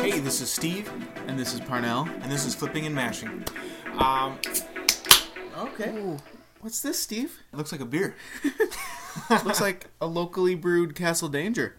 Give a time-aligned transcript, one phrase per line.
[0.00, 0.90] Hey, this is Steve,
[1.26, 2.08] And this is Parnell.
[2.22, 3.44] and this is Flipping and Mashing.
[3.98, 4.38] Um,
[5.58, 6.16] Okay.
[6.60, 7.38] What's this, Steve?
[7.52, 8.16] it looks like a beer.
[9.44, 11.76] Looks like a locally brewed Castle Danger.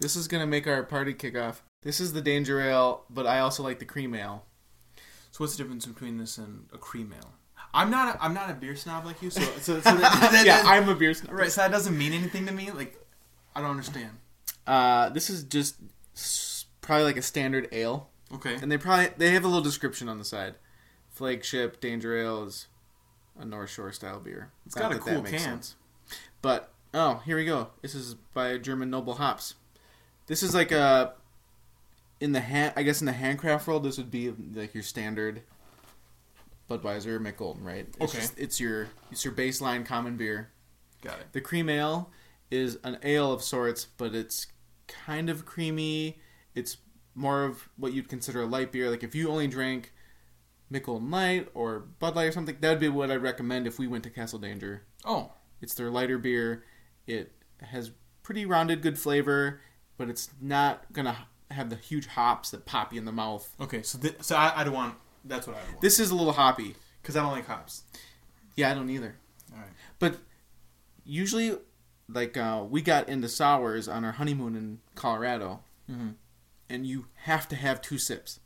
[0.00, 1.62] This is gonna make our party kick off.
[1.82, 4.44] This is the Danger Ale, but I also like the cream ale.
[5.40, 7.32] So what's the difference between this and a cream ale?
[7.72, 8.14] I'm not.
[8.14, 9.30] A, I'm not a beer snob like you.
[9.30, 11.32] So, so, so that, yeah, I'm a beer snob.
[11.32, 11.50] right.
[11.50, 12.70] So that doesn't mean anything to me.
[12.70, 13.02] Like,
[13.56, 14.18] I don't understand.
[14.66, 15.76] Uh, this is just
[16.82, 18.56] probably like a standard ale, Okay.
[18.56, 20.56] and they probably they have a little description on the side.
[21.08, 22.66] Flagship Danger Ale is
[23.38, 24.50] a North Shore style beer.
[24.66, 25.40] It's got a that cool makes can.
[25.40, 25.74] sense.
[26.42, 27.68] But oh, here we go.
[27.80, 29.54] This is by German Noble Hops.
[30.26, 31.14] This is like a
[32.20, 32.72] in the hand.
[32.76, 35.42] I guess in the handcraft world, this would be like your standard
[36.68, 37.86] Budweiser Golden, right?
[37.88, 38.18] It's Okay.
[38.20, 40.52] just- it's your it's your baseline common beer.
[41.02, 41.32] Got it.
[41.32, 42.10] The cream ale
[42.50, 44.46] is an ale of sorts, but it's
[44.86, 46.20] kind of creamy.
[46.54, 46.76] It's
[47.14, 48.88] more of what you'd consider a light beer.
[48.90, 49.92] Like if you only drank
[50.72, 53.88] Michelob Light or Bud Light or something, that would be what I'd recommend if we
[53.88, 54.82] went to Castle Danger.
[55.04, 56.64] Oh, It's their lighter beer.
[57.06, 57.90] It has
[58.22, 59.60] pretty rounded, good flavor,
[59.98, 63.48] but it's not gonna have the huge hops that pop you in the mouth.
[63.60, 63.82] okay.
[63.82, 64.94] So, th- so I, I don't want.
[65.24, 65.80] That's what I want.
[65.80, 66.76] This is a little hoppy.
[67.02, 67.82] Because I don't like hops.
[68.56, 69.16] Yeah, I don't either.
[69.52, 69.68] All right.
[69.98, 70.18] But
[71.04, 71.56] usually,
[72.08, 75.60] like uh, we got into sours on our honeymoon in Colorado,
[75.90, 76.14] Mhm.
[76.68, 78.40] and you have to have two sips.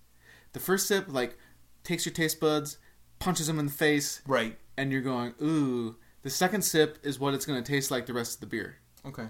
[0.52, 1.36] The first sip like
[1.82, 2.78] takes your taste buds,
[3.18, 4.58] punches them in the face, Right.
[4.76, 5.96] and you're going ooh.
[6.22, 8.76] The second sip is what it's going to taste like the rest of the beer,
[9.04, 9.28] Okay.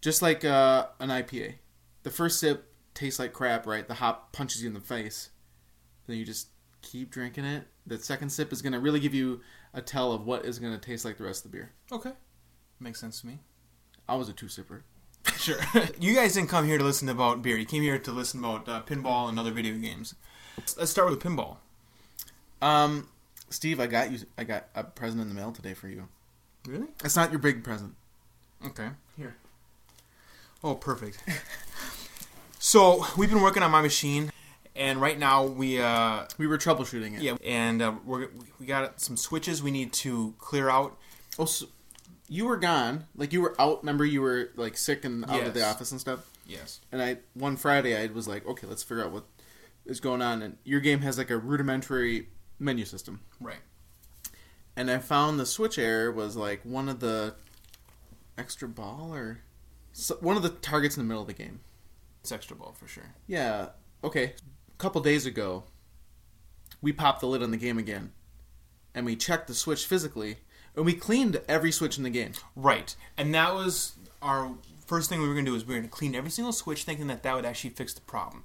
[0.00, 1.54] just like uh, an IPA.
[2.02, 3.86] The first sip tastes like crap, right?
[3.86, 5.30] The hop punches you in the face.
[6.06, 6.48] Then you just
[6.82, 7.66] keep drinking it.
[7.86, 9.40] The second sip is going to really give you
[9.74, 11.72] a tell of what is going to taste like the rest of the beer.
[11.90, 12.12] Okay.
[12.80, 13.38] Makes sense to me.
[14.08, 14.82] I was a two sipper.
[15.36, 15.56] Sure.
[16.00, 17.56] you guys didn't come here to listen about beer.
[17.56, 20.14] You came here to listen about uh, pinball and other video games.
[20.58, 21.56] Let's- Let's start with pinball.
[22.60, 23.08] Um,
[23.50, 24.18] Steve, I got you.
[24.38, 26.08] I got a present in the mail today for you.
[26.66, 26.86] Really?
[27.04, 27.94] It's not your big present.
[28.64, 28.88] Okay.
[29.16, 29.36] Here.
[30.62, 31.18] Oh, perfect.
[32.62, 34.30] so we've been working on my machine,
[34.76, 37.22] and right now we uh We were troubleshooting it.
[37.22, 38.28] yeah, and uh, we're
[38.60, 40.96] we got some switches we need to clear out.
[41.40, 41.66] Oh, so
[42.28, 43.06] you were gone.
[43.16, 43.80] Like you were out.
[43.82, 46.30] Remember, you were like sick and out of the office and stuff.
[46.46, 46.80] Yes.
[46.92, 49.24] And I one Friday I was like, okay, let's figure out what
[49.84, 50.40] is going on.
[50.40, 52.28] And your game has like a rudimentary
[52.60, 53.20] menu system.
[53.40, 53.58] Right.
[54.76, 57.34] And I found the switch error was like one of the
[58.38, 59.40] extra ball or
[59.92, 61.60] so, one of the targets in the middle of the game.
[62.22, 63.14] It's extra ball for sure.
[63.26, 63.70] Yeah.
[64.04, 64.24] Okay.
[64.24, 65.64] A couple days ago,
[66.80, 68.12] we popped the lid on the game again,
[68.94, 70.36] and we checked the switch physically,
[70.76, 72.32] and we cleaned every switch in the game.
[72.54, 72.94] Right.
[73.16, 74.52] And that was our
[74.86, 76.52] first thing we were going to do is we were going to clean every single
[76.52, 78.44] switch thinking that that would actually fix the problem.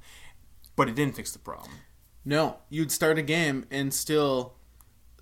[0.75, 1.71] But it didn't fix the problem.
[2.25, 4.55] No, you'd start a game and still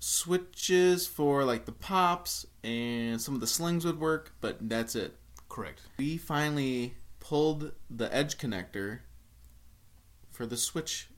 [0.00, 5.14] switches for like the pops and some of the slings would work, but that's it.
[5.48, 5.82] Correct.
[5.98, 6.94] We finally
[7.28, 9.00] pulled the edge connector
[10.30, 11.08] for the switch,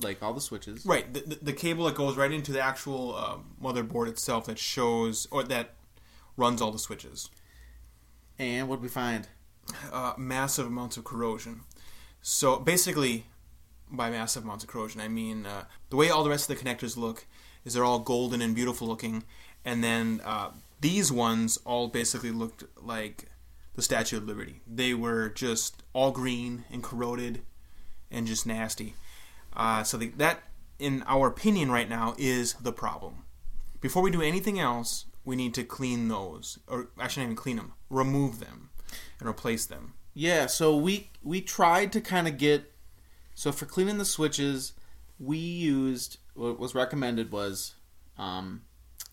[0.00, 0.84] like all the switches.
[0.84, 1.12] Right.
[1.12, 5.26] The, the, the cable that goes right into the actual uh, motherboard itself that shows
[5.30, 5.74] or that
[6.36, 7.30] runs all the switches.
[8.38, 9.28] And what did we find?
[9.92, 11.60] uh, massive amounts of corrosion.
[12.20, 13.26] So basically,
[13.90, 16.64] by massive amounts of corrosion, I mean uh, the way all the rest of the
[16.64, 17.26] connectors look
[17.64, 19.24] is they're all golden and beautiful looking,
[19.64, 20.50] and then uh,
[20.80, 23.28] these ones all basically looked like
[23.74, 24.60] the Statue of Liberty.
[24.66, 27.42] They were just all green and corroded
[28.10, 28.94] and just nasty.
[29.54, 30.42] Uh, so the, that,
[30.78, 33.24] in our opinion, right now, is the problem.
[33.80, 37.56] Before we do anything else, we need to clean those, or actually, not even clean
[37.56, 38.70] them, remove them,
[39.18, 39.94] and replace them.
[40.14, 42.72] Yeah, so we we tried to kind of get
[43.34, 44.72] so for cleaning the switches,
[45.18, 47.74] we used what was recommended was
[48.18, 48.62] um,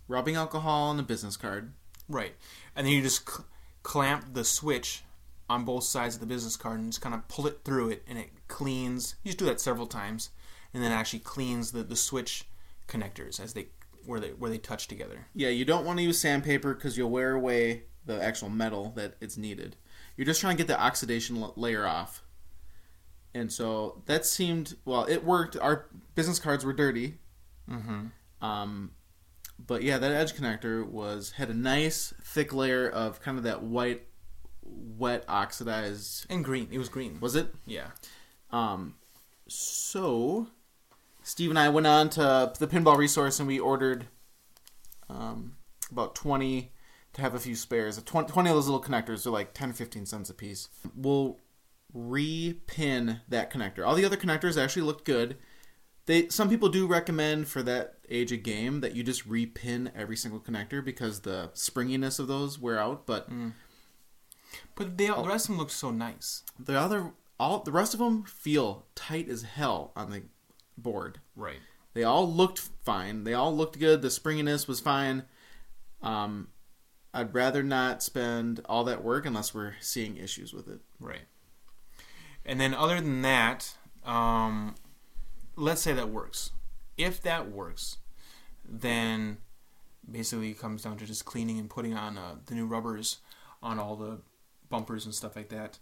[0.08, 1.74] rubbing alcohol on a business card.
[2.08, 2.34] Right.
[2.76, 3.46] And then you just cl-
[3.90, 5.04] clamp the switch
[5.50, 8.04] on both sides of the business card and just kind of pull it through it,
[8.08, 9.16] and it cleans.
[9.24, 10.30] You just do that several times,
[10.76, 12.46] and then actually cleans the, the switch
[12.88, 13.70] connectors as they
[14.06, 15.26] where they where they touch together.
[15.34, 19.16] Yeah, you don't want to use sandpaper because you'll wear away the actual metal that
[19.22, 19.76] it's needed.
[20.16, 22.22] You're just trying to get the oxidation l- layer off.
[23.34, 25.06] And so that seemed well.
[25.06, 25.58] It worked.
[25.58, 27.16] Our business cards were dirty,
[27.70, 28.46] Mm-hmm.
[28.46, 28.92] um,
[29.68, 33.64] but yeah, that edge connector was had a nice thick layer of kind of that
[33.64, 34.08] white,
[34.64, 36.26] wet oxidized.
[36.30, 36.70] And green.
[36.72, 37.20] It was green.
[37.20, 37.54] Was it?
[37.66, 37.88] Yeah.
[38.52, 38.96] Um,
[39.48, 40.48] so
[41.24, 44.08] Steve and I went on to the pinball resource and we ordered
[45.10, 45.58] um,
[45.92, 46.72] about 20
[47.14, 48.02] to have a few spares.
[48.02, 50.70] 20, 20 of those little connectors are like 10 or 15 cents a piece.
[50.96, 51.38] We'll
[51.94, 53.86] re-pin that connector.
[53.86, 55.38] All the other connectors actually looked good.
[56.06, 60.16] They some people do recommend for that age of game that you just re-pin every
[60.18, 63.30] single connector because the springiness of those wear out, but
[64.76, 66.44] But they all, the rest of them look so nice.
[66.58, 70.24] the other all the rest of them feel tight as hell on the
[70.78, 71.20] board.
[71.36, 71.60] Right.
[71.94, 73.24] They all looked fine.
[73.24, 74.02] They all looked good.
[74.02, 75.24] The springiness was fine.
[76.02, 76.50] Um,
[77.14, 80.80] I'd rather not spend all that work unless we're seeing issues with it.
[81.00, 81.22] Right.
[82.46, 84.76] And then other than that, um,
[85.56, 86.52] let's say that works.
[86.98, 87.98] If that works,
[88.70, 89.38] then
[90.10, 93.18] basically it comes down to just cleaning and putting on uh, the new rubbers
[93.62, 94.20] on all the
[94.70, 95.80] bumpers and stuff like that.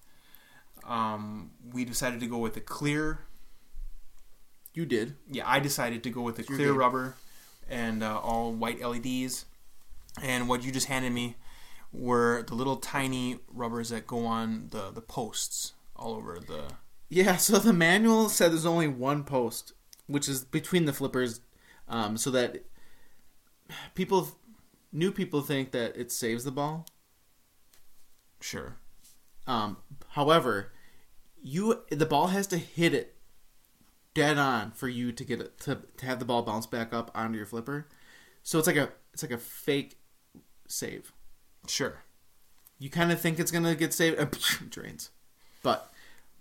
[0.86, 3.20] Um, we decided to go with the clear.
[4.74, 5.16] You did.
[5.30, 7.16] Yeah, I decided to go with the Your clear rubber
[7.70, 9.46] and uh, all white LEDs.
[10.22, 11.36] And what you just handed me
[11.92, 16.66] were the little tiny rubbers that go on the, the posts all over the
[17.10, 17.38] Yeah.
[17.38, 19.74] So the manual said there's only one post,
[20.06, 21.42] which is between the flippers,
[21.88, 22.64] um, so that
[23.96, 24.30] people,
[24.92, 26.86] new people, think that it saves the ball.
[28.40, 28.78] Sure.
[29.46, 29.78] Um,
[30.10, 30.72] however,
[31.42, 33.16] you the ball has to hit it
[34.14, 37.12] dead on for you to get it to, to have the ball bounce back up
[37.16, 37.88] onto your flipper.
[38.44, 39.98] So it's like a it's like a fake
[40.68, 41.14] save.
[41.68, 42.04] Sure.
[42.80, 44.32] You kind of think it's gonna get saved, and
[44.70, 45.10] drains.
[45.64, 45.92] But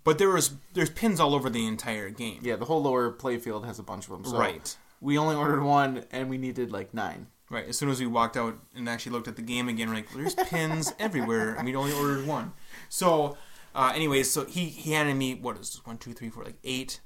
[0.03, 2.39] But there was there's pins all over the entire game.
[2.43, 4.25] yeah, the whole lower playfield has a bunch of them.
[4.25, 4.75] So Right.
[4.99, 7.27] We only ordered one, and we needed like nine.
[7.49, 7.67] Right.
[7.67, 10.11] As soon as we walked out and actually looked at the game again, we're like,
[10.13, 12.51] there's pins everywhere, and we'd only ordered one.
[12.89, 13.37] So,
[13.73, 15.85] uh, anyways, so he he handed me what is this?
[15.85, 16.99] one, two, three, four, like eight.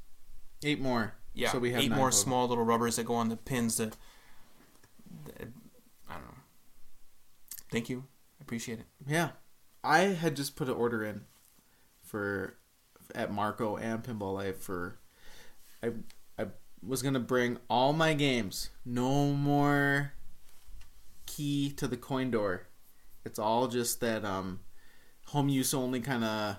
[0.64, 1.14] Eight more.
[1.34, 2.12] Yeah, So we have eight more total.
[2.12, 3.78] small little rubbers that go on the pins.
[3.78, 3.96] That,
[5.26, 5.48] that
[6.10, 6.36] I don't know.
[7.72, 8.06] Thank you.
[8.40, 8.86] I appreciate it.
[9.08, 9.30] Yeah,
[9.84, 11.22] I had just put an order in
[12.04, 12.56] for
[13.16, 14.98] at Marco and Pinball Life for
[15.84, 15.92] I
[16.86, 18.70] was gonna bring all my games.
[18.86, 20.14] No more
[21.26, 22.68] key to the coin door.
[23.24, 24.60] It's all just that um
[25.28, 26.58] home use only kind of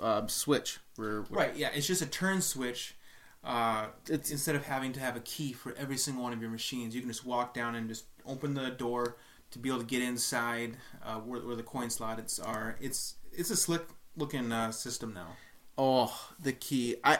[0.00, 0.78] uh, switch.
[0.96, 1.56] Where, where- Right.
[1.56, 1.70] Yeah.
[1.74, 2.96] It's just a turn switch.
[3.42, 6.50] Uh, It's- instead of having to have a key for every single one of your
[6.50, 9.16] machines, you can just walk down and just open the door
[9.50, 12.76] to be able to get inside uh, where, where the coin slots are.
[12.80, 13.82] It's it's a slick
[14.16, 15.36] looking uh, system now.
[15.76, 16.96] Oh, the key.
[17.04, 17.18] I,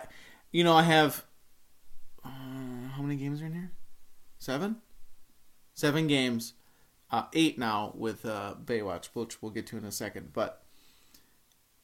[0.54, 1.24] you know, I have.
[2.24, 2.28] Uh,
[2.94, 3.72] how many games are in here?
[4.38, 4.76] Seven.
[5.74, 6.54] Seven games.
[7.10, 10.32] Uh, eight now with uh, Baywatch, which we'll get to in a second.
[10.32, 10.62] But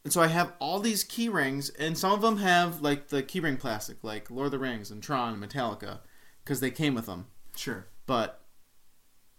[0.04, 3.24] and so I have all these key rings, and some of them have like the
[3.24, 5.98] keyring plastic, like Lord of the Rings and Tron and Metallica,
[6.44, 7.26] because they came with them.
[7.56, 7.86] Sure.
[8.06, 8.40] But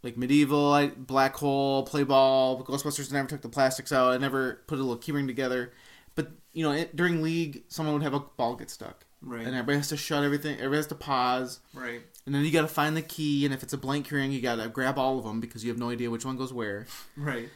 [0.03, 4.11] like medieval, I, black hole, play ball, Ghostbusters never took the plastics out.
[4.11, 5.71] I never put a little keyring together.
[6.15, 9.45] But you know, it, during league, someone would have a ball get stuck, Right.
[9.45, 10.55] and everybody has to shut everything.
[10.55, 12.01] Everybody has to pause, Right.
[12.25, 13.45] and then you got to find the key.
[13.45, 15.69] And if it's a blank keyring, you got to grab all of them because you
[15.69, 16.87] have no idea which one goes where.
[17.15, 17.49] Right.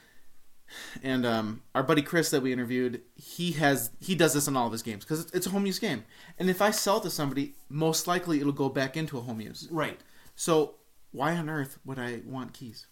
[1.03, 4.65] And um, our buddy Chris that we interviewed, he has he does this in all
[4.65, 6.03] of his games because it's, it's a home use game.
[6.39, 9.67] And if I sell to somebody, most likely it'll go back into a home use.
[9.71, 9.99] Right.
[10.35, 10.75] So
[11.11, 12.87] why on earth would I want keys?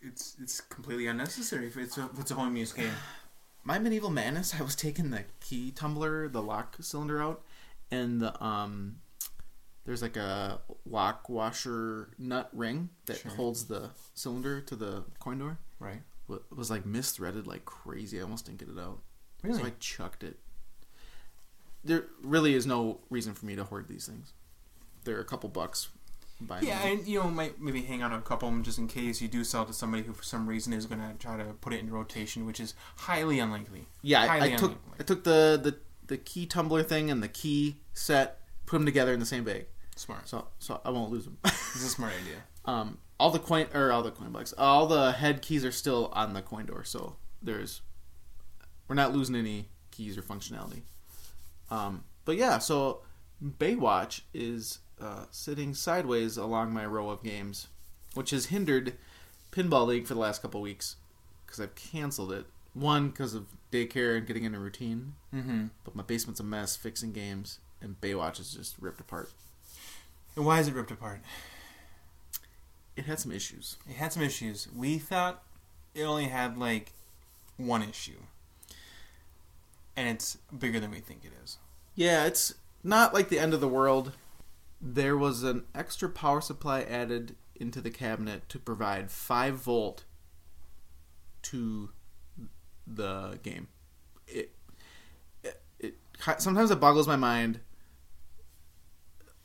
[0.00, 2.90] It's it's completely unnecessary if it's a, if it's a home use game.
[3.64, 7.42] my medieval madness i was taking the key tumbler the lock cylinder out
[7.92, 8.96] and the um
[9.84, 13.30] there's like a lock washer nut ring that Sure.
[13.32, 16.02] holds the cylinder to the coin door Right.
[16.28, 18.98] Wa- was like misthreaded like crazy i almost didn't get it out
[19.42, 19.58] Really?
[19.60, 20.38] so i chucked it
[21.84, 24.32] there really is no reason for me to hoard these things
[25.04, 25.88] they're a couple bucks
[26.40, 28.88] by Yeah, and you know, might maybe hang on a couple of them just in
[28.88, 31.44] case you do sell to somebody who, for some reason, is going to try to
[31.60, 33.86] put it in rotation, which is highly unlikely.
[34.02, 34.94] Yeah, I, Highly I took unlikely.
[34.98, 35.76] I took the, the
[36.12, 39.64] the key tumbler thing and the key set, put them together in the same bag,
[39.96, 40.28] Smart.
[40.28, 41.38] so so I won't lose them.
[41.42, 42.42] This is a smart idea.
[42.66, 46.10] um, all the coin or all the coin box, all the head keys are still
[46.12, 47.80] on the coin door, so there's
[48.88, 50.82] we're not losing any keys or functionality.
[51.70, 53.00] Um, but yeah, so
[53.42, 57.68] Baywatch is uh, sitting sideways along my row of games,
[58.12, 58.92] which has hindered
[59.50, 60.96] Pinball League for the last couple weeks
[61.46, 62.44] because I've canceled it.
[62.74, 65.66] One because of daycare and getting in a routine, Mm-hmm.
[65.84, 69.30] but my basement's a mess fixing games, and Baywatch is just ripped apart.
[70.36, 71.20] And why is it ripped apart?
[72.96, 73.76] It had some issues.
[73.88, 74.68] It had some issues.
[74.74, 75.42] We thought
[75.94, 76.92] it only had like
[77.56, 78.20] one issue,
[79.96, 81.58] and it's bigger than we think it is.
[81.94, 84.12] Yeah, it's not like the end of the world.
[84.80, 90.04] There was an extra power supply added into the cabinet to provide 5 volt
[91.42, 91.90] to
[92.86, 93.68] the game.
[94.26, 94.54] It,
[95.42, 95.94] it, it
[96.38, 97.60] sometimes it boggles my mind.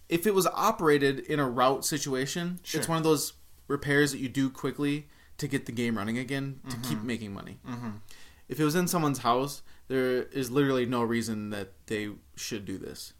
[0.10, 2.80] If it was operated in a route situation, Sure.
[2.80, 3.34] it's one of those
[3.68, 7.60] repairs that you do quickly to get the game running again to keep making money.
[7.68, 7.90] Mm-hmm.
[8.48, 12.78] If it was in someone's house, there is literally no reason that they should do
[12.78, 13.14] this.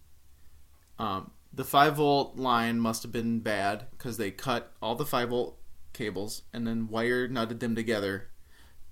[0.98, 5.30] Um, the five volt line must have been bad because they cut all the five
[5.30, 5.60] volt
[5.94, 8.30] cables and then wire nutted them together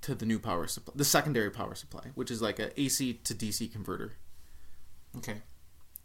[0.06, 3.34] to the new power supply, the secondary power supply, which is like a AC to
[3.36, 4.14] DC converter.
[5.18, 5.42] Okay.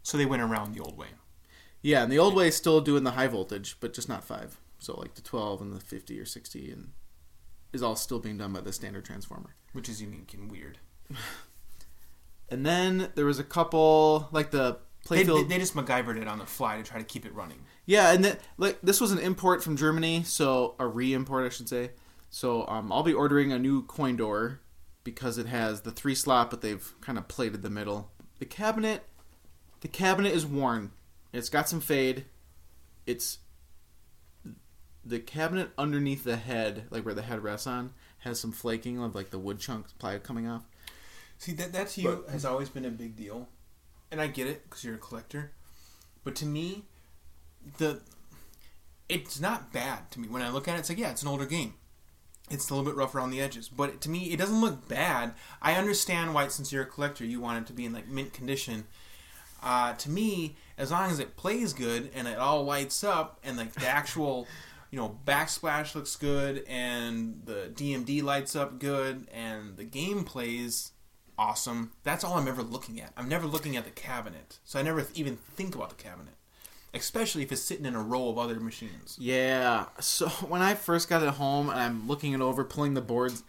[0.02, 1.08] So they went around the old way.
[1.82, 4.58] Yeah, and the old way is still doing the high voltage, but just not five.
[4.78, 6.92] So like the twelve and the fifty or sixty, and
[7.72, 9.54] is all still being done by the standard transformer.
[9.72, 10.78] which is unique and weird.
[12.48, 14.78] And then there was a couple like the
[15.08, 15.48] They, playfield.
[15.48, 17.58] they, they just MacGyvered it on the fly to try to keep it running.
[17.86, 21.68] Yeah, and then like this was an import from Germany, so a re-import, I should
[21.68, 21.90] say.
[22.30, 24.60] So um, I'll be ordering a new coin door
[25.02, 28.12] because it has the three slot, but they've kind of plated the middle.
[28.38, 29.02] The cabinet,
[29.80, 30.92] the cabinet is worn.
[31.32, 32.24] It's got some fade.
[33.04, 33.38] It's
[35.04, 39.14] the cabinet underneath the head, like where the head rests on, has some flaking of
[39.14, 40.62] like the wood chunks ply coming off.
[41.38, 43.48] See that that to you has always been a big deal,
[44.10, 45.52] and I get it because you're a collector.
[46.22, 46.84] But to me,
[47.78, 48.02] the
[49.08, 50.80] it's not bad to me when I look at it.
[50.80, 51.74] It's like yeah, it's an older game.
[52.50, 55.34] It's a little bit rough around the edges, but to me, it doesn't look bad.
[55.62, 58.32] I understand why, since you're a collector, you want it to be in like mint
[58.32, 58.86] condition.
[59.62, 63.56] Uh, to me, as long as it plays good and it all lights up and
[63.56, 64.48] like the actual,
[64.90, 70.92] you know, backsplash looks good and the DMD lights up good and the game plays
[71.38, 71.92] awesome.
[72.02, 73.12] That's all I'm ever looking at.
[73.16, 76.34] I'm never looking at the cabinet, so I never even think about the cabinet,
[76.94, 79.16] especially if it's sitting in a row of other machines.
[79.20, 79.86] Yeah.
[80.00, 83.42] So when I first got it home and I'm looking it over, pulling the boards.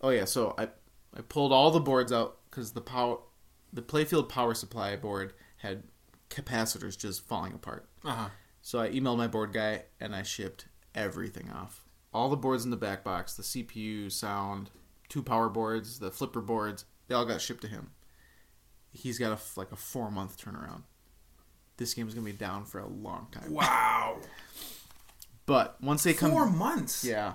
[0.00, 0.24] Oh yeah.
[0.24, 0.68] So I
[1.16, 3.18] I pulled all the boards out because the power,
[3.72, 5.84] the playfield power supply board had
[6.30, 7.88] capacitors just falling apart.
[8.04, 8.28] Uh huh.
[8.62, 11.84] So I emailed my board guy and I shipped everything off.
[12.12, 14.70] All the boards in the back box, the CPU, sound,
[15.08, 17.90] two power boards, the flipper boards, they all got shipped to him.
[18.92, 20.82] He's got a like a four month turnaround.
[21.76, 23.50] This game is gonna be down for a long time.
[23.52, 24.18] Wow.
[25.46, 27.04] But once they come, Four months.
[27.04, 27.34] yeah,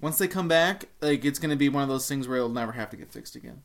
[0.00, 2.72] once they come back, like it's gonna be one of those things where it'll never
[2.72, 3.62] have to get fixed again,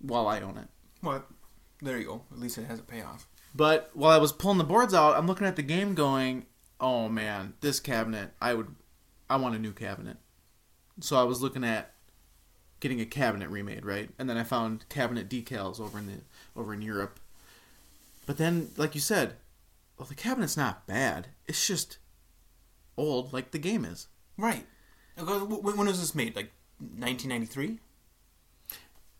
[0.00, 0.68] while I own it.
[1.02, 1.24] Well,
[1.80, 2.22] there you go.
[2.32, 3.28] At least it has a payoff.
[3.54, 6.46] But while I was pulling the boards out, I'm looking at the game, going,
[6.80, 8.30] "Oh man, this cabinet!
[8.40, 8.74] I would,
[9.30, 10.16] I want a new cabinet."
[11.00, 11.92] So I was looking at
[12.80, 14.10] getting a cabinet remade, right?
[14.18, 16.12] And then I found cabinet decals over in the
[16.56, 17.20] over in Europe.
[18.26, 19.34] But then, like you said,
[20.02, 21.28] well, the cabinet's not bad.
[21.46, 21.98] It's just
[22.96, 24.08] old, like the game is.
[24.36, 24.66] Right.
[25.16, 26.34] Okay, wh- When was this made?
[26.34, 27.78] Like 1993?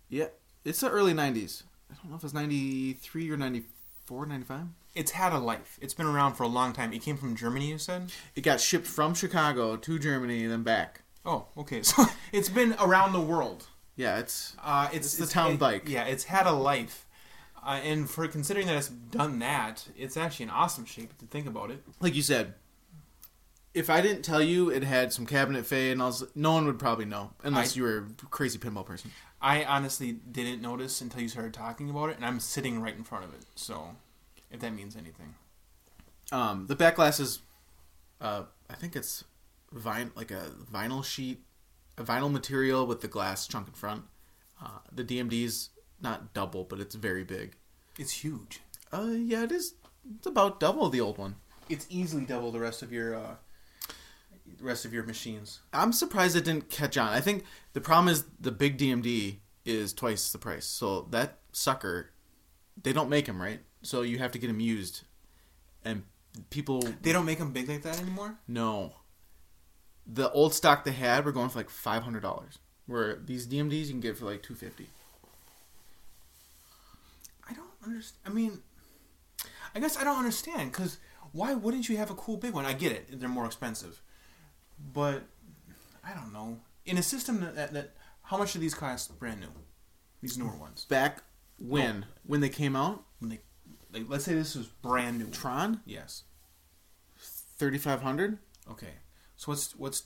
[0.09, 0.27] Yeah,
[0.65, 1.63] it's the early '90s.
[1.91, 4.61] I don't know if it's '93 or '94, '95.
[4.95, 5.79] It's had a life.
[5.81, 6.93] It's been around for a long time.
[6.93, 8.13] It came from Germany, you said?
[8.35, 11.03] It got shipped from Chicago to Germany, and then back.
[11.25, 11.83] Oh, okay.
[11.85, 13.69] So it's been around the world.
[13.95, 15.89] Yeah, it's Uh, it's, It's the town it- bike.
[15.89, 17.07] Yeah, it's had a life.
[17.65, 21.47] Uh, and for considering that it's done that, it's actually an awesome shape to think
[21.47, 21.83] about it.
[22.01, 22.55] like you said.
[23.75, 26.79] If I didn't tell you it had some cabinet fade, and was, no one would
[26.79, 29.11] probably know unless I- you were a crazy pinball person.
[29.41, 33.03] I honestly didn't notice until you started talking about it, and I'm sitting right in
[33.03, 33.41] front of it.
[33.55, 33.97] So,
[34.51, 35.35] if that means anything.
[36.31, 37.41] Um, the back glass is,
[38.21, 39.25] uh, I think it's
[39.73, 41.43] vine like a vinyl sheet,
[41.99, 44.05] a vinyl material with the glass chunk in front.
[44.63, 45.71] Uh, the DMD's
[46.03, 47.57] not double, but it's very big.
[47.99, 48.61] It's huge.
[48.93, 49.75] Uh, yeah, it is.
[50.17, 51.37] It's about double the old one.
[51.69, 53.35] It's easily double the rest of your uh,
[54.61, 55.61] rest of your machines.
[55.73, 57.09] I'm surprised it didn't catch on.
[57.13, 60.67] I think the problem is the big DMD is twice the price.
[60.67, 62.11] So that sucker,
[62.83, 63.61] they don't make them right.
[63.83, 65.03] So you have to get them used,
[65.85, 66.05] and
[66.51, 68.39] people They don't make them big like that anymore.
[68.49, 68.95] No,
[70.07, 72.59] The old stock they had were going for like five hundred dollars.
[72.87, 74.89] Where these DMDs you can get for like two fifty.
[77.83, 78.21] I understand.
[78.27, 78.59] I mean,
[79.75, 80.99] I guess I don't understand because
[81.33, 82.65] why wouldn't you have a cool big one?
[82.65, 84.01] I get it; they're more expensive,
[84.93, 85.23] but
[86.05, 86.59] I don't know.
[86.85, 87.91] In a system that, that, that
[88.23, 89.49] how much do these cost brand new?
[90.21, 90.85] These newer ones.
[90.85, 91.23] Back
[91.59, 93.41] when when they came out, When they,
[93.93, 95.27] like, let's say this was brand new.
[95.31, 96.25] Tron Yes.
[97.19, 98.39] thirty five hundred.
[98.71, 98.95] Okay.
[99.37, 100.05] So what's what's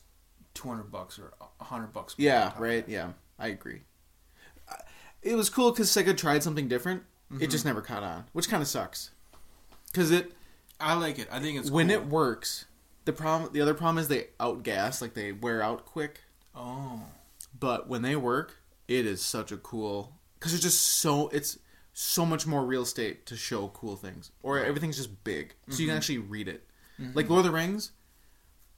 [0.54, 2.14] two hundred bucks or a hundred bucks?
[2.16, 2.88] Yeah, on top of right.
[2.88, 3.82] Yeah, I agree.
[5.22, 7.02] It was cool because Sega tried something different.
[7.32, 7.42] Mm-hmm.
[7.42, 9.10] It just never caught on, which kind of sucks.
[9.88, 10.32] because it
[10.78, 11.28] I like it.
[11.32, 11.96] I think it's when cool.
[11.96, 12.66] it works.
[13.04, 16.20] The problem, the other problem is they outgas, like they wear out quick.
[16.54, 17.02] Oh,
[17.58, 18.56] But when they work,
[18.88, 21.58] it is such a cool because it's just so it's
[21.92, 25.88] so much more real estate to show cool things, or everything's just big, so you
[25.88, 26.64] can actually read it.
[27.14, 27.92] Like Lord of the Rings,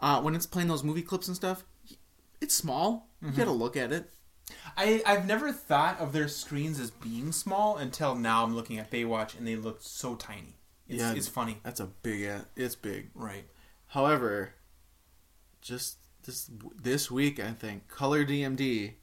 [0.00, 1.64] uh, when it's playing those movie clips and stuff,
[2.40, 3.08] it's small.
[3.22, 4.10] You got to look at it.
[4.76, 8.44] I I've never thought of their screens as being small until now.
[8.44, 10.56] I'm looking at Baywatch and they look so tiny.
[10.88, 11.12] It's, Yeah.
[11.14, 11.58] it's funny.
[11.62, 12.28] That's a big.
[12.56, 13.10] It's big.
[13.14, 13.44] Right.
[13.88, 14.54] However,
[15.60, 16.50] just this
[16.80, 18.94] this week, I think Color DMD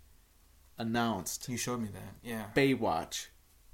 [0.78, 2.16] announced You showed me that.
[2.24, 2.46] Yeah.
[2.56, 3.28] Baywatch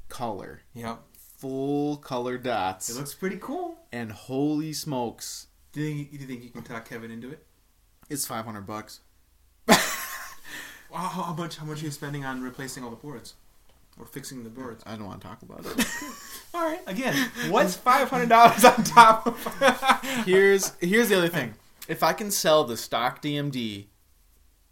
[0.10, 1.00] color, Yep.
[1.38, 3.78] full color dots, It looks pretty cool.
[3.92, 7.46] and holy smokes, Do you think, do you, think you can talk Kevin into it?
[8.10, 9.00] it's five hundred bucks.
[10.92, 11.58] Wow, how much?
[11.58, 13.36] How much are you spending on replacing all the boards
[13.98, 14.84] or fixing the boards?
[14.86, 15.88] I don't want to talk about it.
[16.54, 16.82] All right.
[16.86, 20.26] Again, what's five hundred dollars on top of?
[20.26, 21.54] here's here's the other thing.
[21.88, 23.86] If I can sell the stock DMD,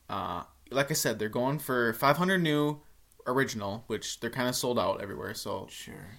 [0.09, 2.81] uh, like I said, they're going for 500 new
[3.25, 5.33] original, which they're kind of sold out everywhere.
[5.33, 6.17] So sure.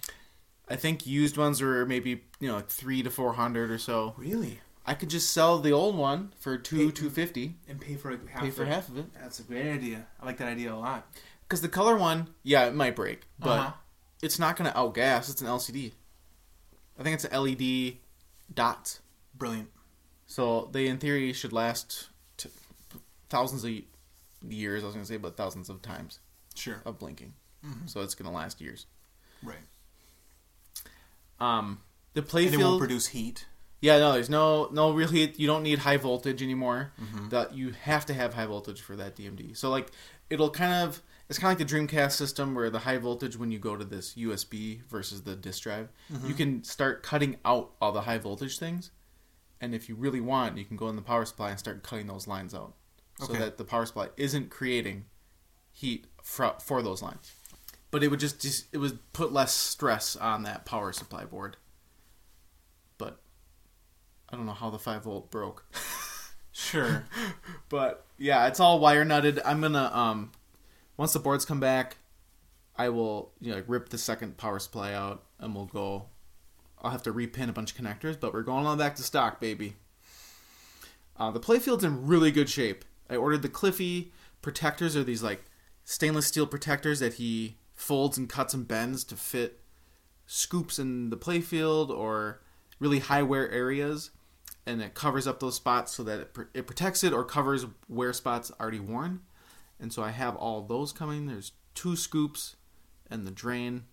[0.67, 4.15] I think used ones are maybe you know like three to 400 or so.
[4.17, 4.61] Really?
[4.85, 7.55] I could just sell the old one for two Pay- 250.
[7.67, 8.41] And pay for half.
[8.41, 8.67] Pay for it.
[8.67, 9.13] half of it.
[9.13, 10.07] That's a great idea.
[10.19, 11.07] I like that idea a lot.
[11.43, 13.71] Because the color one, yeah, it might break, but Uh-huh.
[14.21, 15.29] it's not going to outgas.
[15.29, 15.93] It's an LCD.
[16.99, 17.99] I think it's an LED
[18.53, 18.99] dot.
[19.35, 19.69] Brilliant.
[20.27, 22.49] So they, in theory, should last t-
[23.29, 23.71] thousands of
[24.49, 24.81] years.
[24.83, 26.19] I was going to say, but thousands of times
[26.55, 26.81] Sure.
[26.85, 27.33] of blinking.
[27.65, 27.89] Mhm.
[27.89, 28.85] So it's going to last years.
[29.43, 29.57] Right.
[31.39, 31.81] Um,
[32.13, 32.79] the And it won't playfield.
[32.79, 33.45] produce heat.
[33.81, 35.37] Yeah, no, there's no no real heat.
[35.39, 36.93] You don't need high voltage anymore.
[37.01, 37.29] Mm-hmm.
[37.29, 39.57] That you have to have high voltage for that DMD.
[39.57, 39.87] So like,
[40.29, 43.51] it'll kind of it's kind of like the Dreamcast system where the high voltage when
[43.51, 46.27] you go to this USB versus the disk drive, Mm-hmm.
[46.27, 48.91] you can start cutting out all the high voltage things.
[49.61, 52.07] And if you really want, you can go in the power supply and start cutting
[52.07, 52.73] those lines out,
[53.19, 55.05] so that the power supply isn't creating
[55.71, 57.31] heat for, for those lines.
[57.91, 61.57] But it would just, just it would put less stress on that power supply board.
[64.31, 65.65] I don't know how the five volt broke.
[66.51, 67.05] Sure.
[67.69, 69.41] But yeah, it's all wire nutted.
[69.45, 70.31] I'm gonna um
[70.97, 71.97] once the boards come back,
[72.75, 76.07] I will you know like rip the second power supply out and we'll go.
[76.81, 79.39] I'll have to repin a bunch of connectors, but we're going on back to stock,
[79.39, 79.75] baby.
[81.15, 82.83] Uh, the playfield's in really good shape.
[83.09, 85.45] I ordered the Cliffy protectors, are these like
[85.85, 89.59] stainless steel protectors that he folds and cuts and bends to fit
[90.25, 92.41] scoops in the playfield or
[92.79, 94.09] really high wear areas
[94.65, 97.65] and it covers up those spots so that it, pr- it protects it or covers
[97.87, 99.21] wear spots already worn.
[99.79, 101.25] And so I have all those coming.
[101.25, 102.55] There's two scoops
[103.09, 103.85] and the drain,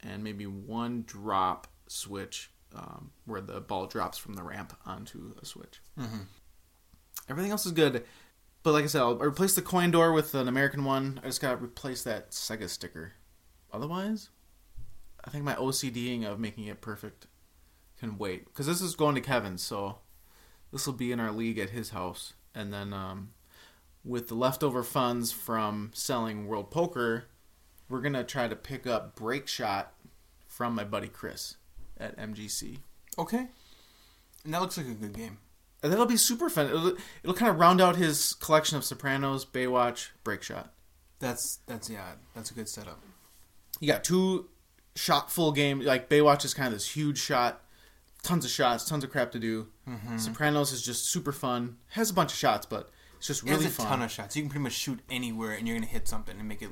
[0.00, 5.46] and maybe one drop switch um, where the ball drops from the ramp onto a
[5.46, 5.80] switch.
[5.98, 6.26] Mhm.
[7.28, 8.04] Everything else is good.
[8.62, 11.20] But like I said, I'll replace the coin door with an American one.
[11.22, 13.12] I just gotta replace that Sega sticker.
[13.72, 14.30] Otherwise,
[15.24, 17.28] I think my OCDing of making it perfect
[17.98, 18.46] can wait.
[18.46, 19.98] Because this is going to Kevin, so
[20.76, 22.34] this will be in our league at his house.
[22.54, 23.30] And then um,
[24.04, 27.24] with the leftover funds from selling World Poker,
[27.88, 29.94] we're gonna try to pick up Break Shot
[30.46, 31.56] from my buddy Chris
[31.96, 32.80] at MGC.
[33.18, 33.46] Okay.
[34.44, 35.38] And that looks like a good game.
[35.82, 36.66] And that'll be super fun.
[36.66, 40.74] It'll, it'll kind of round out his collection of Sopranos, Baywatch, Break Shot.
[41.20, 42.12] That's that's yeah.
[42.34, 43.00] That's a good setup.
[43.80, 44.50] You got two
[44.94, 45.80] shot full game.
[45.80, 47.62] Like Baywatch is kind of this huge shot,
[48.22, 49.68] tons of shots, tons of crap to do.
[49.88, 50.18] Mm-hmm.
[50.18, 51.76] Sopranos is just super fun.
[51.90, 53.86] Has a bunch of shots, but it's just It really has a fun.
[53.86, 54.36] ton of shots.
[54.36, 56.70] You can pretty much shoot anywhere, and you're gonna hit something and make it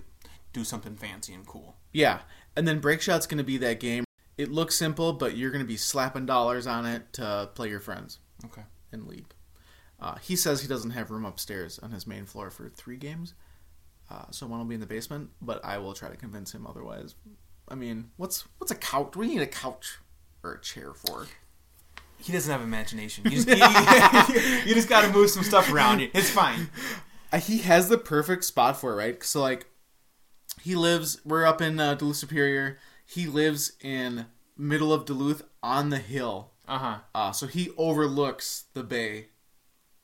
[0.53, 1.77] do something fancy and cool.
[1.93, 2.21] Yeah,
[2.57, 4.05] and then Break Shot's going to be that game.
[4.39, 7.81] It looks simple, but you're going to be slapping dollars on it to play your
[7.81, 8.63] friends Okay.
[8.93, 9.33] in league.
[9.99, 13.35] Uh, he says he doesn't have room upstairs on his main floor for three games,
[14.11, 15.31] uh, so one will be in the basement.
[15.43, 17.17] But I will try to convince him otherwise.
[17.69, 19.15] I mean, what's what's a couch?
[19.17, 19.99] You need a couch
[20.45, 21.27] or a chair for?
[22.19, 23.25] He doesn't have imagination.
[23.25, 23.55] You just, you,
[24.67, 26.01] you just got to move some stuff around.
[26.15, 26.69] It's fine.
[27.33, 29.23] Uh, he has the perfect spot for it, right?
[29.25, 29.67] So like,
[30.63, 31.21] he lives.
[31.25, 32.79] We're up in uh, Duluth Superior.
[33.05, 34.27] He lives in
[34.57, 36.53] middle of Duluth on the hill.
[36.67, 36.99] Uh huh.
[37.15, 39.27] Uh, so he overlooks the bay,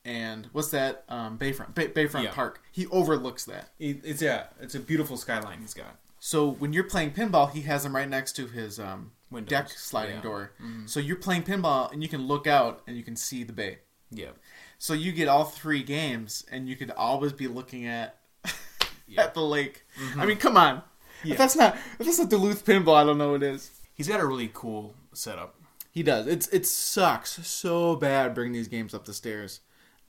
[0.05, 1.05] and what's that?
[1.09, 2.33] Um, Bayfront, bay, Bayfront Yeah.
[2.33, 2.61] Park.
[2.71, 3.71] He overlooks that.
[3.79, 4.47] It's yeah.
[4.61, 5.97] It's a beautiful skyline he's got.
[6.19, 9.51] So when you're playing pinball, he has them right next to his um, Windows.
[9.51, 10.23] deck sliding Yeah.
[10.23, 10.53] door.
[10.61, 10.89] Mhm.
[10.89, 13.79] So you're playing pinball, and you can look out and you can see the bay.
[14.11, 14.31] Yeah.
[14.79, 18.19] So you get all three games, and you could always be looking at
[19.07, 19.23] Yeah.
[19.23, 19.85] at the lake.
[20.17, 20.83] I mean, come on.
[21.23, 21.33] Yeah.
[21.33, 23.71] If that's not if that's not Duluth pinball, I don't know what it is.
[23.95, 25.55] He's got a really cool setup.
[25.93, 26.27] He does.
[26.27, 29.61] It's it sucks so bad bringing these games up the stairs.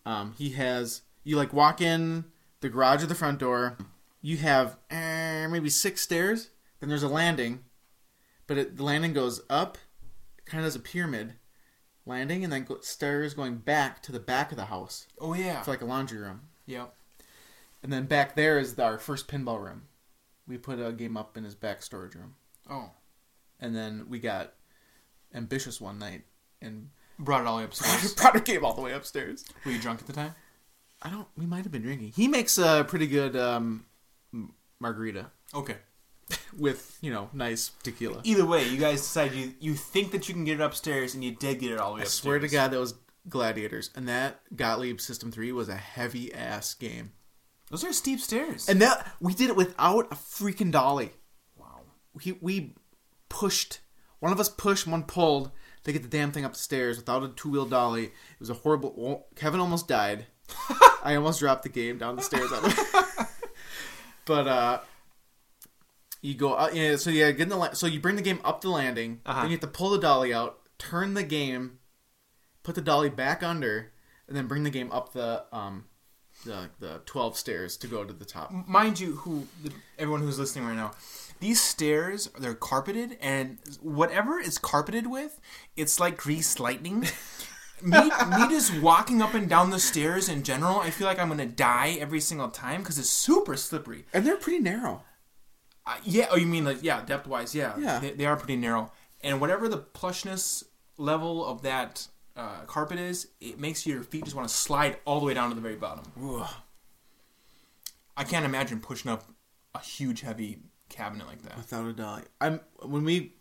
[0.06, 2.26] Um, he has you like walk in
[2.62, 3.78] the garage or the front door.
[4.22, 6.50] You have eh, maybe six stairs.
[6.80, 7.64] Then there's a landing,
[8.52, 9.78] but it, the landing goes up,
[10.44, 11.36] kind of as a pyramid
[12.06, 15.62] landing, and then go, stairs going back to the back of the house Oh yeah.
[15.62, 16.42] for like a laundry room.
[16.66, 16.94] Yep.
[17.82, 19.84] And then back there is our first pinball room.
[20.46, 22.36] We put a game up in his back storage room.
[22.70, 22.90] Oh.
[23.62, 24.52] And then we got
[25.34, 26.24] ambitious one night
[26.62, 28.14] and Brought it all the way upstairs.
[28.16, 29.46] brought a game all the way upstairs.
[29.64, 30.36] Were you drunk at the time?
[31.02, 31.28] I don't.
[31.38, 32.12] We might have been drinking.
[32.18, 33.86] He makes a pretty good um,
[34.78, 35.78] margarita Okay.
[36.58, 38.22] With you know nice tequila.
[38.24, 41.24] Either way, you guys decide you you think that you can get it upstairs, and
[41.24, 42.22] you did get it all the way I upstairs.
[42.22, 42.96] swear to God, that was
[43.30, 47.12] Gladiators, and that Gottlieb System Three was a heavy ass game.
[47.70, 48.67] Those are steep stairs.
[48.67, 51.12] And that we did it without a freaking dolly.
[51.58, 51.82] wow.
[52.13, 52.76] We we
[53.30, 53.80] pushed.
[54.20, 55.52] One of us pushed, one pulled
[55.84, 58.06] to get the damn thing up the stairs without a two wheel dolly.
[58.06, 58.94] It was a horrible.
[58.96, 60.26] well, Kevin almost died.
[61.04, 62.52] I almost dropped the game down the stairs.
[64.26, 64.80] But uh,
[66.22, 66.54] you go.
[66.54, 68.70] Uh, yeah, so yeah, get in the la- so you bring the game up the
[68.70, 69.22] landing.
[69.26, 69.42] Uh-huh.
[69.42, 71.80] Then you have to pull the dolly out, turn the game,
[72.64, 73.92] put the dolly back under,
[74.28, 75.86] and then bring the game up the um
[76.46, 78.52] the the twelve stairs to go to the top.
[78.68, 79.48] Mind you, who
[79.98, 80.92] everyone who's listening right now,
[81.40, 85.40] these stairs they're carpeted, and whatever it's carpeted with,
[85.76, 87.08] it's like grease lightning.
[87.82, 91.30] me, me just walking up and down the stairs in general, I feel like I'm
[91.30, 94.06] gonna die every single time because it's super slippery.
[94.14, 95.04] And they're pretty narrow.
[95.86, 96.28] Uh, yeah.
[96.30, 97.56] Oh, you mean like yeah, depth wise?
[97.56, 97.78] Yeah.
[97.78, 98.00] Yeah.
[98.00, 98.91] They, they are pretty narrow,
[99.22, 100.63] and whatever the plushness
[100.98, 105.20] level of that uh, carpet is, it makes your feet just want to slide all
[105.20, 106.04] the way down to the very bottom.
[108.15, 109.24] I can't imagine pushing up
[109.74, 111.58] a huge, heavy cabinet like that.
[111.58, 112.24] Without a dolly.
[112.39, 113.34] I'm when we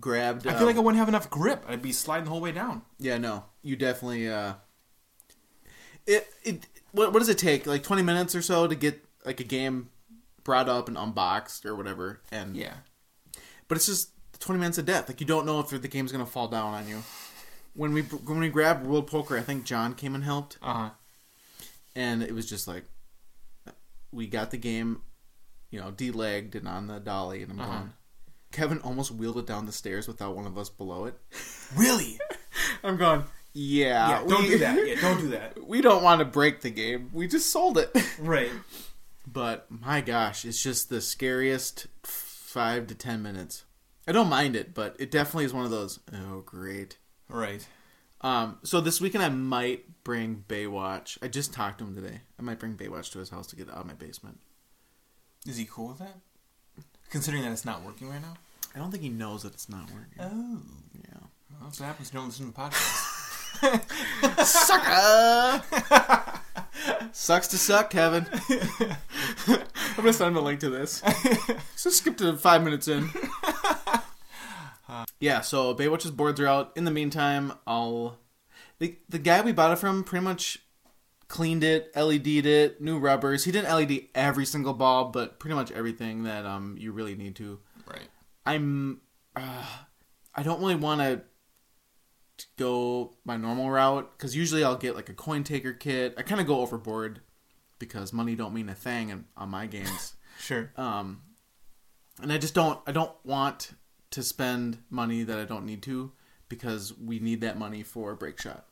[0.00, 0.46] grabbed.
[0.46, 1.64] I feel like I wouldn't have enough grip.
[1.68, 2.82] I'd be sliding the whole way down.
[2.98, 4.28] yeah, no, you definitely.
[4.28, 4.54] uh
[6.06, 7.66] It it what what does it take?
[7.66, 9.90] Like twenty minutes or so to get like a game
[10.48, 12.72] brought up and unboxed or whatever, and Yeah.
[13.68, 15.08] but it's just twenty minutes of death.
[15.08, 17.02] Like you don't know if the game's gonna fall down on you.
[17.74, 20.90] When we when we grabbed World Poker, I think John came and helped, Uh huh.
[21.94, 22.84] and it was just like
[24.10, 25.02] we got the game,
[25.70, 27.78] you know, de-legged and on the dolly, and I'm Uh-huh.
[27.78, 27.92] going.
[28.50, 31.14] Kevin almost wheeled it down the stairs without one of us below it.
[31.76, 32.18] Really?
[32.82, 33.24] I'm going.
[33.52, 34.24] Yeah, Yeah.
[34.26, 34.86] Don't we- do that.
[34.88, 35.00] Yeah.
[35.02, 35.62] Don't do that.
[35.68, 37.10] we don't want to break the game.
[37.12, 37.94] We just sold it.
[38.18, 38.50] Right.
[39.32, 43.64] But my gosh, it's just the scariest five to ten minutes.
[44.06, 46.00] I don't mind it, but it definitely is one of those.
[46.14, 46.96] Oh, great.
[47.28, 47.66] Right.
[48.20, 51.18] Um, so this weekend I might bring Baywatch.
[51.22, 52.22] I just talked to him today.
[52.38, 54.40] I might bring Baywatch to his house to get out of my basement.
[55.46, 56.16] Is he cool with that?
[57.10, 58.34] Considering that it's not working right now.
[58.74, 60.20] I don't think he knows that it's not working.
[60.20, 60.62] Oh.
[60.94, 61.18] Yeah.
[61.50, 62.12] Well, that's what happens.
[62.12, 63.14] You don't listen to the podcast.
[64.44, 65.62] Sucker!
[67.12, 68.26] Sucks to suck, Kevin.
[69.48, 69.56] I'm
[69.96, 71.02] gonna send him a link to this.
[71.76, 73.08] So skip to five minutes in.
[75.20, 76.72] Yeah, so Baywatch's boards are out.
[76.76, 78.18] In the meantime, I'll
[78.78, 80.58] the the guy we bought it from pretty much
[81.28, 83.44] cleaned it, LED'd it, new rubbers.
[83.44, 87.36] He didn't LED every single ball, but pretty much everything that um you really need
[87.36, 87.58] to.
[87.90, 88.08] right.
[88.46, 89.00] I'm
[89.36, 89.66] uh,
[90.34, 91.22] I don't really want to
[92.56, 96.14] go my normal route because usually I'll get like a coin taker kit.
[96.16, 97.20] I kind of go overboard
[97.78, 100.14] because money don't mean a thing in, on my games.
[100.40, 100.70] Sure.
[100.76, 101.22] um,
[102.22, 103.72] and I just don't I don't want
[104.12, 106.12] to spend money that I don't need to
[106.48, 108.66] because we need that money for break shot.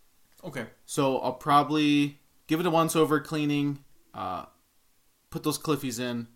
[0.45, 0.67] Okay.
[0.85, 3.81] So I'll probably give it a once over cleaning,
[4.15, 4.45] uh,
[5.31, 6.29] put those Cliffies in,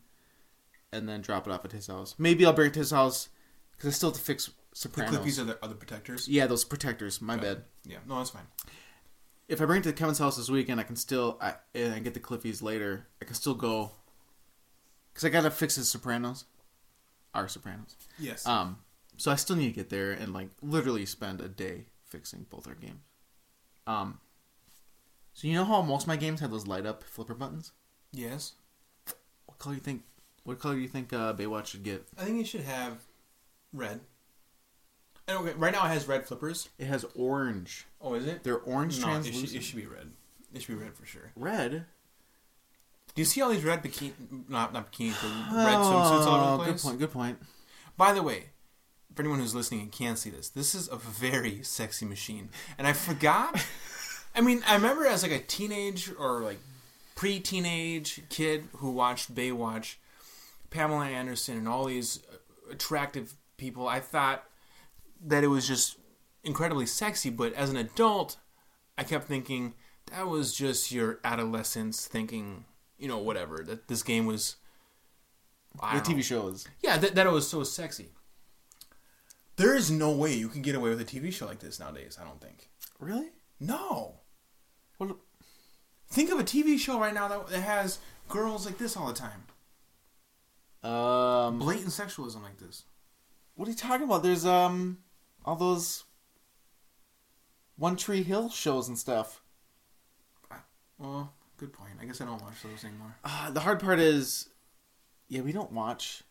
[0.93, 2.17] and then drop it off at his house.
[2.19, 3.29] Maybe I'll bring it to his house
[3.73, 5.17] because I still have to fix The Sopranos.
[5.17, 6.29] clippies are the, are the protectors.
[6.29, 7.21] Yeah, those protectors.
[7.21, 7.65] My bad.
[7.85, 7.99] Yeah.
[8.09, 8.47] No, that's fine.
[9.49, 11.99] If I bring it to Kevin's house this weekend, I can still I, and I
[11.99, 13.09] get the Cliffies later.
[13.21, 13.91] I can still go
[15.13, 16.45] because I gotta fix his Sopranos,
[17.35, 17.97] our Sopranos.
[18.19, 18.47] Yes.
[18.47, 18.79] Um,
[19.17, 22.69] so I still need to get there and like literally spend a day fixing both
[22.69, 23.03] our games.
[23.89, 24.21] Um,
[25.35, 27.73] so you know how most of my games have those light up flipper buttons?
[28.13, 28.53] yes.
[29.47, 30.03] What color do you think?
[30.45, 32.07] What color do you think uh, Baywatch should get?
[32.17, 33.03] I think it should have
[33.73, 34.01] red.
[35.31, 36.69] Okay, right now it has red flippers.
[36.79, 37.87] It has orange.
[38.01, 38.43] Oh, is it?
[38.43, 40.11] They're orange no, it should, it should be red.
[40.53, 41.31] It should be red for sure.
[41.37, 41.85] Red.
[43.15, 44.13] Do you see all these red bikini,
[44.49, 46.83] not not bikinis, but red oh, swimsuits all over the Oh, place?
[46.83, 46.99] Good point.
[46.99, 47.39] Good point.
[47.97, 48.47] By the way,
[49.15, 52.51] for anyone who's listening and can't see this, this is a very sexy machine.
[52.79, 53.65] And I forgot.
[54.35, 56.59] I mean, I remember as like a teenage or like
[57.17, 59.97] pre-teenage kid who watched Baywatch,
[60.71, 63.89] Pamela Anderson, and all these uh, attractive people.
[63.89, 64.45] I thought
[65.25, 65.99] that it was just
[66.45, 68.39] incredibly sexy, but as an adult,
[68.97, 69.75] I kept thinking
[70.07, 72.65] that was just your adolescence thinking,
[72.99, 73.63] you know, whatever.
[73.65, 74.57] That this game was.
[75.81, 76.05] I The.
[76.05, 76.67] TV shows.
[76.83, 78.09] Yeah, that, that it was so sexy.
[79.57, 82.19] There is no way you can get away with a TV show like this nowadays.
[82.21, 82.71] I don't think.
[82.99, 83.29] Really?
[83.61, 84.21] No.
[84.99, 85.19] Well,
[86.09, 89.15] Think of a TV show right now that, that has girls like this all the
[89.15, 89.45] time.
[90.83, 92.85] Um, Blatant sexualism like this.
[93.55, 94.23] what are you talking about?
[94.23, 94.99] There's um,
[95.45, 96.05] all those
[97.77, 99.43] One Tree Hill shows and stuff.
[100.99, 101.93] Well, good point.
[102.01, 103.17] I guess I don't watch those anymore.
[103.25, 104.51] Uh, the hard part is,
[105.29, 106.23] yeah, we don't watch.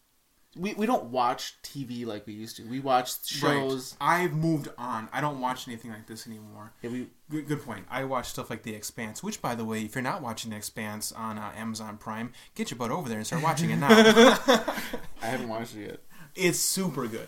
[0.56, 2.64] We, we don't watch TV like we used to.
[2.64, 3.96] We watch shows.
[4.00, 4.22] Right.
[4.22, 5.10] I've moved on.
[5.12, 6.72] I don't watch anything like this anymore.
[6.82, 7.86] Yeah, we Good, good point.
[7.90, 10.58] I watch stuff like The Expanse, which, by the way, if you're not watching The
[10.58, 13.88] Expanse on uh, Amazon Prime, get your butt over there and start watching it now.
[15.22, 16.00] I haven't watched it yet.
[16.36, 17.28] it's super good.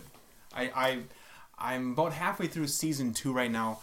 [0.54, 1.00] I, I
[1.62, 3.80] I'm about halfway through season two right now.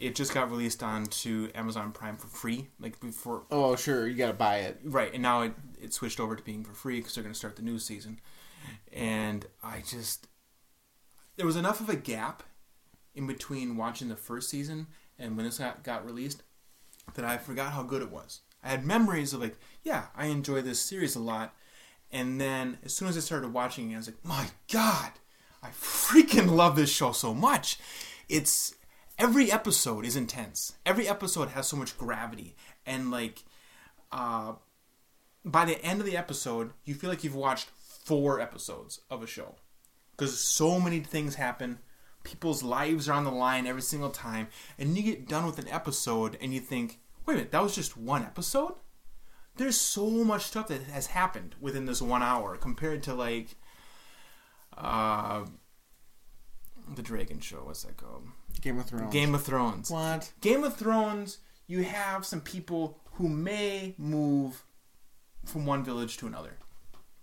[0.00, 3.44] It just got released onto Amazon Prime for free, like before.
[3.50, 4.80] Oh, sure, you gotta buy it.
[4.84, 7.38] Right, and now it, it switched over to being for free because they're going to
[7.38, 8.20] start the new season.
[8.92, 10.26] And I just
[11.36, 12.42] there was enough of a gap
[13.14, 14.86] in between watching the first season
[15.18, 16.42] and when this got, got released
[17.14, 18.40] that I forgot how good it was.
[18.62, 21.54] I had memories of like, yeah, I enjoy this series a lot.
[22.10, 25.12] And then as soon as I started watching it, I was like, my God,
[25.62, 27.78] I freaking love this show so much.
[28.28, 28.74] It's
[29.18, 30.74] every episode is intense.
[30.84, 33.44] Every episode has so much gravity and like
[34.10, 34.54] uh
[35.44, 39.26] by the end of the episode, you feel like you've watched four episodes of a
[39.26, 39.56] show
[40.12, 41.78] because so many things happen.
[42.24, 44.46] People's lives are on the line every single time,
[44.78, 47.74] and you get done with an episode and you think, wait a minute, that was
[47.74, 48.74] just one episode?
[49.56, 53.56] There's so much stuff that has happened within this one hour compared to like
[54.76, 55.44] uh
[56.94, 57.62] the Dragon Show.
[57.64, 58.24] What's that called?
[58.60, 59.12] Game of Thrones.
[59.12, 59.90] Game of Thrones.
[59.90, 60.32] What?
[60.40, 64.64] Game of Thrones, you have some people who may move
[65.44, 66.58] from one village to another.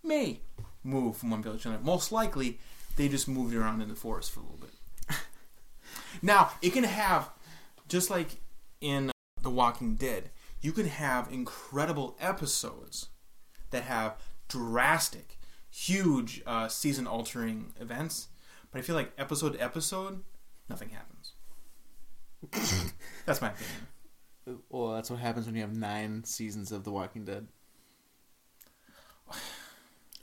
[0.04, 0.40] May
[0.84, 1.84] move from one village to another.
[1.84, 2.60] Most likely,
[2.96, 5.18] they just moved around in the forest for a little bit.
[6.22, 7.30] now, it can have,
[7.88, 8.42] just like
[8.82, 10.30] in The Walking Dead,
[10.62, 13.08] you can have incredible episodes
[13.72, 14.16] that have
[14.48, 15.39] drastic,
[15.70, 18.28] huge uh, season altering events.
[18.72, 20.22] But I feel like episode to episode,
[20.70, 21.34] nothing happens.
[23.26, 23.88] That's my opinion.
[24.70, 27.48] Well, that's what happens when you have nine seasons of The Walking Dead.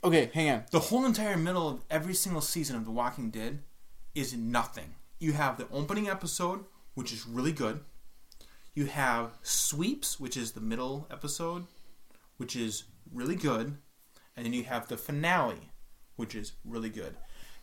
[0.03, 0.63] Okay, hang on.
[0.69, 3.63] The whole entire middle of every single season of The Walking Dead
[4.13, 4.93] is nothing.
[5.19, 7.79] You have the opening episode, which is really good.
[8.75, 11.65] You have Sweeps, which is the middle episode,
[12.37, 13.77] which is really good.
[14.37, 15.71] And then you have the finale,
[16.15, 17.17] which is really good.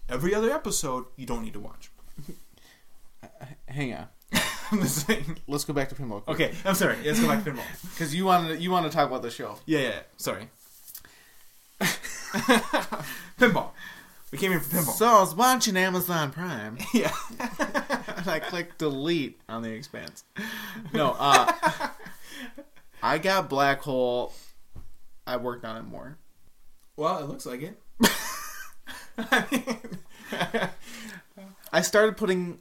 [0.08, 1.90] Every other episode, you don't need to watch.
[3.68, 4.08] Hang on.
[4.72, 5.38] I'm just saying.
[5.46, 6.26] Let's go back to pinball.
[6.26, 6.96] Okay, I'm sorry.
[7.04, 7.64] Let's go back to pinball.
[7.90, 9.56] Because you wanted you want to talk about the show.
[9.66, 10.00] Yeah, yeah, yeah.
[10.16, 10.48] sorry.
[13.38, 13.70] pinball.
[14.32, 14.94] We came here for pinball.
[14.94, 17.12] So I was watching Amazon Prime, yeah.
[18.16, 20.24] and I clicked delete on the Expanse.
[20.92, 21.52] No, uh,
[23.00, 24.32] I got Black Hole.
[25.24, 26.18] I worked on it more.
[26.96, 27.80] Well, it looks like it.
[31.72, 32.58] I started putting.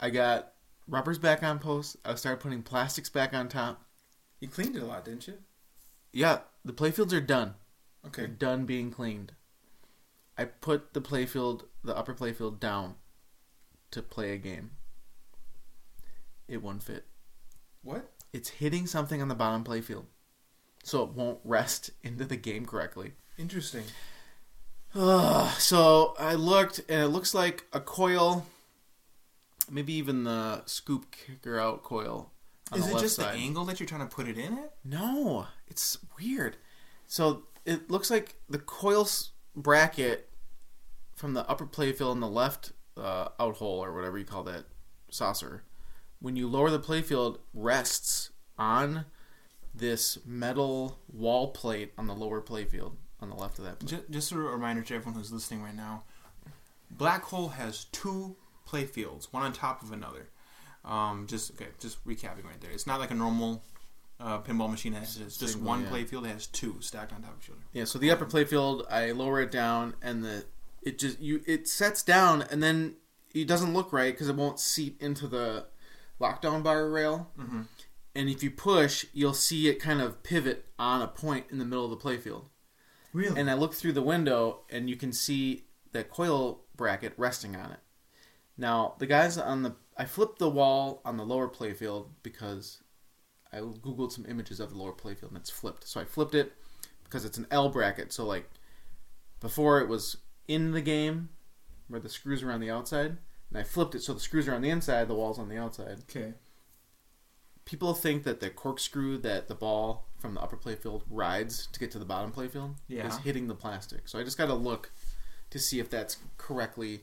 [0.00, 0.52] I got
[0.88, 1.96] rubbers back on posts.
[2.04, 3.82] I started putting plastics back on top.
[4.40, 5.34] you cleaned it a lot, didn't you?
[6.12, 7.54] Yeah, the playfields are done.
[8.06, 8.22] Okay.
[8.22, 9.32] They're done being cleaned.
[10.38, 12.94] I put the playfield, the upper playfield, down
[13.90, 14.72] to play a game.
[16.46, 17.04] It won't fit.
[17.82, 18.12] What?
[18.32, 20.04] It's hitting something on the bottom playfield,
[20.84, 23.12] so it won't rest into the game correctly.
[23.38, 23.84] Interesting.
[24.94, 28.46] Ugh, so I looked, and it looks like a coil,
[29.70, 32.32] maybe even the scoop kicker out coil.
[32.72, 33.34] On Is it just side.
[33.34, 34.74] the angle that you're trying to put it in at?
[34.84, 36.56] No, it's weird.
[37.06, 39.06] So it looks like the coil
[39.54, 40.28] bracket
[41.14, 44.64] from the upper playfield in the left uh, out hole or whatever you call that
[45.10, 45.62] saucer.
[46.20, 49.04] When you lower the playfield, rests on
[49.74, 53.84] this metal wall plate on the lower playfield on the left of that.
[53.84, 56.04] Just, just a reminder to everyone who's listening right now
[56.90, 60.28] Black Hole has two play fields, one on top of another.
[60.84, 62.70] Um, just okay, just recapping right there.
[62.70, 63.64] It's not like a normal
[64.20, 65.88] uh, pinball machine has it's just one yeah.
[65.88, 66.26] play field.
[66.26, 67.60] It has two stacked on top of each other.
[67.72, 70.44] Yeah, so the upper playfield, I lower it down, and the
[70.82, 72.94] it just you it sets down, and then
[73.34, 75.66] it doesn't look right because it won't seat into the
[76.20, 77.30] lockdown bar rail.
[77.38, 77.62] Mm-hmm.
[78.14, 81.66] And if you push, you'll see it kind of pivot on a point in the
[81.66, 82.44] middle of the playfield.
[83.16, 83.40] Really?
[83.40, 87.72] And I look through the window, and you can see the coil bracket resting on
[87.72, 87.78] it.
[88.58, 92.82] Now, the guys on the I flipped the wall on the lower playfield because
[93.50, 95.88] I googled some images of the lower playfield and it's flipped.
[95.88, 96.52] So I flipped it
[97.04, 98.12] because it's an L bracket.
[98.12, 98.50] So like
[99.40, 101.30] before it was in the game
[101.88, 103.16] where the screws are on the outside,
[103.48, 105.56] and I flipped it so the screws are on the inside, the wall's on the
[105.56, 106.00] outside.
[106.10, 106.34] Okay.
[107.64, 111.90] People think that the corkscrew that the ball from the upper playfield rides to get
[111.92, 113.06] to the bottom playfield Yeah.
[113.06, 114.08] is hitting the plastic.
[114.08, 114.90] So I just got to look
[115.50, 117.02] to see if that's correctly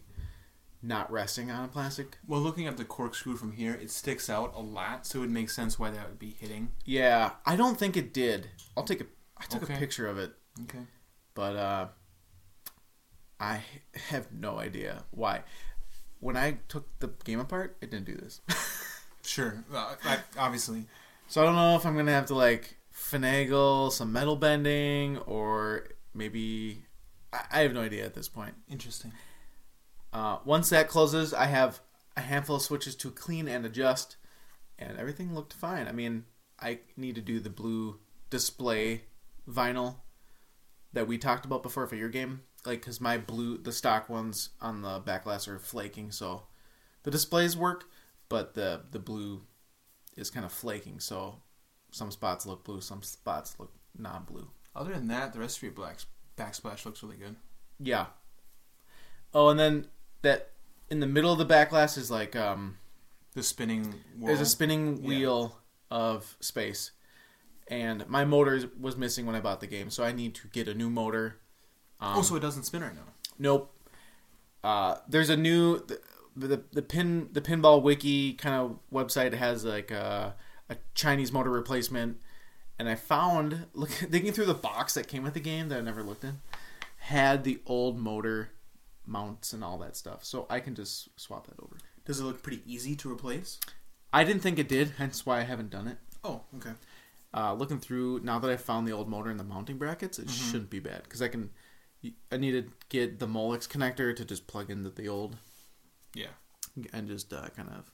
[0.81, 2.17] not resting on a plastic.
[2.27, 5.31] Well, looking at the corkscrew from here, it sticks out a lot, so it would
[5.31, 6.73] make sense why that would be hitting.
[6.83, 8.49] Yeah, I don't think it did.
[8.75, 9.05] I'll take a.
[9.37, 9.75] I took Okay.
[9.75, 10.33] a picture of it,
[10.63, 10.79] Okay.
[11.35, 11.87] but uh,
[13.39, 13.63] I
[14.09, 15.43] have no idea why.
[16.19, 18.41] When I took the game apart, it didn't do this.
[19.25, 19.63] Sure.
[19.73, 20.85] Uh, I, obviously.
[21.29, 25.87] so I don't know if I'm gonna have to like finagle some metal bending or
[26.13, 26.83] maybe
[27.31, 28.53] I, I have no idea at this point.
[28.69, 29.11] Interesting.
[30.11, 31.81] Uh, once that closes, I have
[32.15, 34.17] a handful of switches to clean and adjust,
[34.77, 35.87] and everything looked fine.
[35.87, 36.25] I mean,
[36.59, 39.05] I need to do the blue display
[39.49, 39.95] vinyl
[40.93, 44.49] that we talked about before for your game, like because my blue, the stock ones
[44.61, 46.43] on the back glass are flaking, so
[47.01, 47.85] the displays work,
[48.29, 49.41] but the the blue
[50.15, 51.41] is kind of flaking, so
[51.93, 54.49] some spots look blue, some spots look non-blue.
[54.75, 55.99] Other than that, the rest of your black
[56.37, 57.35] backsplash looks really good.
[57.79, 58.07] Yeah.
[59.33, 59.87] Oh, and then
[60.23, 60.51] that
[60.89, 62.77] in the middle of the back glass is like um
[63.35, 63.93] The spinning.
[64.17, 64.27] Whirl.
[64.27, 65.07] there's a spinning Yeah.
[65.07, 65.57] wheel
[65.91, 66.91] of space,
[67.67, 70.67] and my motor was missing when I bought the game, so I need to get
[70.67, 71.39] a new motor.
[71.99, 73.13] Um, oh, so it doesn't spin right now.
[73.39, 73.69] nope.
[74.63, 75.99] Uh, there's a new the,
[76.35, 80.35] the the pin the pinball wiki kind of website has like a,
[80.69, 82.17] a Chinese motor replacement,
[82.79, 85.81] and I found look digging through the box that came with the game that I
[85.81, 86.39] never looked in
[86.97, 88.49] had the old motor
[89.05, 91.77] mounts and all that stuff, so I can just swap that over.
[92.05, 93.59] Does it look pretty easy to replace?
[94.13, 95.97] I didn't think it did, hence why I haven't done it.
[96.23, 96.71] Oh, okay.
[97.33, 100.29] Uh, looking through now that I found the old motor and the mounting brackets, it
[100.29, 101.49] shouldn't be bad because I can.
[102.31, 105.37] I need to get the Molex connector to just plug into the old
[106.13, 106.27] Yeah.
[106.93, 107.91] and just uh, kind of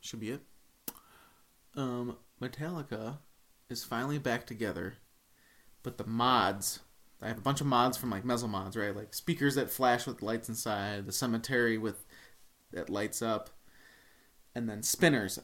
[0.00, 0.40] should be it.
[1.76, 3.18] Um, Metallica
[3.68, 4.94] is finally back together,
[5.82, 6.80] but the mods.
[7.20, 8.94] I have a bunch of mods from like Mezzo mods, right?
[8.94, 12.06] Like speakers that flash with lights inside, the cemetery with
[12.72, 13.50] that lights up,
[14.54, 15.38] and then spinners.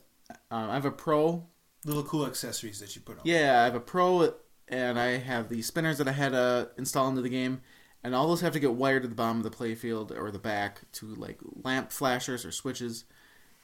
[0.51, 1.47] Um, I have a pro
[1.85, 3.23] Little cool accessories that you put on.
[3.25, 4.35] yeah, I have a Pro,
[4.69, 7.61] and I have the spinners that I had to install into the game,
[8.03, 10.39] and all those have to get wired to the bottom of the playfield or the
[10.39, 13.05] back to like lamp flashers or switches,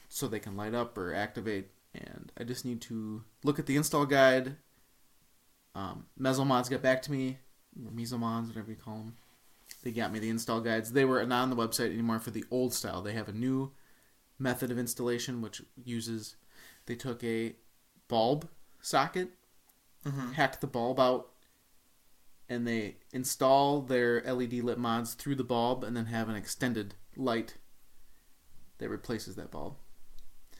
[0.07, 1.69] so they can light up or activate.
[1.93, 4.55] And I just need to look at the install guide.
[5.75, 7.39] Um, Mesomods got back to me,
[7.85, 9.17] or Mesomods, whatever you call them.
[9.83, 10.91] They got me the install guides.
[10.93, 13.01] They were not on the website anymore for the old style.
[13.01, 13.71] They have a new
[14.37, 16.35] method of installation which uses.
[16.85, 17.55] They took a
[18.07, 18.49] bulb
[18.81, 19.31] socket,
[20.03, 20.33] Mhm.
[20.33, 21.31] hack the bulb out,
[22.49, 26.95] and they install their LED lit mods through the bulb and then have an extended
[27.15, 27.57] light
[28.79, 29.77] that replaces that bulb.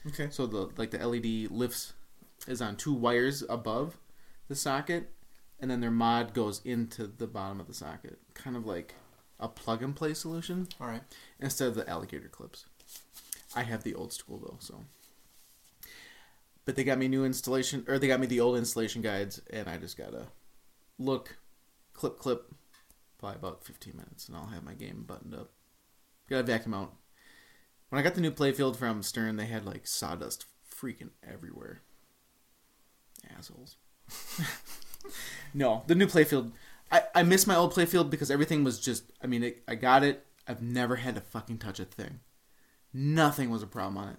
[0.06, 0.28] Okay.
[0.30, 1.92] So the like the LED lifts
[2.46, 3.98] is on two wires above
[4.48, 5.10] the socket,
[5.60, 8.94] and then their mod goes into the bottom of the socket, kind of like
[9.38, 11.02] a plug and play solution All right.
[11.40, 12.66] instead of the alligator clips.
[13.54, 14.84] I have the old school though, so.
[16.64, 19.68] But they got me new installation, or they got me the old installation guides, and
[19.68, 20.26] I just gotta
[20.98, 21.36] look,
[21.92, 22.52] clip, clip,
[23.18, 25.50] probably about 15 minutes, and I'll have my game buttoned up.
[26.28, 26.94] Gotta vacuum out.
[27.92, 31.82] When I got the new playfield from Stern, they had like sawdust freaking everywhere.
[33.36, 33.76] Assholes.
[35.54, 36.52] no, the new playfield.
[36.90, 39.12] I, I miss my old playfield because everything was just.
[39.22, 40.24] I mean, it, I got it.
[40.48, 42.20] I've never had to fucking touch a thing.
[42.94, 44.18] Nothing was a problem on it.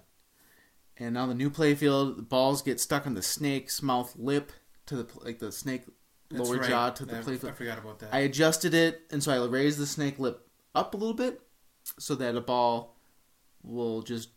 [0.96, 4.52] And now the new playfield, the balls get stuck on the snake's mouth lip
[4.86, 5.82] to the like the snake
[6.30, 6.70] That's lower right.
[6.70, 7.48] jaw to the I, playfield.
[7.48, 8.14] I forgot about that.
[8.14, 11.40] I adjusted it, and so I raised the snake lip up a little bit
[11.98, 12.93] so that a ball
[13.64, 14.30] will just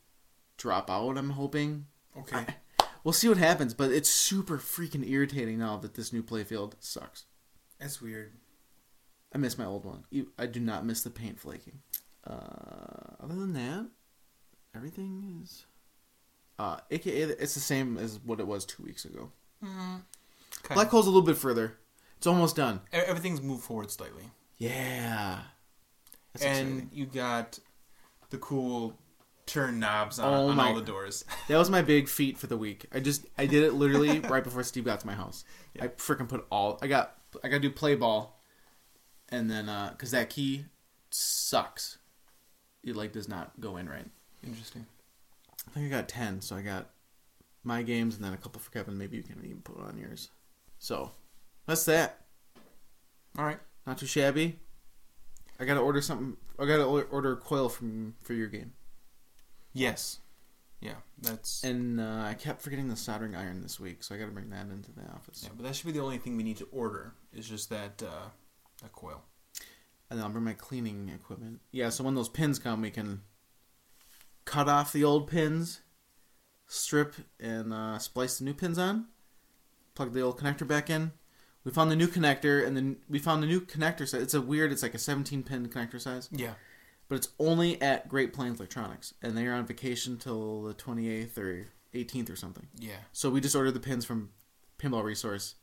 [0.57, 1.17] drop out.
[1.17, 1.85] I'm hoping.
[2.17, 2.45] okay.
[3.03, 7.25] We'll see what happens, but it's super freaking irritating now that this new playfield sucks.
[7.79, 8.33] That's weird.
[9.33, 10.03] I miss my old one.
[10.37, 11.79] I do not miss the paint flaking.
[12.25, 13.87] Uh, other than that,
[14.75, 15.65] everything is.
[16.59, 19.31] Uh, AKA, it's the same as what it was two weeks ago.
[19.63, 20.73] Okay.
[20.73, 21.77] Black Hole's a little bit further.
[22.17, 22.81] It's almost done.
[22.91, 24.23] Everything's moved forward slightly.
[24.57, 25.39] Yeah.
[26.33, 26.89] That's and exciting.
[26.91, 27.59] you got
[28.31, 28.97] the cool
[29.47, 31.25] turn knobs on, Oh on my- all the doors.
[31.47, 32.85] That was my big feat for the week.
[32.93, 35.43] I just I did it literally right before Steve got to my house.
[35.73, 35.85] Yeah.
[35.85, 37.15] I freaking put all I got.
[37.43, 38.39] I got to do play ball,
[39.29, 40.65] and then uh because that key
[41.09, 41.97] sucks,
[42.83, 44.05] it like does not go in right.
[44.45, 44.85] Interesting.
[45.67, 46.41] I think I got ten.
[46.41, 46.89] So I got
[47.63, 48.97] my games and then a couple for Kevin.
[48.97, 50.29] Maybe you can even put on yours.
[50.79, 51.11] So
[51.65, 52.21] that's that.
[53.37, 53.59] All right.
[53.85, 54.59] Not too shabby.
[55.59, 56.37] I gotta order something.
[56.59, 58.73] I gotta order a coil from for your game.
[59.77, 60.19] Yes.
[60.79, 61.63] Yeah, that's.
[61.63, 64.67] And uh, I kept forgetting the soldering iron this week, so I gotta bring that
[64.69, 65.41] into the office.
[65.43, 67.13] Yeah, but that should be the only thing we need to order.
[67.33, 68.29] Is just that uh,
[68.81, 69.23] that coil.
[70.09, 71.59] And then I'll bring my cleaning equipment.
[71.71, 73.21] Yeah, so when those pins come, we can
[74.45, 75.81] cut off the old pins,
[76.67, 79.07] strip and uh, splice the new pins on,
[79.95, 81.11] plug the old connector back in.
[81.63, 84.21] We found the new connector, and then we found the new connector size.
[84.21, 86.53] It's a weird, it's like a 17 pin connector size, Yeah.
[87.09, 91.37] But it's only at Great Plains Electronics, and they are on vacation till the 28th
[91.37, 92.67] or 18th or something.
[92.77, 92.97] Yeah.
[93.13, 94.29] So we just ordered the pins from
[94.79, 95.55] Pinball Resource,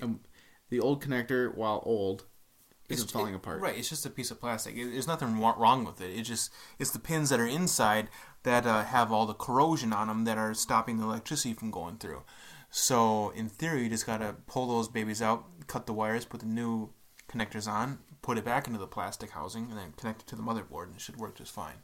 [0.00, 0.20] and
[0.70, 2.24] the old connector, while old,
[2.88, 3.60] isn't falling it- apart.
[3.60, 3.78] Right.
[3.78, 4.76] It's just a piece of plastic.
[4.76, 6.18] It, there's nothing wrong with it.
[6.18, 8.08] It just it's the pins that are inside
[8.42, 11.96] that uh, have all the corrosion on them that are stopping the electricity from going
[11.96, 12.22] through.
[12.70, 16.46] So in theory, you just gotta pull those babies out, cut the wires, put the
[16.46, 16.90] new
[17.28, 20.42] connectors on, put it back into the plastic housing, and then connect it to the
[20.42, 21.74] motherboard, and it should work just fine.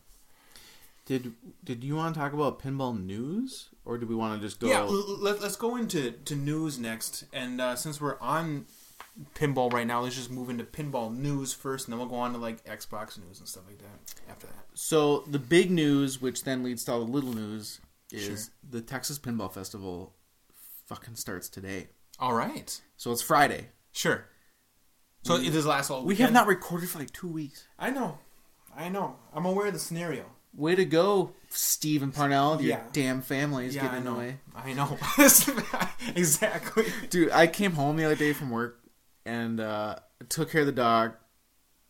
[1.05, 4.59] Did did you want to talk about pinball news, or do we want to just
[4.59, 4.69] go?
[4.69, 8.65] Yeah, let, us go into to news next, and uh, since we're on
[9.35, 12.33] pinball right now, let's just move into pinball news first, and then we'll go on
[12.33, 14.65] to like Xbox news and stuff like that after that.
[14.75, 17.81] So the big news, which then leads to all the little news,
[18.11, 18.37] is Sure.
[18.71, 20.15] the Texas Pinball Festival
[20.87, 21.89] fucking starts today.
[22.19, 23.69] All right, So it's Friday.
[23.93, 24.27] sure.
[25.23, 26.05] So it does last all.
[26.05, 27.67] We have not recorded for like two weeks.
[27.79, 28.19] I know,
[28.77, 29.17] I know.
[29.35, 30.25] I'm aware of the scenario.
[30.55, 32.61] Way to go, Steve and Parnell.
[32.61, 32.83] Your Yeah.
[32.93, 34.19] damn family is yeah, getting I in know.
[34.19, 34.37] way.
[34.55, 34.99] I know.
[36.17, 36.87] exactly.
[37.09, 38.81] Dude, I came home the other day from work
[39.25, 39.97] and uh,
[40.29, 41.13] took care of the dog,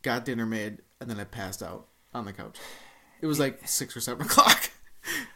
[0.03, 2.59] got dinner made, and then I passed out on the couch.
[3.23, 4.71] It was like six or seven o'clock,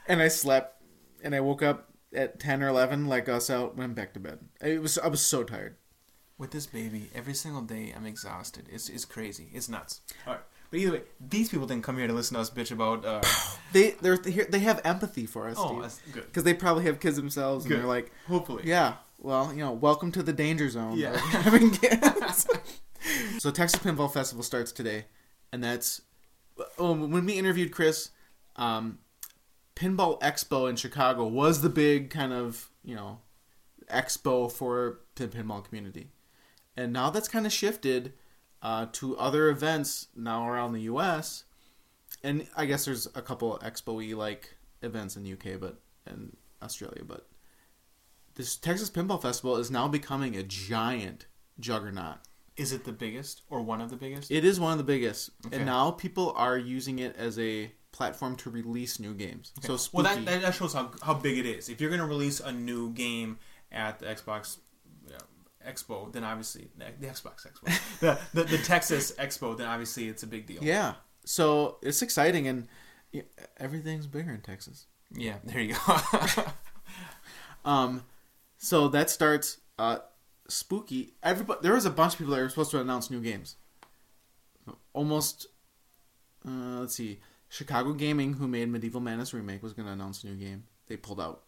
[0.08, 0.82] and I slept,
[1.22, 4.40] and I woke up at ten or eleven, like us out, went back to bed.
[4.60, 5.76] It was I was so tired.
[6.36, 8.66] With this baby, every single day I'm exhausted.
[8.70, 9.48] It's it's crazy.
[9.52, 10.00] It's nuts.
[10.26, 10.42] All right.
[10.70, 13.04] But either way, these people didn't come here to listen to us bitch about.
[13.04, 13.20] Uh,
[13.72, 16.26] They they're here- they have empathy for us, oh, that's good.
[16.26, 17.80] because they probably have kids themselves, and Good.
[17.80, 18.62] they're like, Hopefully.
[18.66, 20.96] yeah, well, you know, welcome to the danger zone.
[20.96, 21.14] Yeah.
[21.14, 22.46] of having kids.
[23.38, 25.06] so Texas Pinball Festival starts today,
[25.52, 26.02] and that's
[26.78, 28.10] oh, when we interviewed Chris.
[28.56, 28.98] Um,
[29.74, 33.18] Pinball Expo in Chicago was the big kind of you know
[33.92, 36.10] expo for the pinball community,
[36.76, 38.12] and now that's kind of shifted
[38.62, 41.44] uh, to other events now around the U.S.
[42.22, 47.02] And I guess there's a couple expo-y like events in the UK, but and Australia,
[47.06, 47.26] but
[48.34, 51.26] this Texas Pinball Festival is now becoming a giant
[51.60, 52.16] juggernaut.
[52.56, 54.30] Is it the biggest or one of the biggest?
[54.30, 55.56] It is one of the biggest, Okay.
[55.56, 59.52] and now people are using it as a platform to release new games.
[59.62, 60.04] So spooky.
[60.04, 61.68] well, that, that shows how how big it is.
[61.68, 63.38] If you're gonna release a new game
[63.72, 64.58] at the Xbox
[65.66, 70.26] Expo, then obviously the Xbox Expo, the, the the Texas Expo, then obviously it's a
[70.26, 70.62] big deal.
[70.62, 70.94] yeah,
[71.24, 72.68] so it's exciting, and
[73.58, 74.86] everything's bigger in Texas.
[75.16, 75.36] Yeah.
[75.44, 75.98] There you go.
[77.64, 78.04] Um,
[78.58, 79.98] so that starts uh,
[80.48, 81.14] spooky.
[81.22, 83.56] Everybody, there was a bunch of people that were supposed to announce new games.
[84.92, 85.46] Almost,
[86.46, 90.26] uh, let's see, Chicago Gaming, who made Medieval Madness remake, was going to announce a
[90.26, 90.64] new game.
[90.88, 91.42] They pulled out.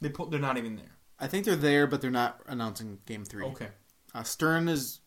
[0.00, 0.93] they pull, they're not even there.
[1.18, 3.44] I think they're there, but they're not announcing Game Three.
[3.46, 3.68] Okay.
[4.14, 5.00] Uh, Stern is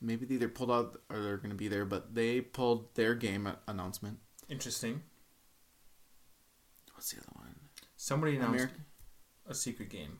[0.00, 3.14] maybe they either pulled out or they're going to be there, but they pulled their
[3.14, 4.18] game announcement.
[4.48, 5.02] Interesting.
[6.94, 7.54] What's the other one?
[7.96, 8.84] Somebody announced American.
[9.48, 10.18] a secret game.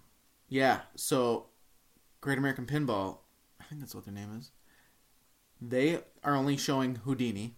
[0.49, 1.47] Yeah, so
[2.21, 3.19] Great American Pinball,
[3.61, 4.51] I think that's what their name is.
[5.61, 7.57] They are only showing Houdini.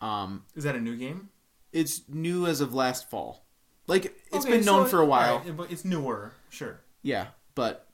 [0.00, 1.28] Um, Is that a new game?
[1.72, 3.46] it's new as of last fall.
[3.90, 5.38] Like it's Okay, been known so- for a while.
[5.38, 6.32] alright, but it's newer.
[6.48, 6.80] Sure.
[7.02, 7.86] Yeah, but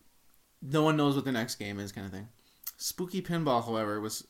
[0.63, 2.29] no one knows what the next game is, kind of thing.
[2.77, 4.27] Spooky Pinball, however, was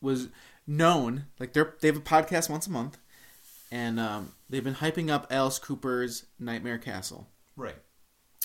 [0.00, 0.28] was
[0.66, 2.98] known like they're they have a podcast once a month,
[3.70, 7.28] and um, they've been hyping up Alice Cooper's Nightmare Castle.
[7.56, 7.76] Right.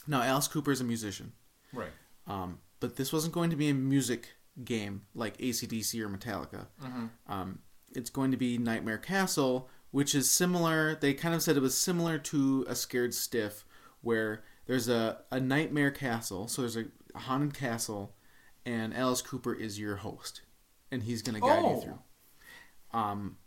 [0.08, 1.34] Now, Alice Cooper is a musician.
[1.74, 1.92] Right.
[2.28, 4.30] Um, but this wasn't going to be a music
[4.64, 6.68] game like ACDC or Metallica.
[6.84, 7.06] Mm-hmm.
[7.28, 7.60] Um,
[7.96, 10.96] it's going to be Nightmare Castle, which is similar.
[10.96, 13.64] They kind of said it was similar to a Scared Stiff,
[14.02, 16.48] where there's a, a Nightmare Castle.
[16.48, 16.86] So there's a
[17.18, 18.16] haunted castle,
[18.66, 20.42] and Alice Cooper is your host,
[20.92, 21.76] and he's going to guide Oh.
[21.76, 22.00] you through.
[23.00, 23.38] Um,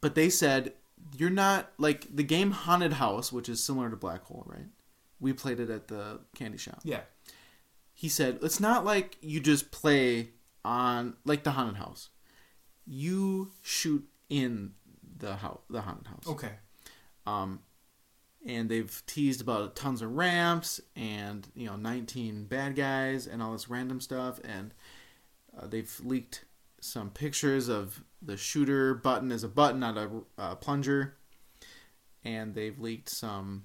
[0.00, 0.74] but they said
[1.16, 4.66] you're not like the game Haunted House, which is similar to Black Hole, right?
[5.18, 7.00] We played it at the candy shop Yeah.
[7.94, 10.30] he said it's not like you just play
[10.64, 12.08] on like the haunted house
[12.86, 14.72] you shoot in
[15.20, 16.26] the house the haunted house.
[16.26, 16.52] Okay.
[17.26, 17.60] Um,
[18.46, 23.52] and they've teased about tons of ramps and you know 19 bad guys and all
[23.52, 24.72] this random stuff and
[25.58, 26.44] uh, they've leaked
[26.80, 31.16] some pictures of the shooter button as a button not a uh, plunger.
[32.22, 33.64] And they've leaked some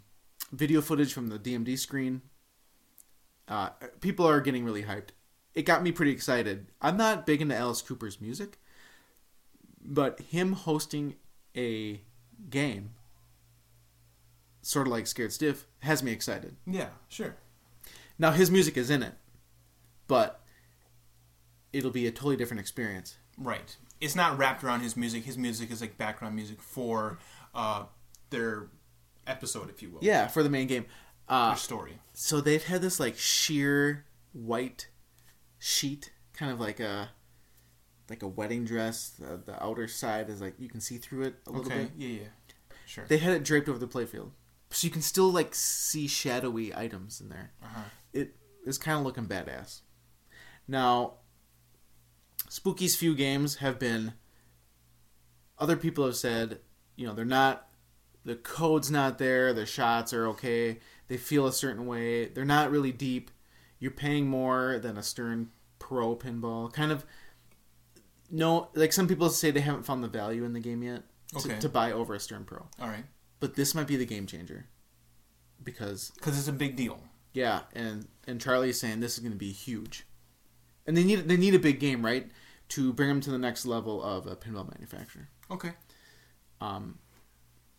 [0.51, 2.21] video footage from the dmd screen.
[3.47, 5.09] Uh, people are getting really hyped.
[5.53, 6.67] It got me pretty excited.
[6.81, 8.57] I'm not big into alice cooper's music
[9.85, 11.15] but him hosting
[11.55, 12.01] a
[12.49, 12.91] game
[14.61, 16.55] sort of like Scared Stiff, has me excited.
[16.65, 17.35] Yeah, sure.
[18.17, 19.13] Now his music is in it,
[20.07, 20.41] but
[21.71, 23.17] it'll be a totally different experience.
[23.37, 23.75] Right.
[24.01, 25.23] It's not wrapped around his music.
[25.25, 27.19] His music is like background music for
[27.53, 27.83] uh,
[28.31, 28.67] their
[29.27, 29.99] episode, if you will.
[30.01, 30.85] Yeah, for the main game.
[31.27, 31.99] Uh, Their story.
[32.13, 34.89] so they've had this like sheer white
[35.59, 37.09] sheet, kind of like a
[38.09, 39.09] like a wedding dress.
[39.09, 41.83] The, the outer side is like you can see through it a little Okay.
[41.83, 41.91] bit.
[41.97, 42.27] Yeah, yeah.
[42.85, 43.05] Sure.
[43.07, 44.31] They had it draped over the playfield,
[44.69, 47.51] so you can still like see shadowy items in there.
[47.63, 47.81] Uh-huh.
[48.13, 48.35] It
[48.65, 49.81] is kind of looking badass.
[50.67, 51.15] Now,
[52.49, 54.13] Spooky's few games have been.
[55.57, 56.59] Other people have said,
[56.95, 57.67] you know, they're not.
[58.23, 59.53] The code's not there.
[59.53, 60.79] The shots are okay.
[61.07, 62.25] They feel a certain way.
[62.25, 63.29] They're not really deep.
[63.79, 65.49] You're paying more than a Stern
[65.79, 66.71] Pro pinball.
[66.71, 67.05] Kind of.
[68.31, 71.37] No, like some people say they haven't found the value in the game yet to,
[71.49, 71.59] Okay.
[71.59, 72.65] to buy over a Stern Pro.
[72.79, 73.05] All right.
[73.39, 74.67] But this might be the game changer.
[75.63, 76.99] Because Because it's a big deal.
[77.33, 80.05] yeah, and and Charlie is saying this is going to be huge,
[80.85, 82.29] and they need they need a big game right
[82.69, 85.29] to bring them to the next level of a pinball manufacturer.
[85.51, 85.71] Okay.
[86.61, 86.99] Um,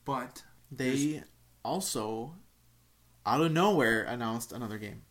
[0.05, 1.23] But they
[1.65, 2.35] also
[3.25, 5.03] out of nowhere announced another game,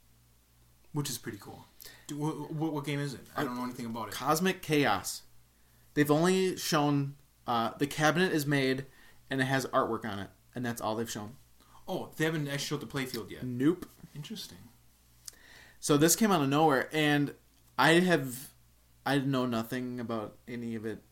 [0.94, 1.66] which is pretty cool.
[2.08, 3.22] Do, what, what, what game is it?
[3.36, 4.14] I don't know anything about it.
[4.14, 5.22] Cosmic Chaos.
[5.96, 7.16] They've only shown
[7.48, 8.86] uh, the cabinet is made
[9.30, 11.36] and it has artwork on it, and that's all they've shown.
[11.88, 13.43] Oh, they haven't actually showed the playfield yet.
[13.43, 13.88] Nope.
[14.16, 14.58] Interesting.
[15.80, 17.34] So this came out of nowhere, and
[17.78, 18.50] I have
[19.06, 21.04] I know nothing about any of it,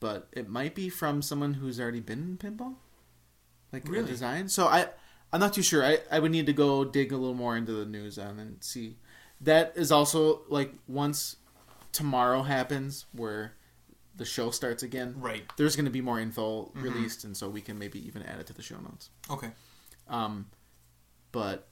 [0.00, 2.74] but it might be from someone who's already been in pinball,
[3.72, 4.06] like Really?
[4.06, 4.48] design.
[4.48, 4.88] So I
[5.32, 5.84] I'm not too sure.
[5.84, 8.62] I I would need to go dig a little more into the news on and
[8.62, 8.96] see.
[9.40, 11.36] That is also like once
[11.92, 13.55] tomorrow happens where
[14.16, 15.14] the show starts again.
[15.18, 15.44] Right.
[15.56, 18.46] There's going to be more info released, and so we can maybe even add it
[18.46, 19.10] to the show notes.
[19.30, 19.50] Okay.
[20.08, 20.46] Um,
[21.32, 21.68] but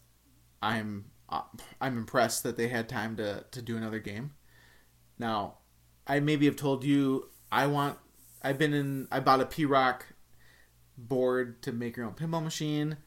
[0.63, 1.43] I'm uh,
[1.81, 4.33] I'm impressed that they had time to to do another game.
[5.19, 5.59] Now,
[6.07, 7.99] I maybe have told you I want.
[8.43, 9.09] I've been in.
[9.11, 10.05] I bought a P-ROC
[10.99, 12.99] board to make your own pinball machine.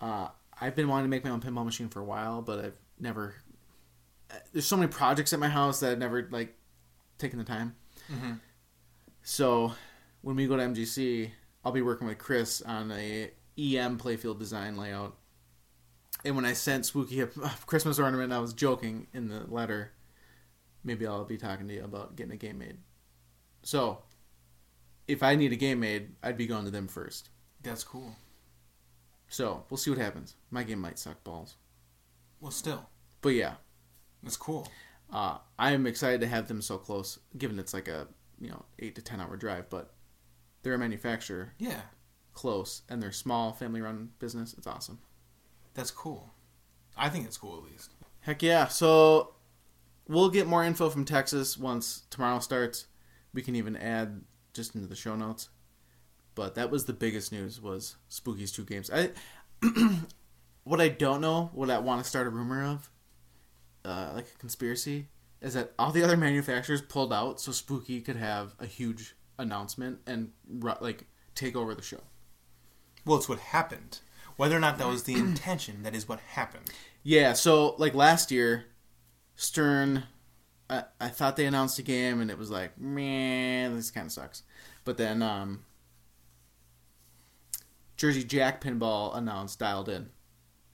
[0.00, 0.28] Uh,
[0.60, 3.34] I've been wanting to make my own pinball machine for a while, but I've never.
[4.52, 6.54] There's so many projects at my house that I've never like
[7.18, 7.74] taken the time.
[8.12, 8.38] Mhm.
[9.24, 9.72] So
[10.20, 11.30] when we go to MGC,
[11.64, 15.16] I'll be working with Chris on a EM playfield design layout.
[16.24, 17.26] And when I sent Spooky a
[17.66, 19.92] Christmas ornament, I was joking in the letter.
[20.84, 22.76] Maybe I'll be talking to you about getting a game made.
[23.62, 24.02] So,
[25.08, 27.30] if I need a game made, I'd be going to them first.
[27.62, 28.14] That's cool.
[29.28, 30.36] So we'll see what happens.
[30.50, 31.56] My game might suck balls,
[32.40, 32.88] Well, still,
[33.22, 33.54] but yeah,
[34.22, 34.68] that's cool.
[35.10, 37.18] uh, I'm excited to have them so close.
[37.36, 38.06] Given it's like a
[38.40, 39.94] you know eight to ten hour drive, but
[40.62, 41.82] they're a manufacturer Yeah,
[42.32, 44.54] close and they're small family run business.
[44.56, 44.98] It's awesome.
[45.74, 46.32] that's cool.
[46.96, 47.90] I think it's cool at least.
[48.20, 48.68] Heck yeah.
[48.68, 49.34] So
[50.08, 52.86] we'll get more info from Texas once tomorrow starts.
[53.32, 54.22] We can even add
[54.52, 55.48] just into the show notes.
[56.36, 58.90] But that was the biggest news was Spooky's two games.
[58.92, 59.10] I
[60.64, 62.90] what I don't know, what I want to start a rumor of,
[63.84, 65.08] uh, like a conspiracy,
[65.44, 69.98] is that all the other manufacturers pulled out so Spooky could have a huge announcement
[70.06, 70.30] and
[70.80, 72.00] like take over the show.
[73.04, 74.00] Well, it's what happened.
[74.36, 76.70] Whether or not that was the intention, that is what happened.
[77.02, 78.64] Yeah, so like last year,
[79.36, 80.04] Stern,
[80.70, 84.12] I, I thought they announced a game and it was like, man, this kind of
[84.12, 84.42] sucks.
[84.84, 85.64] But then um,
[87.98, 90.08] Jersey Jack Pinball announced Dialed In,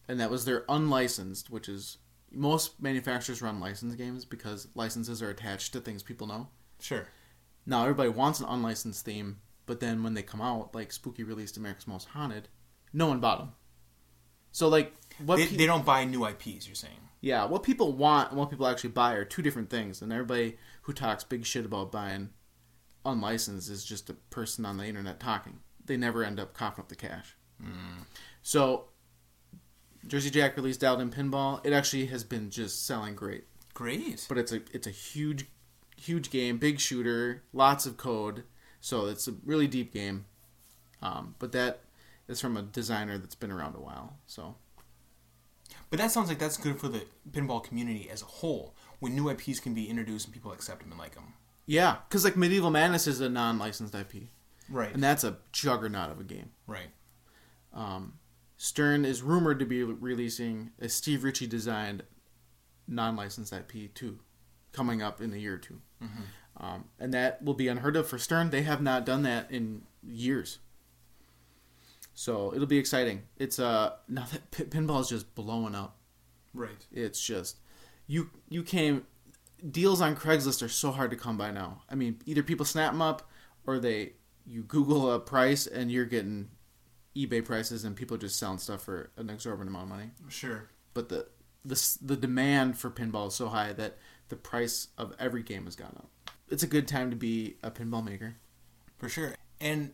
[0.07, 1.99] and that was their unlicensed, which is
[2.33, 6.49] most manufacturers run licensed games because licenses are attached to things people know.
[6.81, 7.07] Sure.
[7.67, 11.57] Now everybody wants an unlicensed theme, but then when they come out, like Spooky released
[11.57, 12.49] America's Most Haunted,
[12.93, 13.53] no one bought them.
[14.53, 16.67] So like what They, pe- they don't buy new IPs.
[16.67, 16.95] You're saying.
[17.21, 20.01] yeah, what people want and what people actually buy are two different things.
[20.03, 22.31] And everybody who talks big shit about buying
[23.05, 25.61] unlicensed is just a person on the internet talking.
[25.85, 27.37] They never end up coughing up the cash.
[27.61, 28.03] Hmm.
[28.43, 28.87] So,
[30.07, 31.65] Jersey Jack released Dialed In Pinball.
[31.65, 33.45] It actually has been just selling great.
[33.75, 34.27] Great.
[34.29, 35.47] But it's a it's a huge,
[35.97, 38.45] huge game, big shooter, lots of code.
[38.81, 40.25] So it's a really deep game.
[41.03, 41.81] Um, but that
[42.29, 44.17] is from a designer that's been around a while.
[44.27, 44.57] So
[45.91, 48.75] But that sounds like that's good for the pinball community as a whole.
[49.01, 51.35] When new IPs can be introduced and people accept them and like them.
[51.67, 54.29] yeah, because like Medieval Madness is a non-licensed IP,
[54.69, 54.93] Right.
[54.93, 56.51] and that's a juggernaut of a game.
[56.67, 56.91] right.
[57.73, 58.15] Um,
[58.63, 62.03] Stern is rumored to be releasing a Steve Ritchie designed
[62.87, 64.19] non-licensed IP too,
[64.73, 65.81] coming up in a year or 2
[66.59, 68.51] um, and that will be unheard of for Stern.
[68.51, 70.59] They have not done that in years,
[72.13, 73.23] so it'll be exciting.
[73.39, 75.97] It's uh now that p- pinball is just blowing up.
[76.53, 76.87] Right.
[76.93, 77.57] It's just
[78.07, 79.07] you you came
[79.71, 81.81] deals on Craigslist are so hard to come by now.
[81.89, 83.27] I mean, either people snap them up
[83.67, 84.13] or they
[84.47, 86.51] you Google a price and you're getting
[87.17, 90.11] eBay prices and people just selling stuff for an exorbitant amount of money.
[90.29, 90.69] Sure.
[90.95, 91.27] But the
[91.65, 93.99] the the demand for pinball is so high that
[94.29, 96.09] the price of every game has gone up.
[96.49, 98.37] It's a good time to be a pinball maker.
[98.99, 99.35] For sure.
[99.61, 99.93] And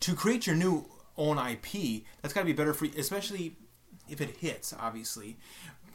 [0.00, 3.56] to create your new own IP, that's got to be better for you, especially
[4.08, 5.38] if it hits, obviously.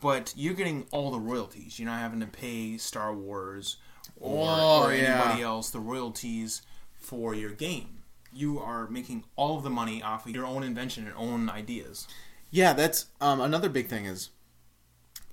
[0.01, 1.77] But you're getting all the royalties.
[1.77, 3.77] You're not having to pay Star Wars
[4.15, 5.21] or, Oh, or yeah.
[5.21, 6.61] anybody else the royalties
[6.93, 7.98] for your game.
[8.31, 12.07] You are making all of the money off of your own invention and own ideas.
[12.51, 14.29] Yeah, that's um, another big thing is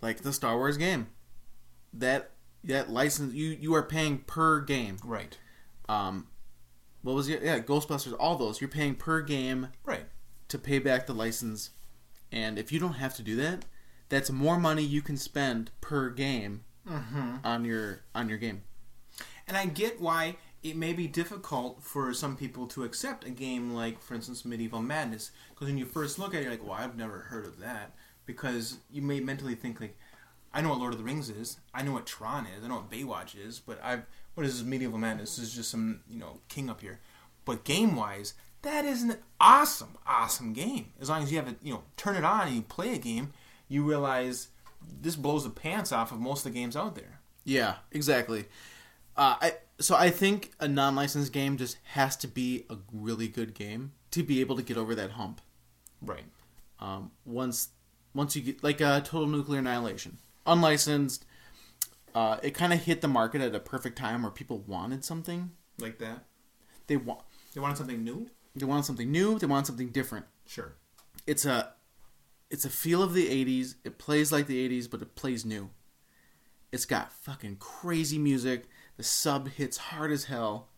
[0.03, 1.09] like the Star Wars game.
[1.93, 2.31] That
[2.65, 4.97] that license you you are paying per game.
[5.05, 5.37] Right.
[5.89, 6.27] um
[7.03, 10.07] what was it yeah ghostbusters all those you're paying per game Right.
[10.49, 11.71] to pay back the license
[12.33, 13.65] and if you don't have to do that
[14.09, 16.65] that's more money you can spend per game
[17.45, 18.63] on your on your game
[19.47, 20.37] And I get why
[20.71, 24.83] it may be difficult for some people to accept a game like, for instance, Medieval
[24.83, 25.31] Madness.
[25.51, 27.95] Because when you first look at it, you're like, well, I've never heard of that.
[28.25, 29.97] Because you may mentally think, like,
[30.53, 31.59] I know what Lord of the Rings is.
[31.75, 32.65] I know what Tron is.
[32.65, 33.61] I know what Baywatch is.
[33.61, 34.05] But I've,
[34.35, 35.37] what is this Medieval Madness?
[35.37, 37.01] This is just some, you know, king up here.
[37.45, 40.93] But game wise, that is an awesome, awesome game.
[41.01, 42.99] As long as you have it, you know, turn it on and you play a
[42.99, 43.33] game,
[43.69, 44.49] you realize
[45.01, 47.21] this blows the pants off of most of the games out there.
[47.45, 48.45] yeah exactly
[49.17, 53.55] uh, I, so i think a non-licensed game just has to be a really good
[53.55, 55.41] game to be able to get over that hump
[56.03, 56.25] Right.
[56.81, 57.69] um, once
[58.15, 61.25] once you get like a total nuclear annihilation unlicensed
[62.15, 65.51] uh, it kind of hit the market at a perfect time where people wanted something
[65.79, 66.25] Like that.
[66.87, 67.21] they want
[67.55, 68.31] They wanted something new?
[68.55, 70.73] they wanted something new they wanted something different Sure.
[71.27, 71.73] it's a
[72.51, 75.69] it's a feel of the 80s it plays like the 80s but it plays new
[76.73, 78.67] it's got fucking crazy music
[78.97, 80.69] the sub hits hard as hell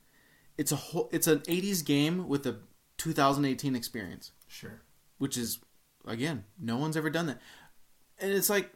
[0.56, 2.56] it's a whole it's an 80s game with a
[2.98, 4.80] 2018 experience Sure.
[5.18, 5.58] which is
[6.06, 7.40] again no one's ever done that
[8.18, 8.70] and it's like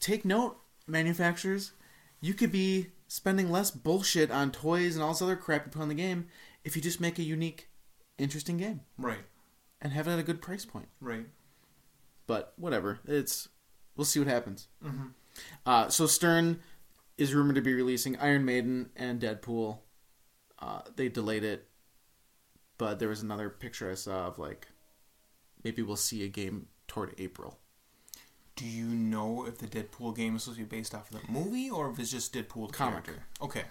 [0.00, 1.72] take note manufacturers
[2.20, 5.82] you could be spending less bullshit on toys and all this other crap you put
[5.82, 6.26] on the game
[6.64, 7.68] if you just make a unique
[8.18, 9.24] interesting game Right.
[9.80, 11.26] and have it at a good price point Right.
[12.26, 13.48] but whatever it's
[13.96, 15.06] we'll see what happens Mm-hmm.
[15.66, 16.60] uh, so stern
[17.18, 19.78] is rumored to be releasing iron maiden and deadpool
[20.58, 21.68] uh, they delayed it
[22.78, 24.68] but there was another picture i saw of like
[25.64, 27.58] maybe we'll see a game toward april
[28.56, 31.32] Do you know if the Deadpool game is supposed to be based off of the
[31.32, 33.04] movie or if it's just Deadpool the Comic.
[33.04, 33.24] character?
[33.40, 33.64] Okay.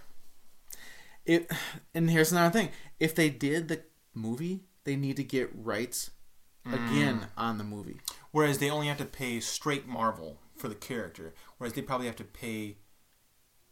[1.25, 1.51] it
[1.93, 2.69] and here's another thing
[2.99, 3.81] if they did the
[4.13, 6.11] movie they need to get rights
[6.65, 7.99] again on the movie
[8.31, 12.15] Whereas they only have to pay straight Marvel for the character, whereas they probably have
[12.17, 12.77] to pay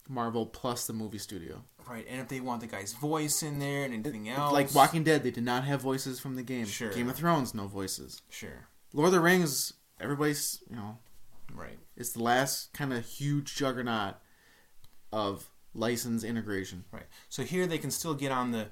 [0.10, 2.06] marvel plus the movie studio right.
[2.10, 5.24] And if they want the guy's voice in there and anything else, like walking dead
[5.24, 6.92] they did not have voices from the game Sure.
[6.92, 8.68] game of thrones no voices Sure.
[8.94, 10.98] lord of the rings everybody's you know
[11.52, 11.80] Right.
[11.98, 14.16] It's the last kind of huge juggernaut
[15.12, 16.86] of license integration.
[16.92, 17.08] Right.
[17.28, 18.68] So here they can still get on the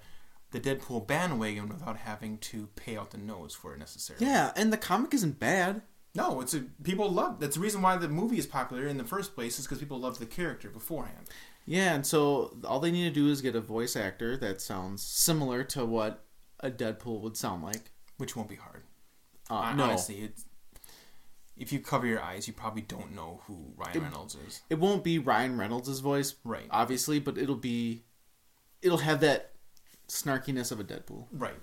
[0.52, 4.26] the Deadpool bandwagon without having to pay out the nose for it necessarily.
[4.26, 5.82] Yeah, and the comic isn't bad.
[6.18, 7.39] No, it's a people love.
[7.39, 9.99] That's the reason why the movie is popular in the first place is because people
[9.99, 11.28] love the character beforehand.
[11.65, 15.03] Yeah, and so all they need to do is get a voice actor that sounds
[15.03, 16.24] similar to what
[16.59, 17.91] a Deadpool would sound like.
[18.18, 18.82] which won't be hard.
[19.49, 20.45] Uh, no, Honestly, it's,
[21.55, 24.61] if you cover your eyes, you probably don't know who Ryan Reynolds is.
[24.70, 26.65] it won't be Ryan Reynolds' voice, Right.
[26.72, 28.03] Obviously, but it'll be,
[28.82, 29.51] it'll have that
[30.07, 31.28] snarkiness of a Deadpool.
[31.32, 31.59] Right.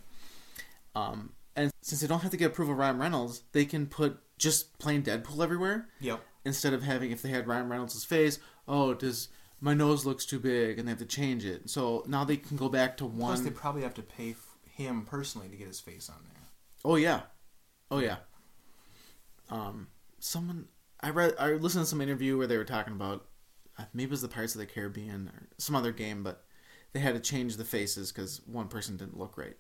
[0.95, 4.19] Um, and since they don't have to get approval of Ryan Reynolds, they can put
[4.39, 5.89] just plain Deadpool everywhere.
[6.01, 6.21] Yep.
[6.45, 9.29] instead of having if they had Ryan Reynolds' face, oh, does
[9.61, 11.71] my nose looks too big and they have to change it.
[11.71, 14.59] So now they can go back to one Plus, they probably have to pay f-
[14.65, 16.43] him personally to get his face on there.
[16.85, 17.23] Oh yeah.
[17.91, 18.17] Oh yeah.
[19.51, 20.67] Um someone
[21.01, 23.27] I read I listened to some interview where they were talking about
[23.79, 26.45] uh, maybe it was the Pirates of the Caribbean or some other game, but
[26.93, 29.57] they had to change the faces cuz one person didn't look right.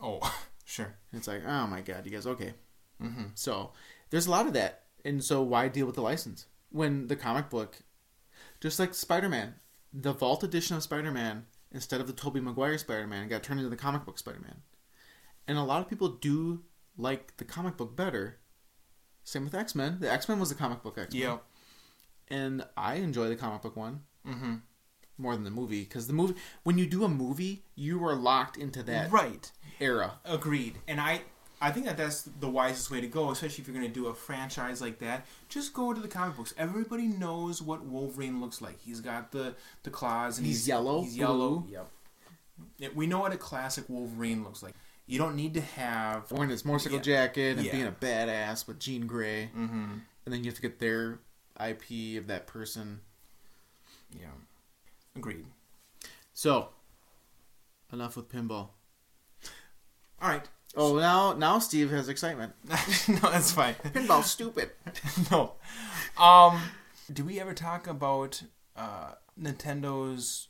[0.00, 0.20] Oh,
[0.64, 0.94] Sure.
[1.12, 2.54] It's like, oh my god, you guys okay?
[3.02, 3.24] Mm-hmm.
[3.34, 3.72] So
[4.10, 7.50] there's a lot of that, and so why deal with the license when the comic
[7.50, 7.78] book,
[8.60, 9.54] just like Spider-Man,
[9.92, 13.76] the Vault edition of Spider-Man instead of the Tobey Maguire Spider-Man got turned into the
[13.76, 14.62] comic book Spider-Man,
[15.48, 16.62] and a lot of people do
[16.96, 18.38] like the comic book better.
[19.24, 19.98] Same with X-Men.
[20.00, 21.38] The X-Men was the comic book X-Men, Yeah.
[22.28, 24.56] and I enjoy the comic book one Mm-hmm.
[25.18, 28.56] more than the movie because the movie when you do a movie you are locked
[28.58, 29.50] into that Right.
[29.80, 30.18] era.
[30.24, 30.78] Agreed.
[30.86, 31.22] And I
[31.60, 34.06] I think that that's the wisest way to go, especially if you're going to do
[34.06, 35.26] a franchise like that.
[35.50, 36.54] Just go to the comic books.
[36.56, 38.80] Everybody knows what Wolverine looks like.
[38.80, 41.58] He's got the the claws and He's he's, yellow, He's yellow.
[41.58, 41.72] blue.
[41.72, 41.88] Yep.
[42.78, 44.74] Yeah, We know what a classic Wolverine looks like.
[45.06, 46.30] You don't need to have.
[46.32, 47.02] Wearing his motorcycle Yeah.
[47.02, 47.72] jacket and Yeah.
[47.72, 49.50] being a badass with Jean Grey.
[49.56, 49.98] Mm-hmm.
[50.26, 51.18] and then you have to get their
[51.58, 53.00] IP of that person.
[54.18, 54.28] Yeah.
[55.16, 55.46] Agreed.
[56.32, 56.68] So,
[57.92, 58.68] enough with pinball.
[60.22, 60.48] All right.
[60.76, 62.52] Oh, now now Steve has excitement.
[62.68, 63.74] no, that's fine.
[63.92, 64.70] Pinball's stupid.
[65.30, 65.54] no.
[66.16, 66.60] Um,
[67.12, 68.42] do we ever talk about
[68.76, 70.48] uh, Nintendo's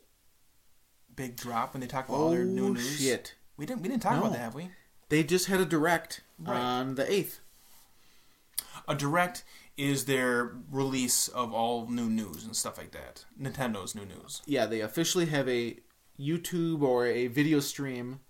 [1.15, 2.99] big drop when they talk about all their new Oh news?
[3.01, 3.35] shit!
[3.57, 3.83] We didn't.
[3.83, 4.21] We didn't talk No.
[4.23, 4.71] about that, have we?
[5.09, 6.57] They just had a direct Right.
[6.57, 7.41] on the eighth.
[8.89, 9.45] A direct
[9.77, 13.25] is their release of all new news and stuff like that.
[13.41, 14.43] Nintendo's new news.
[14.47, 15.79] Yeah, they officially have a
[16.19, 18.21] YouTube or a video stream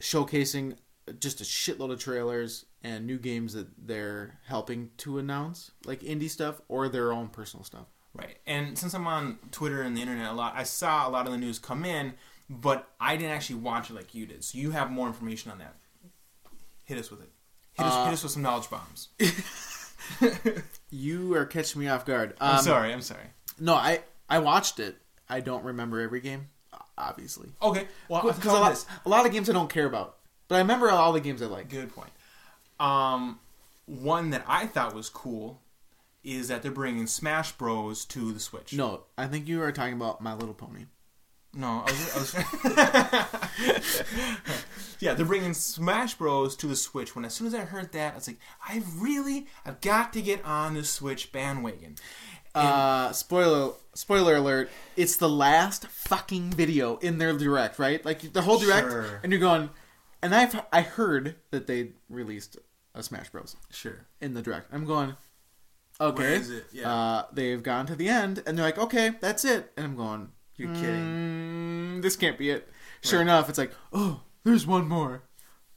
[0.00, 0.76] showcasing
[1.18, 6.30] just a shitload of trailers and new games that they're helping to announce, like indie
[6.30, 7.86] stuff or their own personal stuff.
[8.14, 8.36] Right.
[8.46, 11.32] And since I'm on Twitter and the internet a lot, I saw a lot of
[11.32, 12.14] the news come in,
[12.50, 14.44] but I didn't actually watch it like you did.
[14.44, 15.76] So you have more information on that.
[16.84, 17.30] Hit us with it.
[17.74, 19.08] Hit us, Uh, hit us with some knowledge bombs.
[20.90, 22.34] You are catching me off guard.
[22.40, 22.92] I'm Um, sorry.
[22.92, 23.24] I'm sorry.
[23.58, 24.96] No, I I watched it.
[25.28, 26.48] I don't remember every game,
[26.98, 27.48] obviously.
[27.62, 27.88] Okay.
[28.08, 30.18] Well, Because a lot, a lot of games I don't care about,
[30.52, 31.70] but I remember all the games I like.
[31.70, 32.10] Good point.
[32.78, 33.40] Um,
[33.86, 35.62] one that I thought was cool
[36.22, 38.74] is that they're bringing Smash Bros to the Switch.
[38.74, 40.84] No, I think you are talking about My Little Pony.
[41.54, 42.34] No, I was.
[42.34, 43.26] I
[43.62, 44.02] was
[45.00, 47.16] yeah, they're bringing Smash Bros to the Switch.
[47.16, 50.20] When as soon as I heard that, I was like, I really, I've got to
[50.20, 51.96] get on the Switch bandwagon.
[52.54, 54.68] Uh, spoiler spoiler alert!
[54.96, 58.04] It's the last fucking video in their direct, right?
[58.04, 59.20] Like the whole direct, Sure.
[59.22, 59.70] and you're going.
[60.22, 62.56] And I've I heard that they released
[62.94, 64.06] a Smash Bros Sure.
[64.20, 64.68] in the direct.
[64.72, 65.16] I'm going.
[66.00, 66.22] Okay.
[66.22, 66.66] Where is it?
[66.72, 66.92] Yeah.
[66.92, 69.72] Uh, they've gone to the end, and they're like, okay, that's it.
[69.76, 70.28] And I'm going.
[70.56, 71.98] You're kidding.
[71.98, 72.68] Mm, this can't be it.
[73.02, 73.22] Sure Right.
[73.24, 75.22] enough, it's like, oh, there's one more,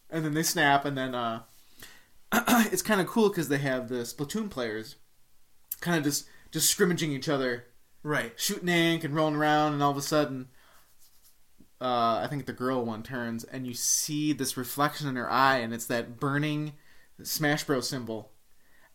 [0.10, 1.42] and then they snap, and then uh,
[2.34, 4.96] it's kind of cool because they have the Splatoon players,
[5.82, 7.66] kind of just just scrimmaging each other,
[8.04, 8.34] Right.
[8.38, 10.50] shooting ink and rolling around, and all of a sudden,
[11.82, 15.58] uh, I think the girl one turns, and you see this reflection in her eye,
[15.58, 16.74] and it's that burning
[17.24, 18.32] Smash Bros symbol,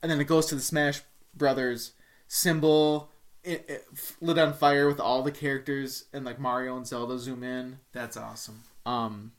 [0.03, 1.03] and then it goes to the Smash
[1.35, 1.93] Brothers
[2.27, 3.11] symbol.
[3.43, 3.87] It, it
[4.21, 7.79] lit on fire with all the characters and like Mario and Zelda zoom in.
[7.93, 8.63] That's awesome.
[8.85, 9.33] Um,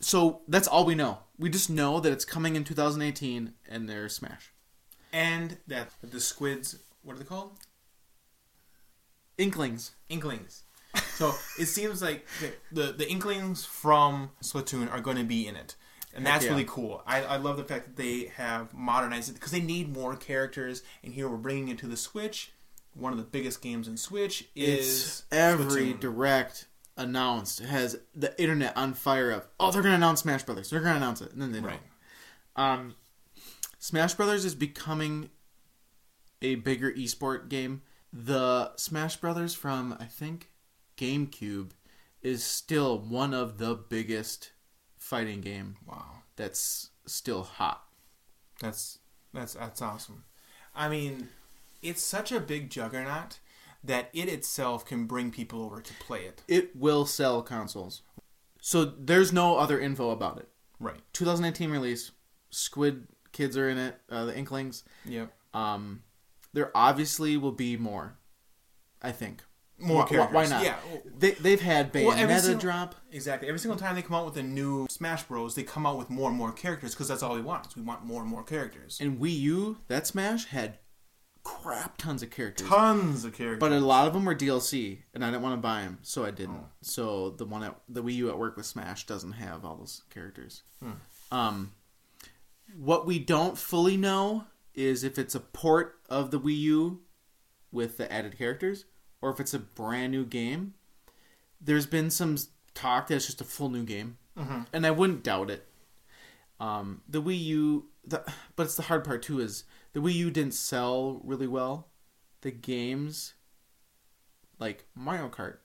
[0.00, 1.18] so that's all we know.
[1.38, 4.52] We just know that it's coming in 2018 and they're Smash.
[5.12, 7.52] And that the squids, what are they called?
[9.38, 9.92] Inklings.
[10.08, 10.63] Inklings.
[11.16, 15.56] So it seems like the, the the Inklings from Splatoon are going to be in
[15.56, 15.76] it,
[16.14, 16.50] and Heck that's yeah.
[16.50, 17.02] really cool.
[17.06, 20.82] I, I love the fact that they have modernized it because they need more characters.
[21.02, 22.52] And here we're bringing it to the Switch.
[22.94, 26.00] One of the biggest games in Switch is It's every Splatoon.
[26.00, 30.78] direct announced has the internet on fire of oh they're gonna announce Smash Brothers they're
[30.78, 31.70] gonna announce it and then they don't.
[31.70, 31.80] right.
[32.54, 32.94] Um,
[33.80, 35.30] Smash Brothers is becoming
[36.40, 37.82] a bigger esport game.
[38.12, 40.50] The Smash Brothers from I think
[40.96, 41.70] GameCube
[42.22, 44.52] is still one of the biggest
[44.98, 47.84] fighting game Wow, that's still hot.
[48.60, 48.98] that's
[49.32, 50.24] that's that's awesome.
[50.74, 51.28] I mean,
[51.82, 53.38] it's such a big juggernaut
[53.82, 56.42] that it itself can bring people over to play it.
[56.48, 58.02] It will sell consoles.
[58.60, 60.48] So there's no other info about it.
[60.80, 61.00] Right.
[61.12, 62.12] 2018 release.
[62.50, 63.96] Squid kids are in it.
[64.08, 64.84] Uh, the Inklings.
[65.04, 65.30] Yep.
[65.52, 66.02] Um,
[66.54, 68.16] there obviously will be more.
[69.02, 69.42] I think.
[69.78, 70.34] More Why- why- characters.
[70.34, 70.64] Why not?
[70.64, 70.76] Yeah.
[71.18, 72.94] They they've had Bayonetta Well, single- drop.
[73.10, 73.48] Exactly.
[73.48, 76.10] Every single time they come out with a new Smash Bros, they come out with
[76.10, 77.74] more and more characters because that's all we want.
[77.76, 78.98] We want more and more characters.
[79.00, 80.78] And Wii U, that Smash had
[81.42, 82.66] crap tons of characters.
[82.68, 83.60] Tons of characters.
[83.60, 86.24] But a lot of them were DLC, and I didn't want to buy them, so
[86.24, 86.56] I didn't.
[86.56, 86.68] Oh.
[86.80, 90.02] So the one at the Wii U at work with Smash doesn't have all those
[90.08, 90.62] characters.
[90.80, 90.92] Hmm.
[91.30, 91.72] Um,
[92.78, 94.44] what we don't fully know
[94.74, 97.00] is if it's a port of the Wii U
[97.70, 98.84] with the added characters,
[99.24, 100.74] or if it's a brand new game.
[101.58, 102.36] There's been some
[102.74, 104.18] talk that it's just a full new game,
[104.70, 105.66] and I wouldn't doubt it.
[106.60, 108.22] Um, the Wii U, the
[108.54, 109.64] but it's the hard part too is
[109.94, 111.88] the Wii U didn't sell really well.
[112.42, 113.32] The games,
[114.58, 115.56] like Mario Kart,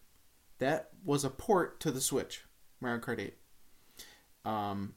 [0.60, 2.45] that was a port to the Switch,
[2.80, 3.36] Mario Kart Eight.
[4.45, 4.93] Um,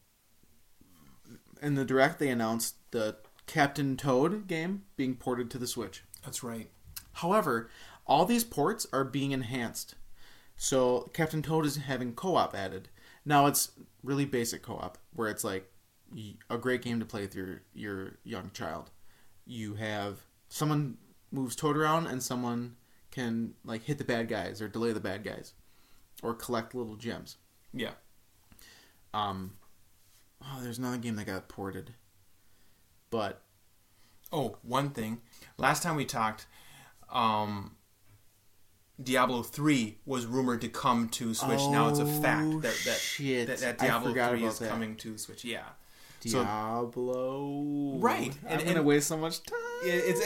[1.60, 6.04] in the direct, they announced the Captain Toad game being ported to the Switch.
[6.24, 6.70] That's right.
[7.14, 7.70] However,
[8.06, 9.94] all these ports are being enhanced.
[10.56, 12.88] So Captain Toad is having co-op added.
[13.24, 13.72] Now it's
[14.02, 15.70] really basic co-op where it's like
[16.50, 18.90] a great game to play with your your young child.
[19.46, 20.98] You have someone
[21.30, 22.76] moves Toad around and someone
[23.10, 25.54] can like hit the bad guys or delay the bad guys
[26.22, 27.36] or collect little gems.
[27.72, 27.92] Yeah.
[29.14, 29.54] Um
[30.42, 31.94] oh, there's another game that got ported.
[33.10, 33.42] But
[34.32, 35.20] Oh, one thing.
[35.58, 36.46] Last time we talked,
[37.10, 37.76] um,
[39.02, 41.60] Diablo three was rumored to come to Switch.
[41.70, 43.46] now it's a fact Oh, that that, shit.
[43.48, 44.68] that, that Diablo forgot three is that.
[44.70, 45.44] coming to Switch.
[45.44, 45.62] Yeah.
[46.24, 47.96] So- Diablo.
[47.98, 49.58] Right, I'm and- gonna waste so much time.
[49.82, 50.20] it's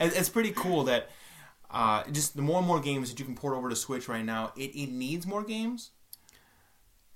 [0.00, 1.10] it's pretty cool that
[1.70, 4.24] uh, just the more and more games that you can port over to Switch right
[4.24, 5.90] now, it, it needs more games.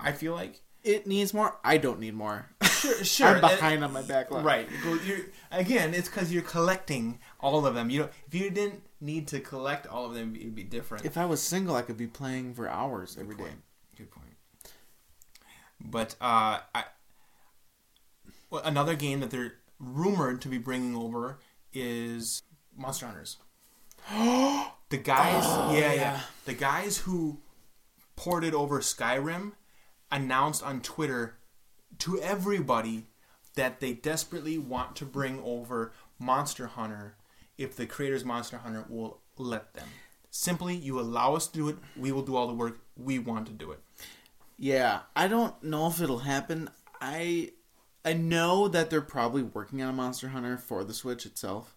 [0.00, 1.58] I feel like It needs more.
[1.64, 2.50] I don't need more.
[2.62, 3.26] sure, sure.
[3.28, 4.44] I'm behind on my backlog.
[4.44, 4.68] Right.
[4.84, 4.98] Well,
[5.50, 7.88] again, it's because you're collecting all of them.
[7.90, 11.04] You know, if you didn't need to collect all of them, it'd be different.
[11.04, 13.42] If I was single, I could be playing for hours every day.
[13.42, 13.62] point.
[13.96, 14.26] Good point.
[15.80, 16.84] But uh, I,
[18.50, 21.38] well, another game that they're rumored to be bringing over
[21.72, 22.42] is
[22.76, 23.36] Monster Hunters.
[24.88, 25.44] the guys,
[25.74, 26.20] yeah, yeah, yeah.
[26.44, 27.38] the guys who
[28.14, 29.52] ported over Skyrim
[30.10, 31.36] announced on Twitter
[31.98, 33.06] to everybody
[33.54, 37.16] that they desperately want to bring over Monster Hunter
[37.58, 39.88] if the creators Monster Hunter will let them.
[40.30, 42.80] Simply, you allow us to do it, we will do all the work.
[42.96, 43.80] We want to do it.
[44.58, 46.70] Yeah, I don't know if it'll happen.
[47.00, 47.52] I
[48.04, 51.76] I know that they're probably working on a Monster Hunter for the Switch itself.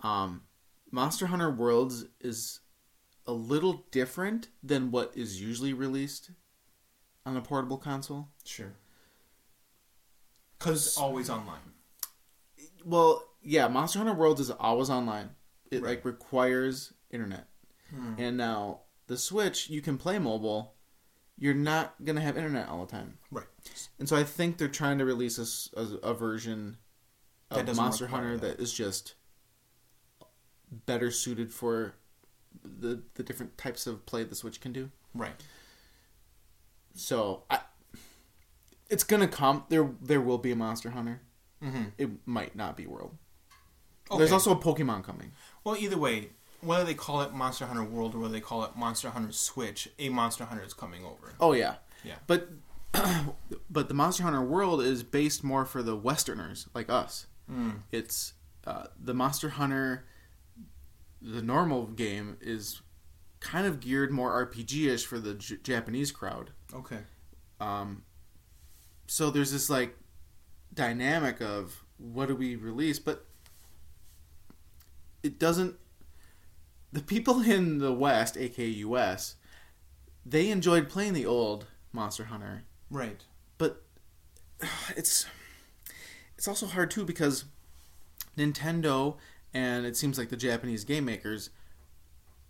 [0.00, 0.42] Um,
[0.90, 2.60] Monster Hunter Worlds is
[3.26, 6.30] a little different than what is usually released
[7.24, 8.28] on a portable console.
[8.44, 8.72] Sure.
[10.58, 11.60] Because always online.
[12.84, 15.30] Well, yeah, Monster Hunter Worlds is always online.
[15.70, 15.90] It Right.
[15.96, 17.46] like requires internet.
[18.18, 20.74] And now the Switch, you can play mobile.
[21.36, 23.18] You're not gonna have internet all the time.
[23.32, 23.46] Right.
[23.98, 26.76] And so I think they're trying to release a a version
[27.50, 28.58] of Monster Hunter that.
[28.58, 29.14] that is just
[30.70, 31.94] better suited for
[32.62, 34.90] the the different types of play the Switch can do.
[35.14, 35.34] Right.
[36.94, 37.60] So I,
[38.88, 39.64] it's gonna come.
[39.68, 41.22] There there will be a Monster Hunter.
[41.62, 41.84] Mm-hmm.
[41.98, 43.16] It might not be World.
[44.10, 44.18] Okay.
[44.18, 45.32] There's also a Pokemon coming.
[45.64, 46.30] well, either way,
[46.60, 49.88] whether they call it Monster Hunter World or whether they call it Monster Hunter Switch,
[49.98, 51.34] a Monster Hunter is coming over.
[51.40, 52.16] Oh yeah, Yeah.
[52.26, 52.48] But
[53.70, 57.26] but the Monster Hunter world is based more for the Westerners like us.
[57.50, 57.82] Mm.
[57.92, 58.34] It's
[58.66, 60.04] uh, the Monster Hunter.
[61.22, 62.80] The normal game is
[63.40, 66.50] kind of geared more RPG-ish for the J- Japanese crowd.
[66.74, 67.00] Okay.
[67.60, 68.02] Um,
[69.06, 69.96] so there's this like
[70.74, 73.26] dynamic of what do we release, but
[75.22, 75.76] it doesn't.
[76.92, 79.36] The people in the West, aka US,
[80.26, 83.22] they enjoyed playing the old Monster Hunter, Right.
[83.58, 83.82] but
[84.96, 85.26] it's
[86.36, 87.44] it's also hard too because
[88.36, 89.16] Nintendo
[89.52, 91.50] and it seems like the Japanese game makers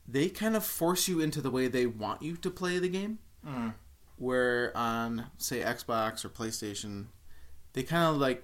[0.06, 3.18] they kind of force you into the way they want you to play the game
[3.46, 3.72] Mm.
[4.18, 7.06] where on say Xbox or PlayStation,
[7.72, 8.42] they kind of like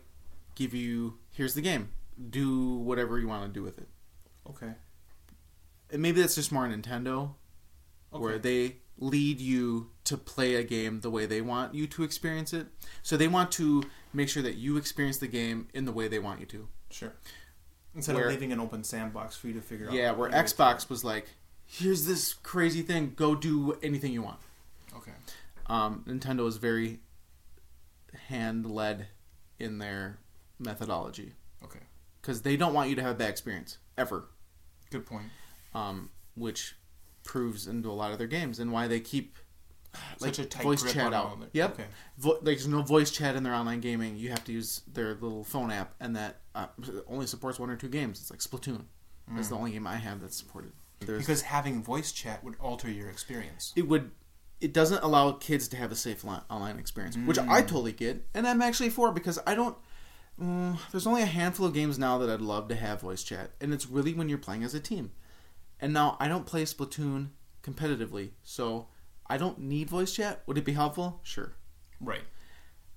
[0.55, 1.91] give you here's the game,
[2.31, 3.89] do whatever you want to do with it.
[4.51, 4.73] Okay.
[5.91, 7.35] And maybe that's just more Nintendo,
[8.11, 12.53] where they lead you to play a game the way they want you to experience
[12.53, 12.67] it.
[13.03, 13.83] So they want to
[14.13, 16.69] make sure that you experience the game in the way they want you to.
[16.91, 17.13] Sure.
[17.95, 19.93] Instead Where- of leaving an open sandbox for you to figure out.
[19.93, 21.29] Yeah, where Xbox was like,
[21.67, 24.39] here's this crazy thing, go do anything you want.
[24.97, 25.13] Okay.
[25.67, 27.01] um, Nintendo is very
[28.29, 29.09] hand led
[29.59, 30.19] in their
[30.59, 31.33] methodology
[31.63, 31.81] Okay.
[32.21, 34.29] because they don't want you to have a bad experience ever,
[34.91, 35.27] Good point.
[35.75, 36.77] um, which
[37.25, 39.37] proves into a lot of their games and why they keep
[40.21, 41.39] like Such a tight voice chat out.
[41.53, 41.85] Yep, Okay.
[42.19, 44.17] Vo- like there's no voice chat in their online gaming.
[44.17, 46.67] You have to use their little phone app, and that uh,
[47.09, 48.21] only supports one or two games.
[48.21, 48.85] It's like Splatoon.
[49.35, 50.73] That's the only game I have that's supported.
[51.01, 53.73] There's, Because having voice chat would alter your experience.
[53.75, 54.11] it would
[54.61, 58.27] it doesn't allow kids to have a safe li- online experience which i totally get
[58.33, 59.77] and i'm actually for because i don't
[60.41, 63.51] mm, there's only a handful of games now that i'd love to have voice chat
[63.61, 65.11] and it's really when you're playing as a team
[65.81, 67.29] and now i don't play splatoon
[67.63, 68.89] competitively so
[69.29, 70.43] I don't need voice chat.
[70.47, 71.21] Would it be helpful?
[71.23, 71.53] Sure.
[72.01, 72.23] Right.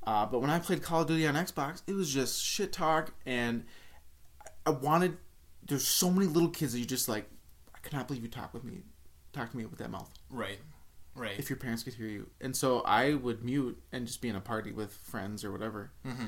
[0.06, 3.14] Uh, but when I played Call of Duty on Xbox, it was just shit talk,
[3.26, 3.66] and
[4.66, 5.18] I wanted.
[5.66, 7.30] There's so many little kids that you just like.
[7.76, 8.84] I cannot believe you talk with me,
[9.34, 10.12] talk to me with that mouth.
[10.30, 10.60] Right.
[11.16, 11.38] Right.
[11.38, 14.36] If your parents could hear you, and so I would mute and just be in
[14.36, 15.92] a party with friends or whatever.
[16.06, 16.28] mm-hmm.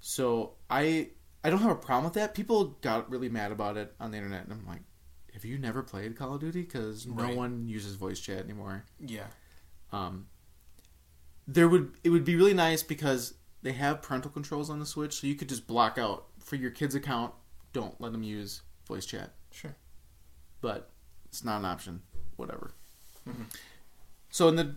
[0.00, 1.10] So I
[1.44, 2.34] I don't have a problem with that.
[2.34, 4.82] People got really mad about it on the internet, and I'm like,
[5.32, 6.62] have you never played Call of Duty?
[6.62, 7.36] Because no Right.
[7.36, 8.84] one uses voice chat anymore.
[8.98, 9.26] Yeah.
[9.92, 10.26] Um,
[11.46, 15.20] there would it would be really nice because they have parental controls on the Switch,
[15.20, 17.34] so you could just block out for your kid's account.
[17.72, 19.76] Don't let them use voice chat, Sure.
[20.60, 20.90] but
[21.26, 22.02] it's not an option.
[22.36, 22.72] Whatever.
[23.28, 23.44] Mhm.
[24.30, 24.76] So in the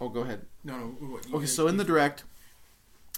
[0.00, 0.46] oh, go ahead.
[0.64, 0.86] No, no.
[1.08, 2.24] What, Okay, so in the direct,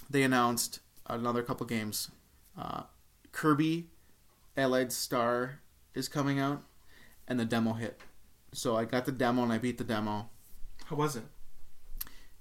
[0.09, 2.11] they announced another couple games.
[2.57, 2.83] Uh,
[3.31, 3.87] Kirby,
[4.55, 5.59] Allied Star
[5.93, 6.63] is coming out,
[7.27, 7.99] and the demo hit.
[8.53, 10.29] So I got the demo and I beat the demo.
[10.85, 11.23] how was it?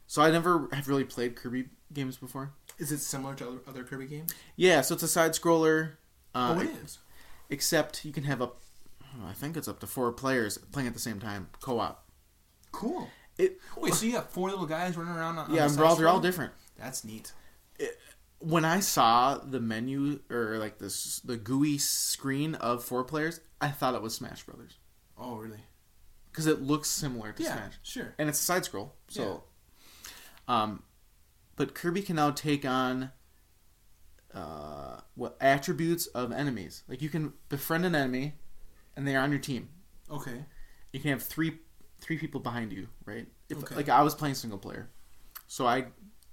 [0.06, 2.52] So I never have really played Kirby games before.
[2.78, 4.34] Is it similar to other, other Kirby games?
[4.54, 5.92] Yeah, so it's a side scroller.
[6.34, 6.98] Uh, oh, it is.
[7.50, 8.60] Except you can have up,
[9.24, 12.04] I think it's up to four players playing at the same time, co-op.
[12.72, 13.08] Cool.
[13.38, 15.84] It Wait, so you have four little guys running around on yeah, on and they're
[15.84, 16.52] all, they're all different.
[16.78, 17.32] That's neat.
[18.38, 23.68] When I saw the menu or like this the GUI screen of four players, I
[23.68, 24.76] thought it was Smash Brothers
[25.18, 25.60] Oh, really?
[26.30, 28.14] because it looks similar to Yeah, Smash, sure.
[28.18, 28.94] and it's a side scroll.
[29.08, 29.44] So,
[30.48, 30.82] um,
[31.56, 33.10] but Kirby can now take on
[34.34, 36.82] uh, what attributes of enemies.
[36.88, 38.34] Like you can befriend an enemy,
[38.96, 39.70] and they are on your team.
[40.10, 40.44] Okay.
[40.92, 41.58] you can have three
[42.00, 43.26] three people behind you, right?
[43.48, 43.74] If, Okay.
[43.74, 44.90] Like I was playing single player,
[45.46, 45.86] so I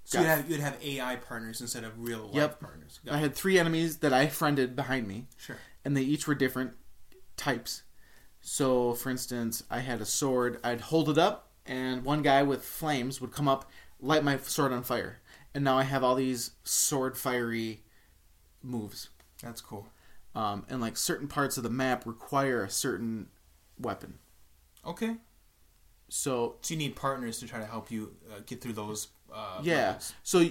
[0.04, 2.60] So you'd have, you'd have AI partners instead of real life Yep.
[2.60, 3.00] partners.
[3.10, 5.56] I had three enemies that I friended behind me, Sure.
[5.84, 6.74] and they each were different
[7.36, 7.82] types.
[8.42, 10.60] So, for instance, I had a sword.
[10.62, 14.72] I'd hold it up, and one guy with flames would come up, light my sword
[14.72, 15.20] on fire,
[15.54, 17.82] and now I have all these sword fiery
[18.62, 19.08] moves.
[19.42, 19.88] That's cool.
[20.34, 23.28] Um, and like certain parts of the map require a certain
[23.78, 24.18] weapon.
[24.84, 25.16] Okay.
[26.08, 29.08] So So you need partners to try to help you uh, get through those.
[29.34, 29.98] Uh, Yeah.
[30.22, 30.48] So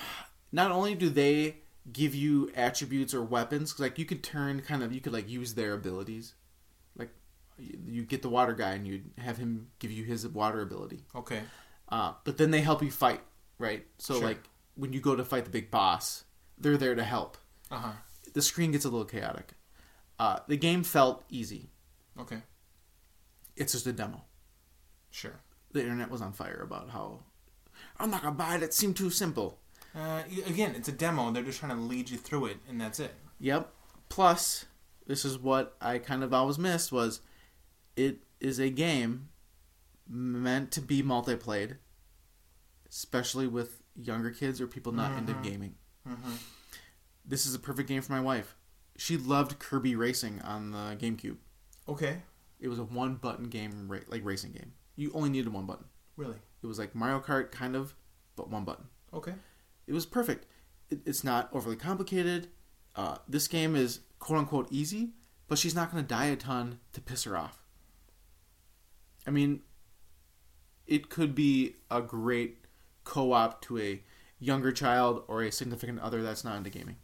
[0.52, 1.56] not only do they
[1.92, 5.28] give you attributes or weapons, 'cause, like you could turn kind of you could like
[5.28, 6.34] use their abilities.
[6.96, 7.10] Like
[7.58, 11.04] you get the water guy and you have him give you his water ability.
[11.14, 11.42] Okay.
[11.88, 13.20] Uh, but then they help you fight,
[13.58, 13.86] right?
[13.98, 14.24] So Sure.
[14.28, 16.24] like when you go to fight the big boss,
[16.56, 17.36] they're there to help.
[17.70, 17.92] Uh huh.
[18.32, 19.52] The screen gets a little chaotic.
[20.18, 21.68] Uh, the game felt easy.
[22.18, 22.42] Okay.
[23.56, 24.22] It's just a demo.
[25.10, 25.40] Sure.
[25.72, 27.20] The internet was on fire about how
[27.98, 28.62] I'm not gonna buy it.
[28.62, 29.58] It seemed too simple.
[29.94, 31.30] Uh, again, it's a demo.
[31.32, 33.14] They're just trying to lead you through it, and that's it.
[33.40, 33.72] Yep.
[34.08, 34.64] Plus,
[35.06, 37.20] this is what I kind of always missed was
[37.96, 39.28] it is a game
[40.08, 41.76] meant to be multiplayer,
[42.88, 45.42] especially with younger kids or people not into Mhm.
[45.42, 45.74] gaming.
[46.08, 46.32] Mm-hmm.
[47.24, 48.56] This is a perfect game for my wife.
[48.96, 51.36] She loved Kirby Racing on the GameCube.
[51.88, 52.22] Okay.
[52.60, 54.72] It was a one button game, like racing game.
[54.96, 55.86] You only needed one button.
[56.16, 56.38] Really.
[56.62, 57.94] It was like Mario Kart, kind of,
[58.36, 58.86] but one button.
[59.12, 59.34] Okay.
[59.86, 60.46] It was perfect.
[60.90, 62.48] It, it's not overly complicated.
[62.94, 65.10] Uh, this game is quote unquote easy,
[65.48, 67.58] but she's not going to die a ton to piss her off.
[69.26, 69.60] I mean,
[70.86, 72.64] it could be a great
[73.04, 74.02] co op to a
[74.38, 76.96] younger child or a significant other that's not into gaming.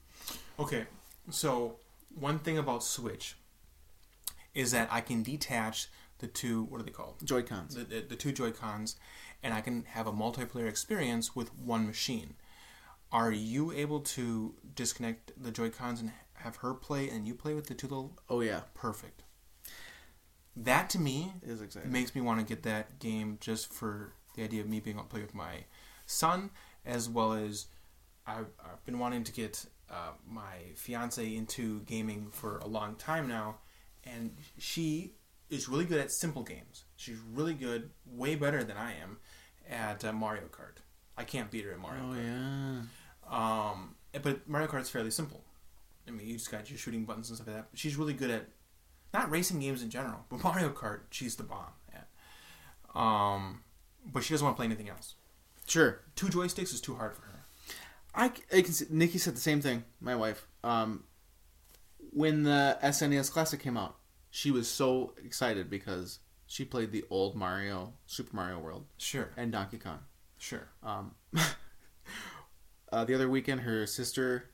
[0.59, 0.87] Okay.
[1.31, 1.77] So
[2.15, 3.37] one thing about Switch
[4.55, 5.89] is that I can detach
[6.19, 6.65] the two.
[6.65, 7.25] What are they called?
[7.25, 7.75] Joy Cons.
[7.75, 8.97] the, the, the two Joy Cons,
[9.43, 12.35] and I can have a multiplayer experience with one machine.
[13.11, 17.55] Are you able to disconnect the Joy Cons and have her play, and you play
[17.55, 18.19] with the two little?
[18.29, 18.63] Oh, yeah.
[18.75, 19.23] Perfect.
[20.55, 21.93] That to me is exciting.
[21.93, 25.05] makes me want to get that game just for the idea of me being able
[25.05, 25.65] to play with my
[26.05, 26.51] son,
[26.85, 27.67] as well as
[28.27, 33.29] I've, I've been wanting to get uh, my fiance into gaming for a long time
[33.29, 33.59] now,
[34.05, 35.15] and she
[35.49, 36.85] is really good at simple games.
[36.97, 39.19] She's really good, way better than I am,
[39.69, 40.79] at uh, Mario Kart.
[41.17, 42.83] I can't beat her at Mario Oh, Kart.
[43.31, 43.71] yeah.
[43.71, 45.45] Um, but Mario Kart's fairly simple.
[46.07, 47.67] I mean, you just got your shooting buttons and stuff like that.
[47.71, 48.47] But she's really good at
[49.13, 52.09] not racing games in general, but Mario Kart, she's the bomb at.
[52.99, 53.63] Um,
[54.07, 55.15] but she doesn't want to play anything else.
[55.67, 56.01] Sure.
[56.17, 57.43] Two joysticks is too hard for her.
[58.15, 59.85] I, I can see, Nikki said the same thing.
[60.01, 60.47] My wife.
[60.65, 61.05] Um,
[62.13, 63.97] when the SNES Classic came out,
[64.31, 66.19] she was so excited because
[66.49, 70.01] she played the old Mario, Super Mario World, Sure, and Donkey Kong.
[70.39, 70.69] sure.
[70.83, 71.15] Um,
[72.93, 74.51] uh, the other weekend, her sister,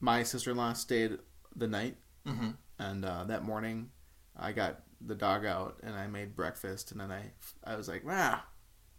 [0.00, 1.18] my sister-in-law, stayed
[1.54, 2.50] the night, Mm-hmm.
[2.80, 3.90] and uh, that morning,
[4.36, 7.30] I got the dog out and I made breakfast, and then I,
[7.62, 8.44] I was like, ah,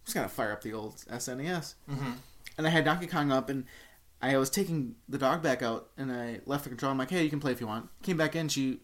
[0.05, 1.73] just going to fire up the old SNES.
[1.89, 2.11] Mm-hmm.
[2.57, 3.65] And I had Donkey Kong up, and
[4.21, 6.91] I was taking the dog back out, and I left the control.
[6.91, 7.89] I'm like, hey, you can play if you want.
[8.03, 8.79] Came back in, she,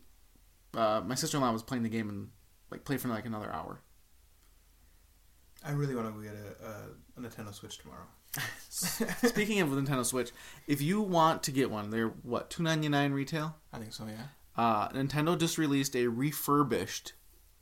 [0.76, 2.28] uh, my sister in law was playing the game and
[2.74, 3.82] like played for like another hour.
[5.66, 6.74] I really want to get a, a,
[7.18, 8.08] a Nintendo Switch tomorrow.
[8.70, 10.32] Speaking of Nintendo Switch,
[10.68, 13.56] if you want to get one, they're what two ninety nine retail.
[13.72, 14.06] I think so.
[14.08, 14.26] Yeah.
[14.56, 17.14] Uh, Nintendo just released a refurbished,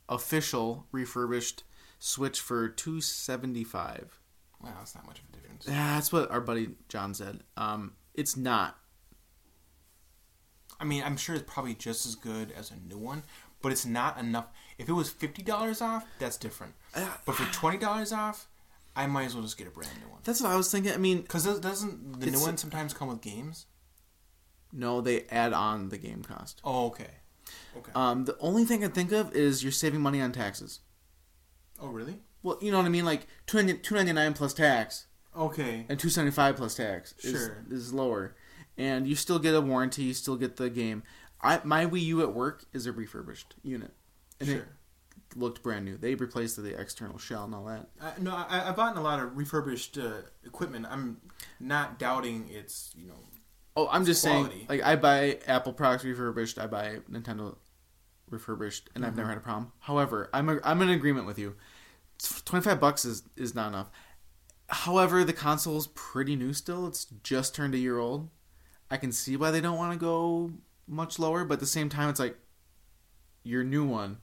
[0.09, 1.63] official refurbished
[1.99, 4.19] Switch for two seventy five.
[4.63, 5.65] Wow, that's not much of a difference.
[5.67, 7.41] Yeah, That's what our buddy John said.
[7.57, 8.77] Um, it's not.
[10.79, 13.23] I mean, I'm sure it's probably just as good as a new one,
[13.61, 14.47] but it's not enough.
[14.77, 16.73] If it was fifty dollars off, that's different.
[17.25, 18.47] But for twenty dollars off,
[18.95, 20.19] I might as well just get a brand new one.
[20.23, 20.91] That's what I was thinking.
[20.93, 23.65] I mean, Because doesn't the new one sometimes come with games?
[24.73, 26.61] no, they add on the game cost.
[26.63, 27.09] Oh, okay.
[27.77, 27.91] Okay.
[27.95, 30.79] Um, the only thing I think of is you're saving money on taxes.
[31.79, 32.19] oh, really?
[32.43, 33.05] Well, you know what I mean.
[33.05, 35.05] Like two ninety nine plus tax
[35.37, 35.85] Okay.
[35.89, 37.65] and two seventy five plus tax is, Sure.
[37.69, 38.35] is lower,
[38.77, 40.03] and you still get a warranty.
[40.03, 41.03] You still get the game.
[41.43, 43.93] I my Wii U at work is a refurbished unit,
[44.39, 44.57] and Sure.
[44.59, 44.67] it
[45.35, 45.97] looked brand new.
[45.97, 47.89] They replaced the external shell and all that.
[48.01, 50.85] I, no, I, I bought a lot of refurbished uh, equipment.
[50.89, 51.21] I'm
[51.59, 53.15] not doubting its, you know,
[53.75, 54.55] Oh, I'm just quality.
[54.55, 54.65] saying.
[54.67, 56.59] Like I buy Apple products refurbished.
[56.59, 57.55] I buy Nintendo
[58.29, 59.71] refurbished, and I've never had a problem.
[59.79, 61.55] However, I'm a, I'm in agreement with you.
[62.45, 63.89] Twenty five bucks is is not enough.
[64.67, 66.85] However, the console is pretty new still.
[66.87, 68.29] It's just turned a year old.
[68.89, 70.51] I can see why they don't want to go
[70.87, 72.37] much lower, but at the same time, it's like
[73.43, 74.17] your new one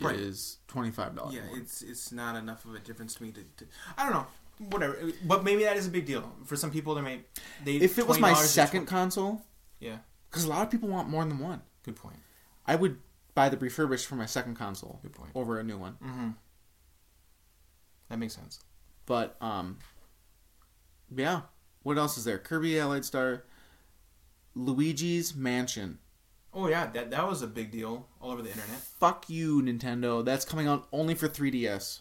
[0.00, 0.16] Right.
[0.16, 1.34] is twenty five dollars.
[1.34, 4.26] yeah, it's it's not enough of a difference to me to, to I don't know,
[4.70, 4.98] whatever.
[5.24, 6.94] But maybe that is a big deal for some people.
[6.96, 7.20] They may
[7.64, 9.42] they if it was my second console,
[9.78, 9.98] yeah,
[10.28, 12.16] because a lot of people want more than one, good point.
[12.66, 12.98] I would
[13.36, 15.30] buy the refurbished for my second console Good point.
[15.36, 15.92] over a new one.
[16.02, 16.30] Mm-hmm.
[18.08, 18.60] That makes sense.
[19.04, 19.78] But um,
[21.14, 21.42] yeah.
[21.84, 22.38] What else is there?
[22.38, 23.44] Kirby Allied Star,
[24.56, 25.98] Luigi's Mansion.
[26.54, 28.80] Oh yeah, that that was a big deal all over the internet.
[28.98, 30.24] Fuck you, Nintendo.
[30.24, 32.00] That's coming out only for 3DS.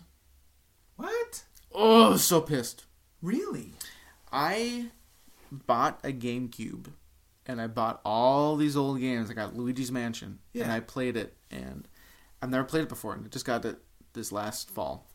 [0.95, 1.43] What?
[1.73, 2.85] Oh, so pissed.
[3.21, 3.73] Really?
[4.31, 4.85] I
[5.51, 6.87] bought a GameCube,
[7.45, 9.29] and I bought all these old games.
[9.29, 11.85] I got Luigi's Mansion, and I played it, and
[12.41, 13.79] I've never played it before, and I just got it
[14.13, 15.09] this last fall.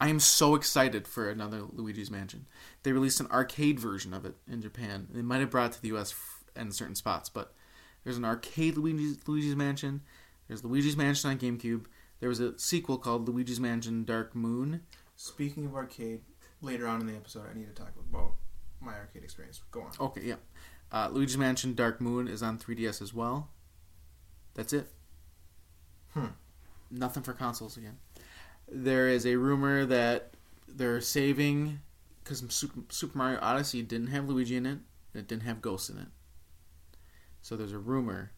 [0.00, 2.46] I am so excited for another Luigi's Mansion.
[2.82, 5.08] They released an arcade version of it in Japan.
[5.10, 6.14] They might have brought it to the U.S.
[6.56, 7.54] in certain spots, but
[8.02, 10.02] there's an arcade Luigi's, Luigi's Mansion.
[10.48, 11.86] There's Luigi's Mansion on GameCube.
[12.20, 14.82] There was a sequel called Luigi's Mansion Dark Moon.
[15.16, 16.22] Speaking of arcade,
[16.60, 18.34] later on in the episode, I need to talk about
[18.80, 19.62] my arcade experience.
[19.70, 19.92] Go on.
[20.00, 20.36] Okay, yeah.
[20.92, 23.50] Uh, Luigi's Mansion Dark Moon is on 3DS as well.
[24.54, 24.88] That's it.
[26.12, 26.26] Hmm.
[26.90, 27.98] Nothing for consoles again.
[28.68, 30.30] There is a rumor that
[30.68, 31.80] they're saving
[32.22, 34.80] because Super, Mario Odyssey didn't have Luigi in it and
[35.14, 36.08] it didn't have Ghosts in it.
[37.42, 38.32] So there's a rumor,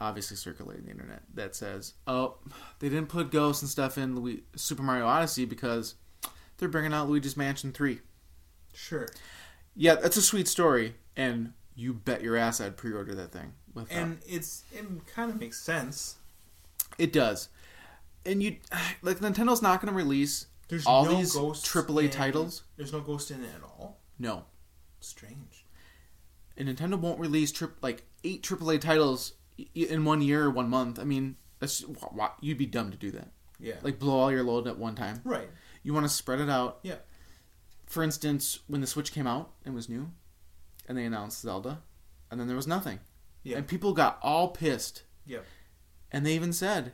[0.00, 2.38] obviously circulating the internet, that says, "Oh,
[2.78, 5.94] they didn't put Ghosts and stuff in Lu- Super Mario Odyssey because
[6.56, 8.00] they're bringing out Luigi's Mansion 3."
[8.72, 9.06] Sure.
[9.76, 13.52] Yeah, that's a sweet story, and you bet your ass I'd pre-order that thing.
[13.74, 16.16] With uh, And it's it kind of makes sense.
[16.96, 17.50] it does,
[18.26, 18.56] and you
[19.02, 22.62] like Nintendo's not going to release There's all no these AAA in- titles.
[22.76, 24.00] There's no ghost in it at all.
[24.18, 24.44] No,
[25.00, 25.64] Strange.
[26.56, 29.34] and Nintendo won't release trip like eight AAA titles
[29.74, 30.98] in one year or one month.
[30.98, 31.84] I mean, that's
[32.40, 33.28] you'd be dumb to do that.
[33.60, 33.74] Yeah.
[33.82, 35.20] Like blow all your load at one time.
[35.24, 35.48] right.
[35.84, 36.80] You want to spread it out.
[36.82, 36.96] Yeah.
[37.86, 40.10] For instance, when the Switch came out and was new,
[40.86, 41.80] and they announced Zelda,
[42.30, 42.98] and then there was nothing,
[43.42, 43.56] Yeah.
[43.56, 45.04] and people got all pissed.
[45.24, 45.38] Yeah.
[46.12, 46.92] And they even said,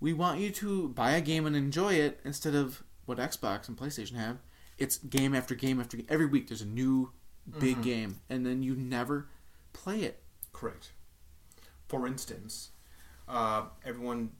[0.00, 3.76] "We want you to buy a game and enjoy it instead of what Xbox and
[3.76, 4.38] PlayStation have.
[4.78, 6.06] It's game after game after game.
[6.08, 7.12] Every week there's a new
[7.58, 9.28] big game, and then you never
[9.72, 10.22] play it.
[10.52, 10.90] Correct.
[11.88, 12.70] For instance,
[13.28, 14.30] uh, everyone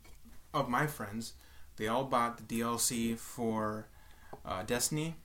[0.52, 1.34] of my friends,
[1.76, 3.86] they all bought the DLC for
[4.44, 5.16] uh, Destiny.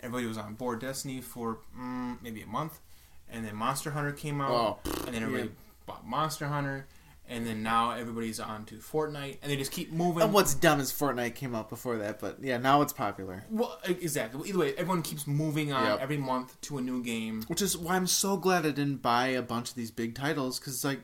[0.00, 2.80] Everybody was on board Destiny for mm, maybe a month,
[3.28, 5.50] and then Monster Hunter came out, Oh, and then everybody
[5.86, 6.86] bought Monster Hunter,
[7.28, 10.22] and then now everybody's on to Fortnite, and they just keep moving.
[10.22, 13.44] And what's dumb is Fortnite came out before that, but yeah, now it's popular.
[13.50, 14.38] Well, exactly.
[14.38, 16.00] Well, Either way, everyone keeps moving on Yep.
[16.00, 17.42] every month to a new game.
[17.48, 20.58] Which is why I'm so glad I didn't buy a bunch of these big titles
[20.58, 21.00] because like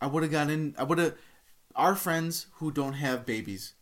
[0.00, 0.74] I would have gotten, in.
[0.78, 1.14] I would have.
[1.74, 3.74] Our friends who don't have babies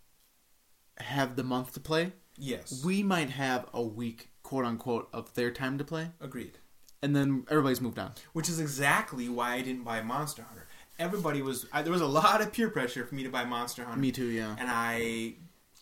[0.98, 2.12] have the month to play.
[2.36, 6.58] Yes, We might have a week, quote unquote, of their time to play, agreed.
[7.02, 8.12] and then everybody's moved on.
[8.32, 10.63] which is exactly why I didn't buy Monster Hunter.
[10.98, 13.84] Everybody was I, there was a lot of peer pressure for me to buy Monster
[13.84, 14.00] Hunter.
[14.00, 14.54] Me too, yeah.
[14.58, 15.34] And I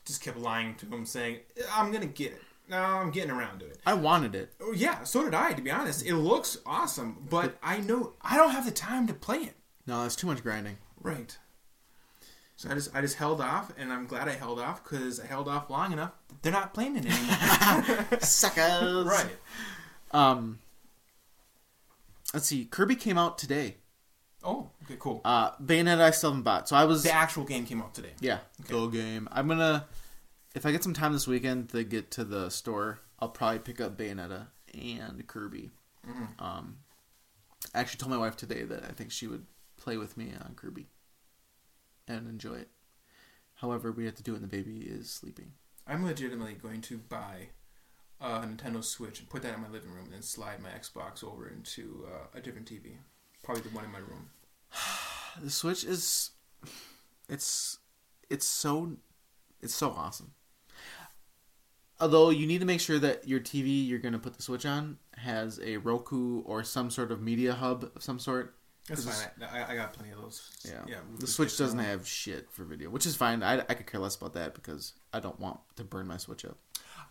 [0.05, 1.39] just kept lying to him, saying,
[1.73, 2.43] "I'm gonna get it.
[2.69, 4.53] No, I'm getting around to it." I wanted it.
[4.61, 5.53] Oh yeah, so did I.
[5.53, 9.15] To be honest, it looks awesome, but I know I don't have the time to
[9.15, 9.57] play it.
[9.87, 10.79] No, that's too much grinding.
[11.01, 11.37] Right.
[12.57, 15.27] So I just I just held off, and I'm glad I held off because I
[15.27, 16.13] held off long enough.
[16.43, 18.07] They're not playing it anymore.
[18.21, 19.07] Suckers.
[19.07, 19.37] right.
[20.13, 20.61] Um.
[22.33, 22.65] Let's see.
[22.65, 23.77] Kirby came out today.
[24.45, 25.21] Oh, okay, cool.
[25.25, 28.13] Uh, Bayonetta I still haven't bought, so I was The actual game came out today.
[28.21, 28.39] yeah
[28.69, 29.29] go game.
[29.33, 29.87] I'm gonna
[30.55, 33.81] if I get some time this weekend to get to the store, I'll probably pick
[33.81, 35.71] up Bayonetta and Kirby.
[36.39, 36.79] Um,
[37.75, 39.47] I actually told my wife today that I think she would
[39.77, 40.89] play with me on Kirby
[42.09, 42.69] and enjoy it.
[43.55, 45.53] However, we have to do it when the baby is sleeping.
[45.87, 47.49] I'm legitimately going to buy
[48.21, 51.23] a Nintendo Switch and put that in my living room, and then slide my Xbox
[51.25, 52.97] over into uh, a different TV,
[53.43, 54.31] probably the one in my room.
[55.43, 56.31] The Switch is
[57.29, 57.79] it's
[58.29, 58.97] it's so
[59.63, 60.33] it's so awesome.
[62.01, 64.67] Although you need to make sure that your TV you're going to put the Switch
[64.67, 68.55] on has a Roku or some sort of media hub of some sort.
[68.89, 69.49] That's fine.
[69.51, 70.51] I, I, I got plenty of those.
[70.65, 70.97] Yeah, yeah.
[71.19, 73.43] the Switch doesn't have shit for video, which is fine.
[73.43, 76.45] I, I could care less about that because I don't want to burn my Switch
[76.45, 76.59] up.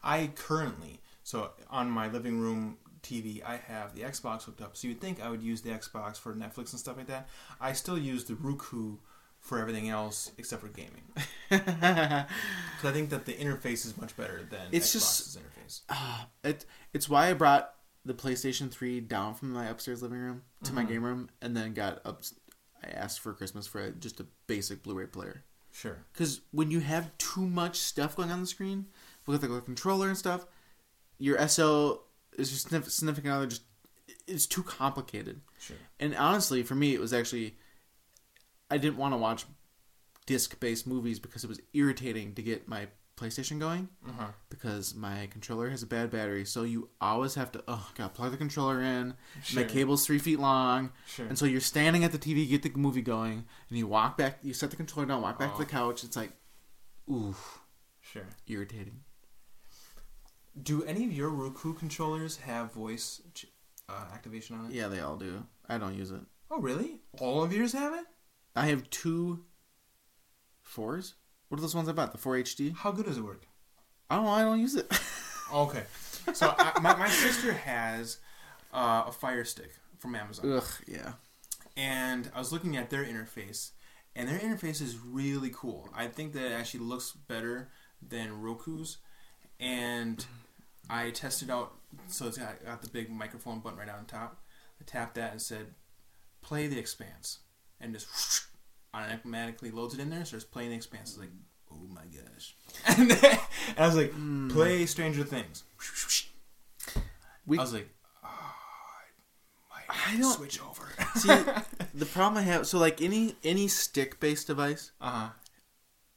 [0.04, 4.78] I currently, so on my living room TV, I have the Xbox hooked up.
[4.78, 7.30] So you'd think I would use the Xbox for Netflix and stuff like that.
[7.60, 8.98] I still use the Roku
[9.42, 11.04] for everything else except for gaming.
[11.50, 15.82] Because I think that the interface is much better than It's Xbox's just- interface.
[15.90, 17.74] Uh, it it's why I brought
[18.06, 20.94] the PlayStation 3 down from my upstairs living room to my mm-hmm.
[20.94, 22.24] game room and then got up
[22.84, 25.44] I asked for Christmas for a, just a basic Blu-ray player.
[25.72, 26.06] Sure.
[26.14, 28.88] Cuz when you have too much stuff going on the screen
[29.28, 30.46] with like a controller and stuff,
[31.18, 32.04] your SO
[32.38, 33.64] is just significant other just
[34.28, 35.42] it's too complicated.
[35.60, 35.78] Sure.
[36.00, 37.56] And honestly, for me, it was actually
[38.70, 39.46] I didn't want to watch
[40.26, 42.88] disc-based movies because it was irritating to get my
[43.18, 44.28] PlayStation going Uh-huh.
[44.50, 46.44] because my controller has a bad battery.
[46.46, 49.14] So you always have to oh god plug the controller in.
[49.44, 49.62] Sure.
[49.64, 51.28] My cable's three feet long, Sure.
[51.28, 54.40] and so you're standing at the TV, get the movie going, and you walk back.
[54.42, 55.58] You set the controller down, walk back Oh.
[55.58, 56.04] to the couch.
[56.04, 56.32] It's like,
[57.10, 57.36] ooh,
[58.00, 58.26] Sure.
[58.48, 59.02] irritating.
[60.62, 63.22] Do any of your Roku controllers have voice
[63.88, 64.74] uh, activation on it?
[64.74, 65.44] Yeah, they all do.
[65.70, 66.22] I don't use it.
[66.50, 66.98] Oh, really?
[67.20, 68.06] All of yours have it?
[68.56, 69.44] I have two
[70.64, 71.16] fours.
[71.48, 72.12] What are those ones I bought?
[72.12, 72.76] The four HD.
[72.76, 73.46] How good does it work?
[74.10, 74.28] I don't.
[74.28, 74.92] I don't use it.
[75.54, 75.84] Okay.
[76.34, 78.20] So I, my, my sister has
[78.74, 80.50] uh, a Fire Stick from Amazon.
[80.54, 81.14] Ugh, yeah.
[81.76, 83.72] and I was looking at their interface,
[84.16, 85.90] and their interface is really cool.
[85.94, 87.68] I think that it actually looks better
[88.02, 89.00] than Roku's,
[89.62, 90.26] and
[90.90, 91.74] I tested out.
[92.08, 94.42] So it's got, got the big microphone button right on top.
[94.80, 95.68] I tapped that and said,
[96.42, 97.40] "Play the Expanse,"
[97.80, 98.46] and just
[98.94, 100.20] automatically loads it in there.
[100.20, 101.12] And starts playing the Expanse.
[101.12, 101.30] It's like,
[101.72, 102.56] oh my gosh!
[102.88, 103.40] And, then,
[103.70, 104.14] and I was like,
[104.54, 105.64] "Play Stranger Things."
[107.48, 107.90] We- I was like,
[108.24, 108.28] oh,
[109.72, 110.88] I might have I don't- switch over.
[111.16, 111.28] See,
[111.94, 115.30] the problem I have, so like any any stick based device, uh huh.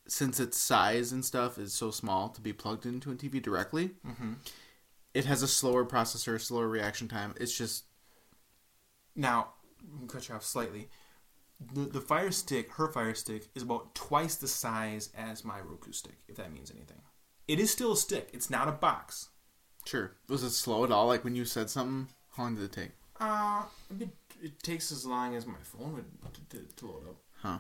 [0.07, 3.91] Since its size and stuff is so small to be plugged into a TV directly,
[4.07, 4.35] Mm-hmm.
[5.15, 7.35] it has a slower processor, slower reaction time.
[7.41, 7.85] It's just
[9.17, 9.49] Now,
[10.09, 10.89] cut you off slightly.
[11.73, 15.93] The, the Fire Stick, her Fire Stick, is about twice the size as my Roku
[15.93, 17.01] stick, if that means anything.
[17.47, 18.31] It is still a stick.
[18.33, 19.29] It's not a box.
[19.87, 20.13] sure.
[20.29, 21.07] Was it slow at all?
[21.07, 22.91] Like when you said something, how long did it take?
[23.21, 23.63] Uh,
[24.01, 24.09] it,
[24.43, 26.05] it takes as long as my phone would
[26.51, 27.17] to, to, to load up.
[27.41, 27.59] Huh.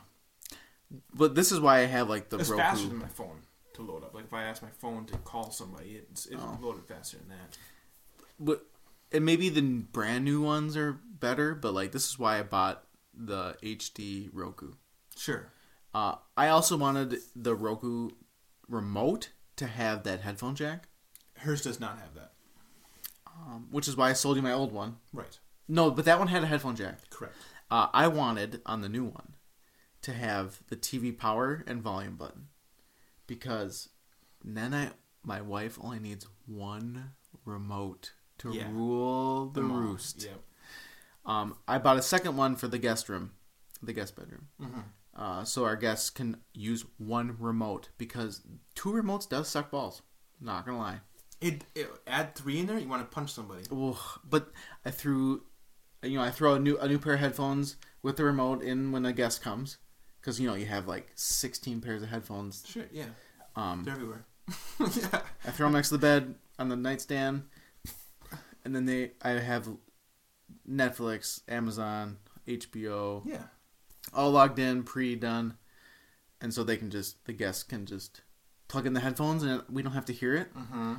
[1.15, 2.62] But this is why I have like the It's Roku.
[2.62, 3.40] faster than my phone
[3.74, 4.15] to load up.
[4.15, 6.59] Like if I ask my phone to call somebody, it's it's Oh.
[6.61, 7.59] loaded faster than that.
[8.39, 8.66] but
[9.12, 12.85] and maybe the brand new ones are better, but like this is why I bought
[13.12, 14.73] the HD Roku.
[15.16, 15.52] Sure.
[15.94, 18.11] Uh, I also wanted the Roku
[18.69, 20.89] remote to have that headphone jack,
[21.39, 22.32] Hers does not have that.
[23.27, 24.97] um, which is why I sold you my old one.
[25.12, 25.39] Right.
[25.69, 27.09] No, but that one had a headphone jack.
[27.11, 27.35] Correct.
[27.70, 29.34] Uh, I wanted on the new one
[30.05, 32.48] to have the TV power and volume button
[33.26, 33.89] because
[34.44, 34.90] then I
[35.24, 37.12] my wife only needs one
[37.44, 38.70] remote to Yeah.
[38.70, 39.78] rule the Mom.
[39.86, 40.22] roost.
[40.24, 40.43] Yep.
[41.24, 43.32] Um, I bought a second one for the guest room,
[43.82, 44.81] the guest bedroom, Mm-hmm.
[45.16, 48.43] uh, so our guests can use one remote because
[48.74, 50.02] two remotes does suck balls.
[50.40, 51.01] Not gonna lie.
[51.40, 52.78] It, it add three in there.
[52.78, 53.64] You want to punch somebody.
[53.72, 54.52] Ugh, but
[54.85, 55.44] I threw,
[56.02, 58.93] you know, I throw a new a new pair of headphones with the remote in
[58.93, 59.78] when a guest comes,
[60.24, 62.64] because you know you have like sixteen pairs of headphones.
[62.66, 62.84] Sure.
[62.90, 63.05] Yeah.
[63.56, 64.24] Um, They're everywhere.
[64.80, 65.20] yeah.
[65.44, 67.44] I throw them next to the bed on the nightstand,
[68.64, 69.68] and then they I have
[70.68, 72.18] Netflix, Amazon,
[72.48, 73.44] HBO, Yeah.
[74.14, 75.56] all logged in, pre done,
[76.40, 78.22] and so they can just the guests can just
[78.68, 80.55] plug in the headphones and we don't have to hear it.
[80.55, 80.94] Mm-hmm.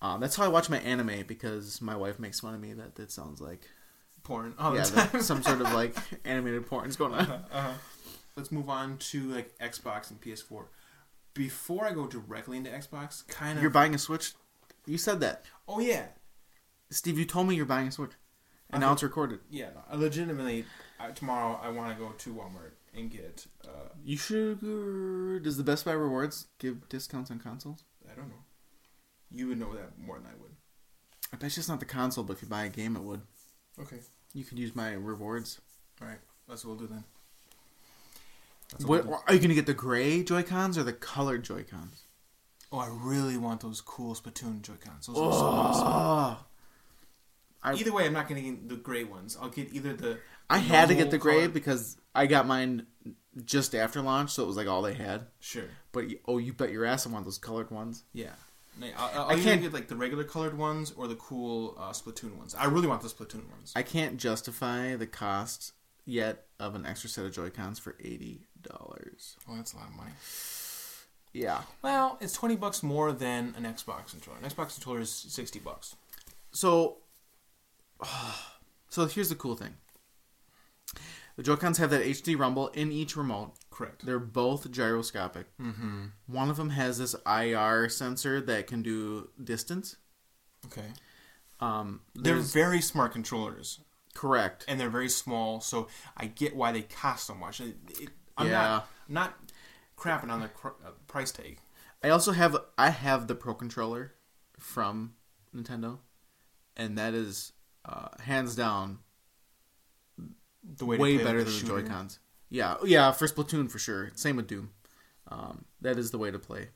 [0.00, 2.98] Uh, that's how I watch my anime because my wife makes fun of me that
[2.98, 3.68] it sounds like
[4.22, 4.54] Porn.
[4.58, 5.96] Oh, yeah, some sort of like
[6.26, 7.20] animated porn is going on.
[7.30, 7.72] uh-huh.
[8.38, 10.66] Let's move on to like Xbox and PS4.
[11.34, 13.62] Before I go directly into Xbox, kind of.
[13.62, 14.34] You're buying a Switch.
[14.86, 16.04] You said that, oh yeah,
[16.88, 17.18] Steve.
[17.18, 18.12] You told me you're buying a Switch,
[18.70, 19.40] and now it's recorded.
[19.50, 19.70] yeah.
[19.74, 20.66] no, I legitimately,
[21.00, 23.46] uh, tomorrow I want to go to Walmart and get.
[23.64, 24.60] Uh, You should.
[25.42, 27.82] Does the Best Buy rewards give discounts on consoles?
[28.08, 28.44] I don't know.
[29.32, 30.52] You would know that more than I would.
[31.32, 33.20] I bet you it's not the console, but if you buy a game, it would.
[33.80, 33.98] Okay.
[34.32, 35.60] You could use my rewards.
[36.00, 36.18] All right.
[36.48, 37.04] That's what we'll do then.
[38.72, 42.02] That's What, are you gonna get the gray Joy Cons or the colored Joy Cons?
[42.70, 45.06] Oh, I really want those cool Splatoon Joy Cons.
[45.06, 45.86] Those are so awesome.
[45.88, 46.44] Oh,
[47.62, 49.36] I- Either way, I'm not getting the gray ones.
[49.40, 50.18] I'll get either the.
[50.50, 52.86] I had to get the gray color- because I got mine
[53.44, 55.26] just after launch, so it was like all they had.
[55.40, 55.64] Sure.
[55.92, 58.04] But you- oh, you bet your ass I want those colored ones.
[58.12, 58.32] Yeah.
[58.78, 61.90] No, I'll, I'll I can't- get like the regular colored ones or the cool uh,
[61.90, 62.54] Splatoon ones.
[62.54, 63.72] I really want the Splatoon ones.
[63.74, 65.72] I can't justify the cost
[66.04, 69.36] yet of an extra set of Joy Cons for eighty dollars.
[69.48, 70.10] Oh, that's a lot of money.
[71.32, 71.62] Yeah.
[71.82, 74.38] Well, it's twenty bucks more than an Xbox controller.
[74.42, 75.96] An Xbox controller is sixty bucks.
[76.52, 76.98] So,
[78.88, 79.74] so here's the cool thing.
[81.36, 83.52] The Joy Cons have that HD rumble in each remote.
[83.70, 84.04] Correct.
[84.04, 85.46] They're both gyroscopic.
[85.60, 86.06] Mm-hmm.
[86.26, 89.94] One of them has this IR sensor that can do distance.
[90.66, 90.86] Okay.
[91.60, 93.80] Um, They're very smart controllers,
[94.14, 94.64] correct.
[94.66, 95.60] and they're very small.
[95.60, 95.86] So
[96.16, 97.60] I get why they cost so much.
[97.60, 98.08] It, it,
[98.38, 98.52] I'm Yeah.
[98.62, 99.38] not I'm not
[99.96, 101.58] crapping on the cr- uh, price tag.
[102.02, 104.14] I also have I have the Pro controller
[104.58, 105.14] from
[105.54, 105.98] Nintendo,
[106.76, 107.52] and that is
[107.84, 108.98] uh, hands down
[110.76, 111.66] The way to way play better than the.
[111.66, 112.18] Joy Cons.
[112.50, 114.10] Yeah, yeah, for Splatoon for sure.
[114.14, 114.70] Same with Doom.
[115.28, 116.68] Um, that is the way to play.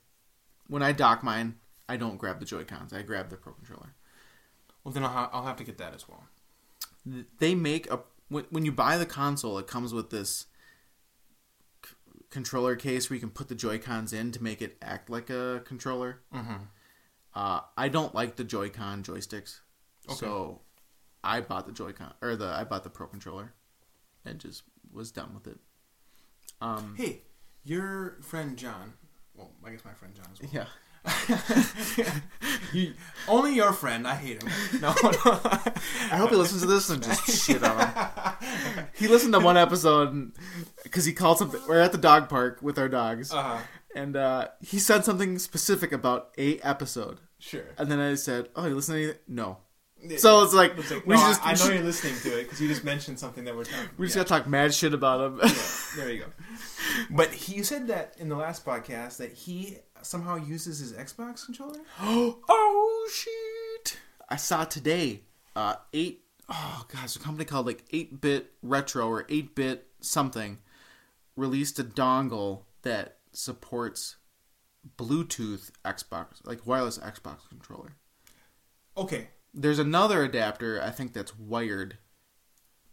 [0.67, 1.55] When I dock mine,
[1.89, 2.93] I don't grab the Joy Cons.
[2.93, 3.95] I grab the Pro controller.
[4.83, 6.25] Well, then I'll, ha- I'll have to get that as well.
[7.39, 10.45] They make a when, when you buy the console, it comes with this
[12.33, 15.29] controller case where you can put the Joy Cons in to make it act like
[15.29, 16.19] a controller.
[16.33, 16.63] Mm-hmm.
[17.35, 19.59] Uh, I don't like the Joy-Con joysticks,
[20.07, 20.15] Okay.
[20.19, 20.61] so
[21.23, 23.53] I bought the Joy-Con or the I bought the Pro controller,
[24.25, 25.57] and just was done with it.
[26.61, 27.21] Um, Hey,
[27.63, 28.93] your friend John.
[29.35, 30.67] Well, I guess my friend John as well.
[31.95, 32.09] yeah,
[32.73, 32.93] You-
[33.27, 34.07] only your friend.
[34.07, 34.51] I hate him.
[34.81, 35.11] No, no.
[36.11, 37.89] I hope he listens to this and just shit on him.
[38.93, 40.31] He listened to one episode
[40.83, 41.61] because he called something.
[41.67, 43.59] We're at the dog park with our dogs, uh,
[43.95, 47.65] and uh, he said something specific about a episode, sure.
[47.77, 49.57] and then I said, "Oh, you listen to anything?" No.
[50.17, 52.43] So it's like, It's like, we no, just I, I know you're listening to it
[52.43, 53.87] because you just mentioned something that we're talking.
[53.97, 54.23] we just yeah.
[54.23, 55.39] gotta talk mad shit about him.
[55.41, 55.61] Yeah,
[55.95, 56.25] there you go.
[57.09, 61.79] But he said that in the last podcast that he somehow uses his Xbox controller.
[62.01, 63.97] oh shit!
[64.29, 65.21] I saw today.
[65.55, 66.22] Uh, eight.
[66.49, 70.59] Oh gosh, a company called like Eight Bit Retro or Eight Bit something
[71.35, 74.17] released a dongle that supports
[74.97, 77.95] Bluetooth Xbox, like wireless Xbox controller.
[78.97, 81.97] Okay, There's another adapter I think that's wired.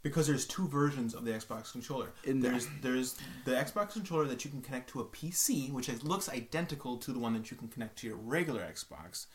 [0.02, 2.12] because there's two versions of the Xbox controller.
[2.24, 2.52] In there.
[2.52, 6.28] there's there's the Xbox controller that you can connect to a PC, which is, looks
[6.31, 9.27] identical to the one that you can connect to your regular Xbox,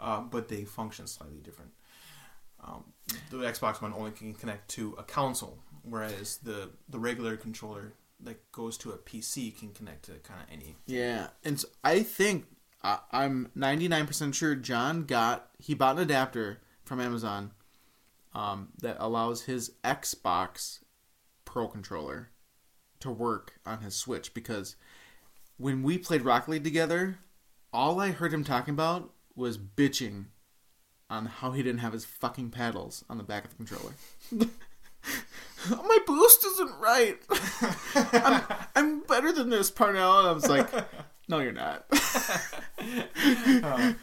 [0.00, 1.72] uh, but they function slightly different.
[2.62, 2.84] Um,
[3.30, 8.50] the Xbox one only can connect to a console, whereas the the regular controller that
[8.52, 10.76] goes to a PC can connect to kind of any.
[10.86, 12.46] Yeah, and so I think
[12.82, 17.52] I, I'm 99% sure John got he bought an adapter from Amazon
[18.34, 20.80] um, that allows his Xbox
[21.44, 22.30] Pro controller
[23.00, 24.76] to work on his Switch because
[25.56, 27.18] when we played Rocket League together,
[27.72, 30.26] all I heard him talking about was bitching
[31.08, 33.92] on how he didn't have his fucking paddles on the back of the controller.
[35.70, 37.16] My boost isn't right.
[38.12, 38.42] I'm,
[38.74, 40.18] I'm better than this, Parnell.
[40.20, 40.68] And I was like,
[41.28, 41.86] no, you're not.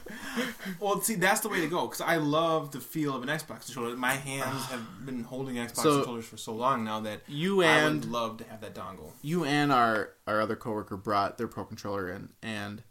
[0.79, 3.65] Well, see, that's the way to go because I love the feel of an Xbox
[3.65, 3.95] controller.
[3.95, 7.67] My hands have been holding Xbox So- controllers for so long now that You I
[7.67, 9.11] and would love to have that dongle.
[9.21, 12.83] you and our our other coworker brought their Pro controller in, and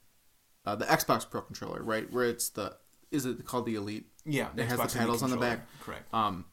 [0.65, 2.77] uh, the Xbox Pro controller, right, where it's the
[3.13, 4.07] is it called the Elite?
[4.25, 5.67] Yeah, It has the paddles on the back.
[5.81, 6.13] Correct.
[6.15, 6.45] Um,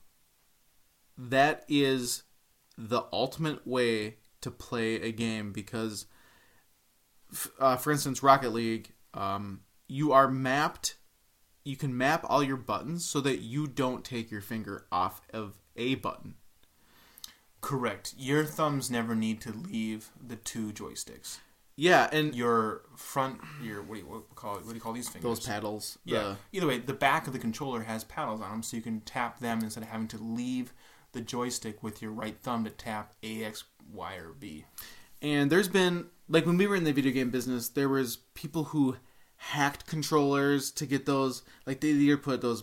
[1.17, 2.23] that is
[2.77, 6.05] the ultimate way to play a game because,
[7.31, 10.95] f- uh, for instance, Rocket League, um, you are mapped.
[11.65, 15.55] You can map all your buttons so that you don't take your finger off of
[15.75, 16.35] a button.
[17.61, 18.13] Correct.
[18.17, 21.39] Your thumbs never need to leave the two joysticks.
[21.79, 24.65] Yeah, and your front, your what do you what call it?
[24.65, 25.23] What do you call these fingers?
[25.23, 25.97] those paddles.
[26.03, 26.35] Yeah.
[26.51, 29.39] Either way, the back of the controller has paddles on them, so you can tap
[29.39, 30.73] them instead of having to leave
[31.13, 34.65] the joystick with your right thumb to tap A, X, Y, or B.
[35.21, 38.65] And there's been like when we were in the video game business, there was people
[38.65, 38.97] who
[39.37, 41.43] hacked controllers to get those.
[41.65, 42.61] Like they either put those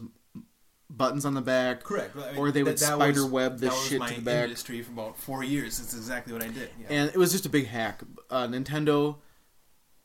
[0.89, 2.17] buttons on the back, Correct.
[2.37, 4.45] or they would spider web the shit to the back.
[4.45, 5.79] industry for about four years.
[5.79, 6.71] That's exactly what I did.
[6.81, 6.87] Yeah.
[6.91, 8.03] and it was just a big hack.
[8.31, 9.17] Uh, Nintendo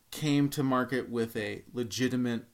[0.09, 2.45] came to market with a legitimate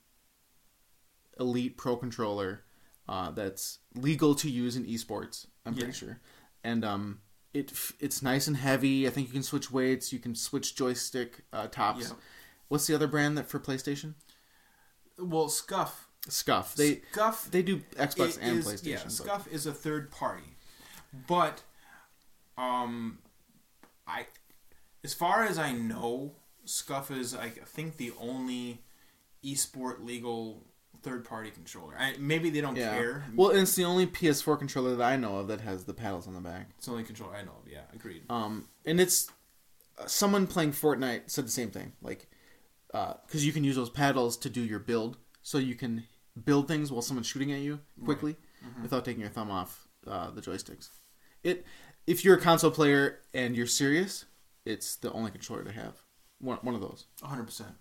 [1.39, 2.63] Elite Pro controller
[3.07, 5.47] uh, that's legal to use in esports.
[5.65, 6.19] I'm pretty sure,
[6.63, 7.19] and um,
[7.53, 9.07] it it's nice and heavy.
[9.07, 10.11] I think you can switch weights.
[10.11, 12.09] You can switch joystick uh, tops.
[12.09, 12.15] Yeah.
[12.67, 14.15] What's the other brand that for PlayStation?
[15.19, 16.06] well, Scuff.
[16.29, 16.75] Scuff.
[16.75, 17.49] They Scuff.
[17.51, 18.85] they do Xbox and is- PlayStation.
[18.85, 20.55] Yeah, but- Scuff is a third party,
[21.27, 21.63] but
[22.57, 23.19] um,
[24.07, 24.27] I,
[25.03, 26.33] as far as I know,
[26.65, 28.83] Scuff is I think the only
[29.43, 30.63] esport legal
[31.03, 31.93] third party controller.
[31.97, 32.91] I, maybe they don't Yeah.
[32.97, 33.23] care.
[33.35, 36.33] Well, it's the only PS4 controller that I know of that has the paddles on
[36.33, 36.69] the back.
[36.77, 37.71] It's the only controller I know of.
[37.71, 38.23] Yeah, agreed.
[38.29, 39.29] Um, and it's
[39.99, 41.93] uh, someone playing Fortnite said the same thing.
[42.01, 42.27] Like,
[42.91, 46.05] because you can use those paddles to do your build, so you can
[46.45, 48.35] build things while someone's shooting at you quickly
[48.81, 50.89] without taking your thumb off uh, the joysticks.
[51.43, 51.65] It,
[52.05, 54.25] if you're a console player and you're serious,
[54.65, 55.95] it's the only controller to have.
[56.39, 57.05] One, one of those.
[57.23, 57.71] hundred percent.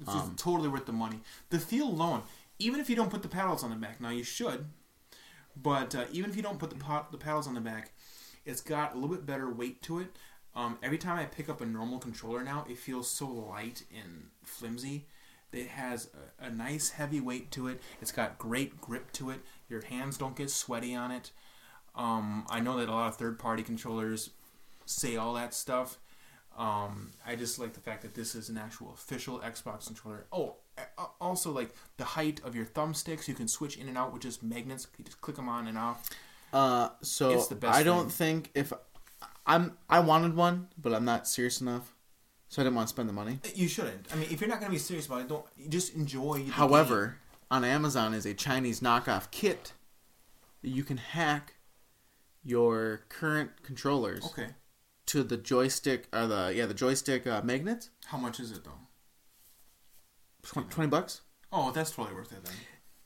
[0.00, 1.20] It's just Um, totally worth the money.
[1.50, 2.22] The feel alone,
[2.58, 4.66] even if you don't put the paddles on the back, now you should,
[5.56, 7.92] but uh, even if you don't put the pot, the paddles on the back,
[8.44, 10.08] it's got a little bit better weight to it.
[10.54, 14.28] Um, every time I pick up a normal controller now, it feels so light and
[14.44, 15.06] flimsy.
[15.56, 16.08] It has
[16.40, 17.80] a, a nice heavy weight to it.
[18.00, 19.40] It's got great grip to it.
[19.68, 21.30] Your hands don't get sweaty on it.
[21.94, 24.30] Um, I know that a lot of third-party controllers
[24.86, 25.98] say all that stuff.
[26.58, 30.26] Um, I just like the fact that this is an actual official Xbox controller.
[30.32, 30.56] Oh,
[31.20, 34.42] also like the height of your thumbsticks, you can switch in and out with just
[34.42, 34.86] magnets.
[34.98, 36.10] You just click them on and off.
[36.52, 38.42] Uh, so It's the best I don't thing.
[38.42, 38.72] think if
[39.46, 41.93] I'm I wanted one, but I'm not serious enough,
[42.48, 43.38] so I didn't want to spend the money.
[43.54, 44.06] You shouldn't.
[44.12, 46.44] I mean, if you're not going to be serious about it, don't just enjoy.
[46.50, 47.16] However,
[47.50, 49.72] on Amazon is a Chinese knockoff kit
[50.62, 51.54] that you can hack
[52.44, 54.48] your current controllers okay.
[55.06, 57.90] to the joystick or the yeah the joystick uh, magnets.
[58.06, 58.70] How much is it though?
[60.42, 61.22] Tw- Twenty bucks.
[61.52, 62.54] Oh, that's totally worth it then.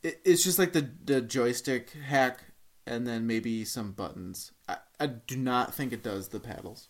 [0.02, 2.40] It, it's just like the the joystick hack,
[2.86, 4.52] and then maybe some buttons.
[4.68, 6.88] I, I do not think it does the paddles.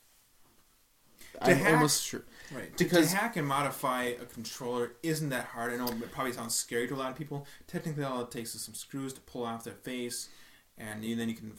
[1.34, 2.24] To I'm hack- almost sure.
[2.54, 2.74] Right.
[2.76, 5.72] To, Because- to hack and modify a controller isn't that hard.
[5.72, 7.46] I know it probably sounds scary to a lot of people.
[7.66, 10.28] Technically, all it takes is some screws to pull off their face,
[10.78, 11.52] and then you can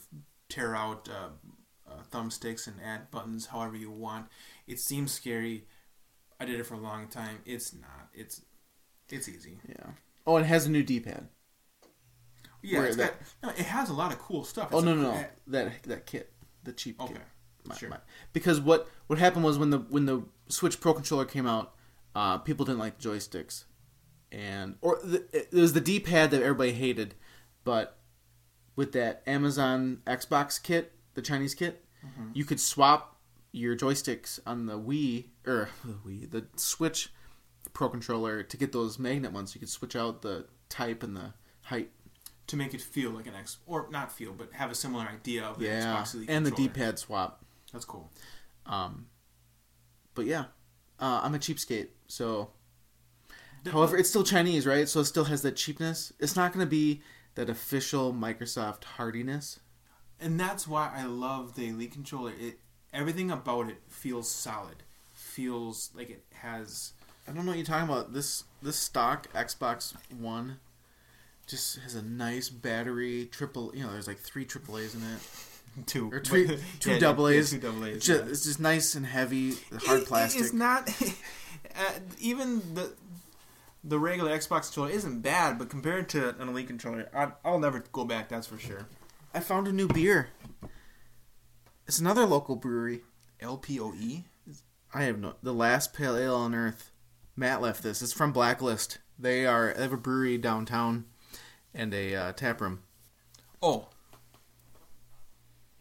[0.47, 1.29] tear out uh,
[1.89, 4.27] uh, thumbsticks and add buttons however you want.
[4.67, 5.65] It seems scary.
[6.39, 7.39] I did it for a long time.
[7.45, 8.09] It's not.
[8.13, 8.41] It's
[9.09, 9.59] it's easy.
[9.67, 9.91] Yeah.
[10.25, 11.27] Oh, it has a new D-pad.
[12.61, 14.69] Yeah, Where it's that- got, no, it has a lot of cool stuff.
[14.73, 16.31] Oh no no no uh, that that kit
[16.63, 17.21] the cheap Okay, kit.
[17.65, 17.89] My- sure.
[17.89, 17.99] my-
[18.33, 21.73] Because what what happened was when the when the Switch Pro controller came out,
[22.15, 23.65] uh, people didn't like the joysticks,
[24.31, 27.15] and or the, it was the D pad that everybody hated,
[27.63, 27.97] but
[28.75, 32.29] with that Amazon Xbox kit, the Chinese kit, Mm-hmm.
[32.33, 33.17] you could swap
[33.51, 37.11] your joysticks on the Wii or the Wii the Switch
[37.73, 39.53] Pro controller to get those magnet ones.
[39.53, 41.89] You could switch out the type and the height.
[42.47, 45.43] to make it feel like an X, or not feel, but have a similar idea
[45.43, 46.51] of the Yeah, Xbox Elite and the.
[46.51, 47.43] D pad swap.
[47.73, 48.09] That's cool.
[48.65, 49.07] Um,
[50.19, 50.45] but yeah,
[50.99, 51.87] uh, I'm a cheapskate.
[52.07, 52.49] So,
[53.71, 54.89] however, it's still Chinese, right?
[54.89, 56.11] So it still has that cheapness.
[56.19, 57.01] It's not going to be
[57.35, 59.61] that official Microsoft hardiness.
[60.19, 62.33] and that's why I love the Elite controller.
[62.37, 62.59] It
[62.91, 64.83] everything about it feels solid,
[65.13, 66.91] feels like it has.
[67.25, 68.11] I don't know what you're talking about.
[68.11, 70.59] This this stock Xbox One
[71.47, 73.29] just has a nice battery.
[73.31, 75.21] Triple, you know, there's like three AAA's in it.
[75.85, 77.51] Two Or two- two double A's.
[77.51, 77.97] two double A's.
[77.97, 78.29] It's just, yeah.
[78.31, 79.53] it's just nice and heavy,
[79.85, 80.41] hard It- plastic.
[80.41, 82.93] It's not uh, even the
[83.83, 87.83] the regular Xbox controller isn't bad, but compared to an Elite controller, I, I'll never
[87.93, 88.27] go back.
[88.29, 88.87] That's for sure.
[89.33, 90.29] I found a new beer.
[91.87, 93.01] It's another local brewery.
[93.41, 94.23] LPOE.
[94.93, 95.35] I have no.
[95.41, 96.91] The last pale ale on earth.
[97.35, 98.01] Matt left this.
[98.01, 98.97] It's from Blacklist.
[99.17, 101.05] They are they have a brewery downtown,
[101.73, 102.81] and a uh, tap room.
[103.61, 103.87] Oh.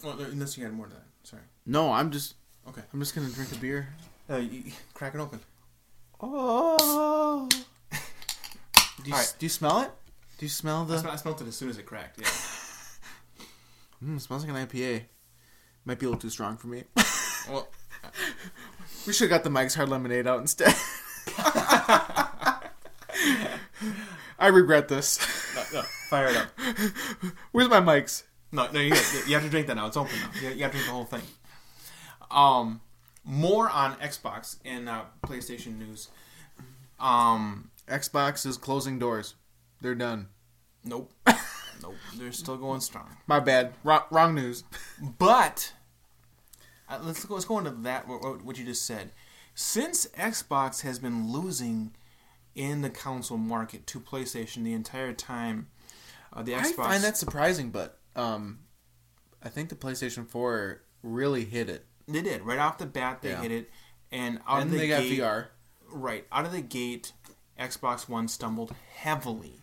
[0.02, 1.06] Well, unless you had more than that.
[1.28, 1.42] Sorry.
[1.66, 2.34] No, I'm just
[2.68, 2.82] Okay.
[2.92, 3.88] I'm just gonna drink a beer.
[4.28, 5.40] Uh, you, crack it open.
[6.20, 7.48] Oh.
[9.02, 9.34] Do you, right.
[9.38, 9.90] do you smell it?
[10.38, 10.98] Do you smell I, the?
[10.98, 12.20] smell, I smelled it as soon as it cracked.
[12.20, 12.28] Yeah.
[14.04, 15.02] Mm, it smells like an IPA.
[15.84, 16.84] Might be a little too strong for me.
[17.50, 17.66] well,
[19.08, 20.72] We should have got the Mike's Hard Lemonade out instead.
[24.38, 25.18] I regret this.
[25.56, 26.46] No, no, fire it up.
[27.50, 28.22] Where's my Mike's?
[28.50, 28.94] No, no, you,
[29.26, 29.86] you have to drink that now.
[29.86, 30.30] It's open now.
[30.40, 31.22] You, you have to drink the whole thing.
[32.30, 32.80] Um,
[33.24, 36.08] more on Xbox and uh, PlayStation news.
[36.98, 39.34] Um, Xbox is closing doors.
[39.80, 40.28] They're done.
[40.84, 41.12] nope,
[41.82, 41.94] nope.
[42.16, 43.16] They're still going strong.
[43.26, 43.74] My bad.
[43.84, 44.64] Wrong, wrong news.
[45.18, 45.72] But
[46.88, 47.34] uh, let's go.
[47.34, 48.08] Let's go into that.
[48.08, 49.12] What, what- you just said.
[49.54, 51.92] Since Xbox has been losing
[52.54, 55.68] in the console market to PlayStation the entire time,
[56.32, 56.70] uh, the Xbox.
[56.70, 58.60] I find that surprising, but um,
[59.42, 61.84] I think the PlayStation 4 really hit it.
[62.06, 63.20] they did right off the bat.
[63.22, 63.42] They Yeah.
[63.42, 63.70] hit it,
[64.10, 65.48] and out And of the they got VR.
[65.90, 67.12] Right out of the gate,
[67.58, 69.60] Xbox One stumbled heavily.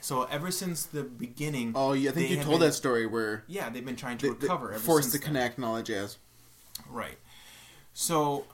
[0.00, 3.44] So ever since the beginning, Oh, yeah, I think you told been- that story where
[3.46, 4.72] Yeah, they've been trying to they, recover.
[4.72, 4.78] Ever
[5.12, 5.26] to then.
[5.26, 6.18] connect that jazz.
[6.88, 7.18] Right.
[7.94, 8.46] So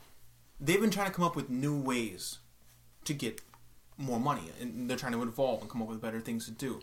[0.60, 2.38] they've been trying to come up with new ways
[3.04, 3.40] to get
[3.98, 6.80] more money, and they're trying to evolve and come up with better things to do.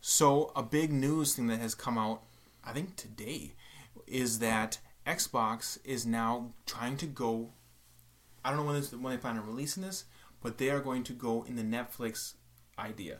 [0.00, 2.22] So a big news thing that has come out,
[2.64, 3.54] I think today,
[4.06, 7.50] is that Xbox is now trying to go.
[8.44, 10.04] I don't know when this, when they plan on releasing this,
[10.42, 12.34] but they are going to go in the Netflix
[12.78, 13.18] idea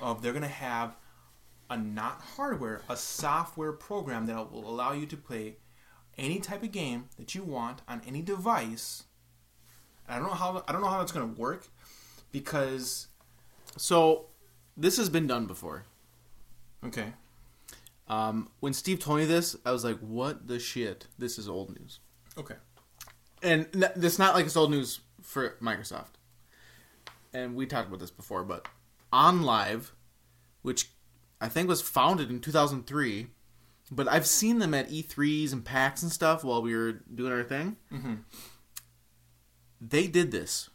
[0.00, 0.96] of they're going to have
[1.70, 5.56] a not hardware, a software program that will allow you to play
[6.16, 9.04] any type of game that you want on any device.
[10.08, 11.68] I don't know how I don't know how that's going to work
[12.32, 13.08] because
[13.76, 14.26] So,
[14.76, 15.84] this has been done before.
[16.84, 17.12] Okay,
[18.08, 21.06] Um, when Steve told me this, I was like, "What the shit?
[21.18, 22.00] This is old news."
[22.36, 22.56] okay,
[23.42, 26.14] And n- it's not like it's old news for Microsoft.
[27.34, 28.66] And we talked about this before, but
[29.12, 29.90] OnLive,
[30.62, 30.90] which
[31.40, 33.26] I think was founded in 2003,
[33.90, 37.42] but I've seen them at E3s and PAX and stuff while we were doing our
[37.44, 37.76] thing.
[37.92, 38.14] mm-hmm.
[39.80, 40.70] They did this,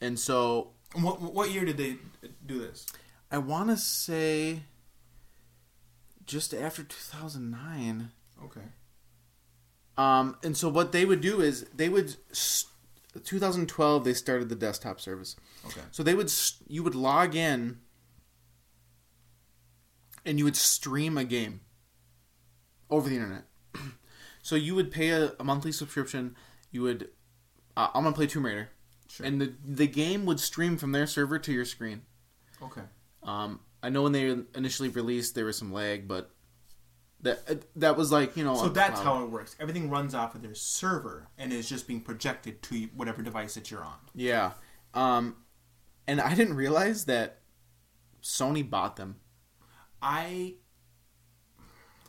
[0.00, 1.96] and so what what year did they
[2.44, 2.86] do this?
[3.30, 4.64] I want to say
[6.26, 8.10] just after 2009.
[8.44, 8.60] Okay,
[9.96, 12.16] Um, and so what they would do is they would.
[12.30, 12.66] s
[13.24, 15.36] 2012, they started the desktop service.
[15.64, 17.78] okay, So they would s- you would log in
[20.24, 21.60] and you would stream a game
[22.90, 23.44] over the internet.
[24.42, 26.36] so you would pay a, a monthly subscription.
[26.70, 27.08] You would
[27.76, 28.68] uh, I'm gonna play Tomb Raider,
[29.08, 32.02] sure, and the the game would stream from their server to your screen.
[32.62, 32.82] okay,
[33.22, 36.32] Um, I know when they initially released there was some lag, but
[37.20, 39.18] that uh, that was like you know so that's cloud.
[39.18, 39.54] how it works.
[39.60, 43.70] Everything runs off of their server and is just being projected to whatever device that
[43.70, 43.98] you're on.
[44.12, 44.52] yeah.
[44.92, 45.36] Um,
[46.08, 47.38] and I didn't realize that
[48.22, 49.20] Sony bought them.
[50.02, 50.54] I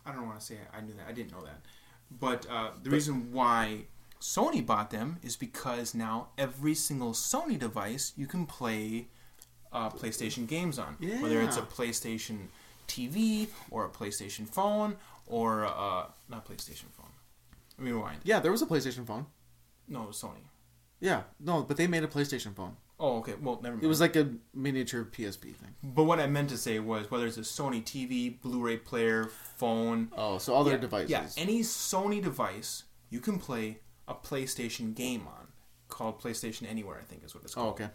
[0.03, 1.05] I don't want to say I knew that.
[1.07, 1.61] I didn't know that.
[2.09, 3.85] But uh, the reason why
[4.19, 9.09] Sony bought them is because now every single Sony device you can play
[9.77, 10.97] uh, PlayStation games on.
[11.21, 12.37] Whether it's a PlayStation
[12.87, 14.95] TV or a PlayStation phone
[15.27, 17.11] or uh, not PlayStation phone.
[17.77, 18.19] Let me rewind.
[18.23, 19.25] Yeah, there was a PlayStation phone.
[19.87, 20.45] No, it was Sony.
[20.99, 22.75] Yeah, no, but they made a PlayStation phone.
[22.99, 23.35] Oh, okay.
[23.39, 23.83] Well, never mind.
[23.83, 25.75] It was like a miniature PSP thing.
[25.83, 29.25] but what I meant to say was whether it's a Sony TV, Blu-ray player,
[29.57, 31.09] phone, Oh, so all their yeah, devices.
[31.11, 33.77] Yeah, any Sony device you can play
[34.07, 35.47] a PlayStation game on,
[35.89, 37.73] called PlayStation Anywhere, I think is what it's oh, called.
[37.81, 37.89] okay.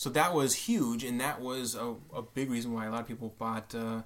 [0.00, 3.06] So that was huge, and that was a, a big reason why a lot of
[3.06, 4.00] people bought uh,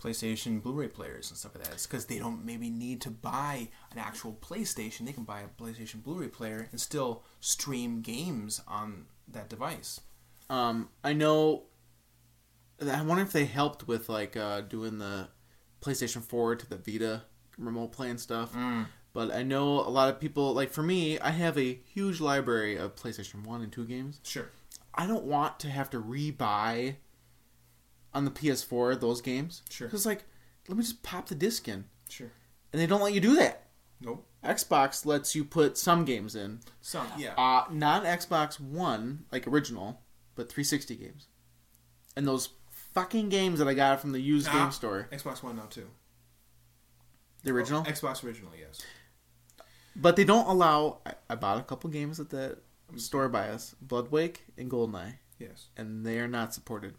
[0.00, 1.72] PlayStation Blu-ray players and stuff like that.
[1.72, 5.06] It's because they don't maybe need to buy an actual PlayStation.
[5.06, 10.00] They can buy a PlayStation Blu-ray player and still stream games on that device.
[10.48, 11.64] Um, I know.
[12.80, 15.30] I wonder if they helped with like uh, doing the
[15.82, 17.22] PlayStation 4 to the Vita
[17.58, 18.54] remote play and stuff.
[18.54, 18.86] Mm.
[19.12, 20.54] But I know a lot of people.
[20.54, 24.20] Like for me, I have a huge library of PlayStation 1 and 2 games.
[24.22, 24.48] Sure.
[24.96, 26.96] I don't want to have to rebuy
[28.12, 29.62] on the PS4 those games.
[29.70, 29.88] Sure.
[29.88, 30.24] Because like,
[30.68, 32.30] let me just pop the disc in, Sure.
[32.72, 33.66] and they don't let you do that.
[34.00, 34.26] Nope.
[34.44, 36.60] Xbox lets you put some games in.
[36.82, 37.06] Some.
[37.16, 37.34] Yeah.
[37.36, 40.02] Uh, not Xbox One, like original,
[40.34, 41.28] but 360 games.
[42.16, 42.50] And those
[42.92, 45.88] fucking games that I got from the used Ah, game store, Xbox One now too.
[47.42, 47.84] the original.
[47.86, 48.80] Oh, Xbox original, yes.
[49.96, 50.98] But they don't allow.
[51.06, 52.58] I, I bought a couple games at the
[52.98, 55.66] store by us Bloodwake and Goldeneye, Yes.
[55.76, 56.94] and they are not supported.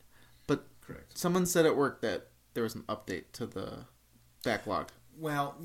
[0.48, 1.18] But Correct.
[1.18, 3.86] someone said at work that there was an update to the
[4.44, 4.90] backlog.
[5.18, 5.56] Well,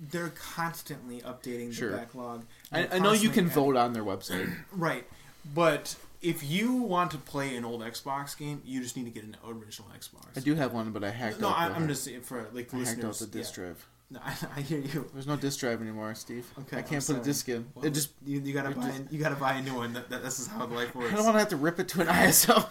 [0.00, 1.90] they're constantly updating Sure.
[1.90, 2.46] the backlog.
[2.72, 4.52] I, I know you can adding- vote on their website.
[4.72, 5.06] Right,
[5.54, 9.24] but if you want to play an old Xbox game, you just need to get
[9.24, 10.36] an original Xbox.
[10.36, 12.72] I do have one, but I hacked No, out I, I'm just saying for like
[12.74, 13.64] I hacked out the disk yeah.
[13.64, 13.86] drive.
[14.10, 15.08] No, I, I hear you.
[15.12, 16.46] There's no disc drive anymore, Steve.
[16.60, 17.66] Okay, I I'm can't put a disc in.
[17.74, 19.92] Well, it just you, you gotta buy just- you gotta buy a new one.
[19.92, 21.12] That, that, this is how life works.
[21.12, 22.68] I don't want to have to rip it to an ISO.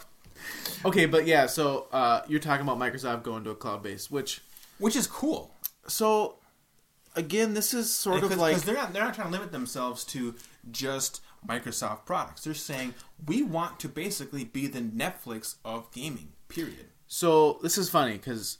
[0.85, 4.41] okay, but yeah, so uh, you're talking about Microsoft going to a cloud base, which
[4.79, 5.55] Which is cool.
[5.87, 6.35] so
[7.15, 9.51] again, this is sort because, of like because they're not they're not trying to limit
[9.51, 10.35] themselves to
[10.71, 12.43] just Microsoft products.
[12.43, 12.93] They're saying
[13.25, 16.33] we want to basically be the Netflix of gaming.
[16.49, 16.87] Period.
[17.07, 18.57] So this is funny because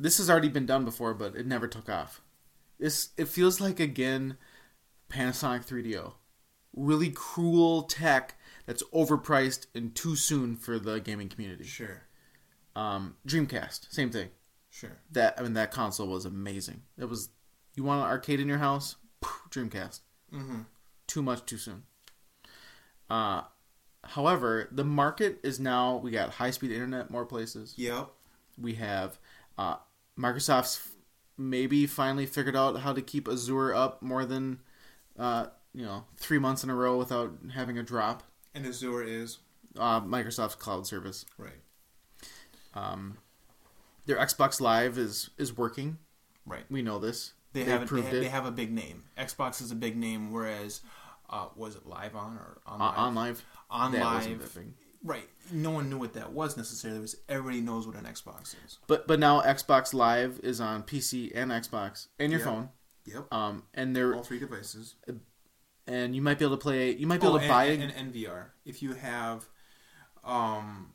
[0.00, 2.22] this has already been done before, but it never took off.
[2.78, 4.38] This it feels like again
[5.10, 6.14] Panasonic 3DO,
[6.74, 11.64] really cruel tech that's overpriced and too soon for the gaming community.
[11.64, 12.02] Sure.
[12.74, 14.30] Um, Dreamcast, same thing.
[14.70, 14.96] Sure.
[15.12, 16.82] That I mean that console was amazing.
[16.96, 17.28] It was
[17.76, 18.96] you want an arcade in your house,
[19.50, 20.00] Dreamcast.
[20.32, 20.60] Mm-hmm.
[21.06, 21.82] Too much too soon.
[23.10, 23.42] Uh,
[24.04, 27.74] however, the market is now we got high speed internet more places.
[27.76, 28.08] Yep.
[28.56, 29.18] we have
[29.58, 29.76] uh,
[30.20, 30.90] Microsoft's
[31.38, 34.60] maybe finally figured out how to keep Azure up more than
[35.18, 38.22] uh, you know three months in a row without having a drop.
[38.54, 39.38] And Azure is
[39.78, 41.24] Uh, Microsoft's cloud service.
[41.38, 41.60] right.
[42.74, 43.18] Um,
[44.06, 45.98] their Xbox Live is is working.
[46.46, 46.64] Right.
[46.70, 47.32] We know this.
[47.52, 48.20] They, They have, they, have, it.
[48.20, 49.04] they have a big name.
[49.18, 50.80] Xbox is a big name, whereas
[51.28, 52.98] uh, was it Live On or On Uh, Live?
[52.98, 53.44] on live.
[53.70, 54.58] On that Live.
[55.02, 55.28] Right.
[55.50, 56.98] No one knew what that was necessarily.
[56.98, 58.78] It was everybody knows what an Xbox is.
[58.86, 62.46] But but now Xbox Live is on PC and Xbox and your Yeah.
[62.46, 62.68] phone.
[63.06, 63.32] Yep.
[63.32, 64.96] Um, and they're All three devices.
[65.86, 66.94] and you might be able to play.
[66.94, 67.64] You might be Oh, able to and, buy.
[67.64, 68.50] and, and VR.
[68.64, 69.48] If you have,
[70.22, 70.92] um,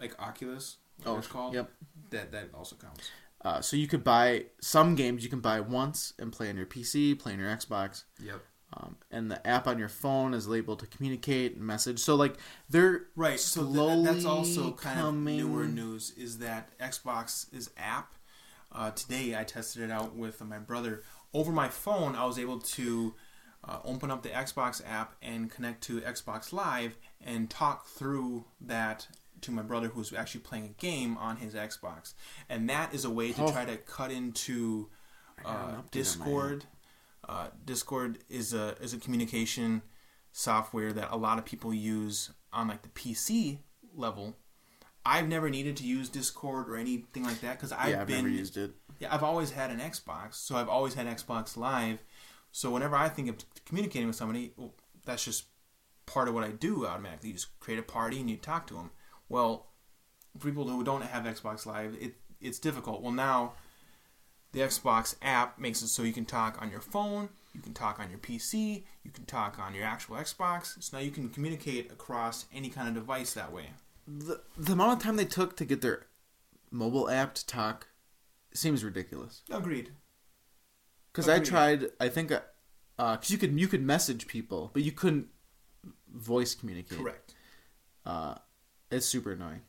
[0.00, 1.54] like Oculus, Oh, it's called.
[1.54, 1.70] yep.
[2.10, 3.10] That that also counts.
[3.42, 6.66] Uh, so you could buy some games you can buy once and play on your
[6.66, 8.42] PC, play on your Xbox, Yep.
[8.72, 11.98] Um, and the app on your phone is labeled to communicate and message.
[12.00, 12.36] So like
[12.68, 13.38] they're Right.
[13.40, 16.12] So th- th- that's also kind coming- of newer news.
[16.16, 18.14] Is that Xbox is app?
[18.72, 21.02] Uh, today I tested it out with my brother
[21.32, 22.14] over my phone.
[22.16, 23.14] I was able to
[23.64, 29.08] uh, open up the Xbox app and connect to Xbox Live and talk through that
[29.42, 32.14] to my brother who's actually playing a game on his Xbox.
[32.48, 33.52] And that is a way to Oh.
[33.52, 34.88] try to cut into
[35.44, 36.64] uh, Discord.
[37.28, 39.82] Uh, Discord is a is a communication
[40.32, 43.58] software that a lot of people use on like the PC
[43.94, 44.36] level.
[45.04, 48.16] I've never needed to use Discord or anything like that because I've yeah, I've been
[48.16, 48.72] never used it.
[48.98, 52.02] yeah, I've always had an Xbox, so I've always had Xbox Live.
[52.52, 54.74] So whenever I think of communicating with somebody, well,
[55.04, 55.44] that's just
[56.06, 57.28] part of what I do automatically.
[57.30, 58.90] You just create a party and you talk to them.
[59.28, 59.66] Well,
[60.38, 63.02] for people who don't have Xbox Live, it it's difficult.
[63.02, 63.52] Well, now
[64.52, 67.98] the Xbox app makes it so you can talk on your phone, you can talk
[67.98, 70.82] on your PC, you can talk on your actual Xbox.
[70.82, 73.70] So now you can communicate across any kind of device that way.
[74.06, 76.06] The the amount of time they took to get their
[76.70, 77.88] mobile app to talk
[78.52, 79.42] seems ridiculous.
[79.50, 79.90] Agreed.
[81.12, 82.40] Because I tried, I think, uh,
[82.98, 85.28] uh 'cause you could you could message people, but you couldn't
[86.12, 86.98] voice communicate.
[86.98, 87.34] Correct.
[88.04, 88.36] Uh,
[88.90, 89.62] it's super annoying.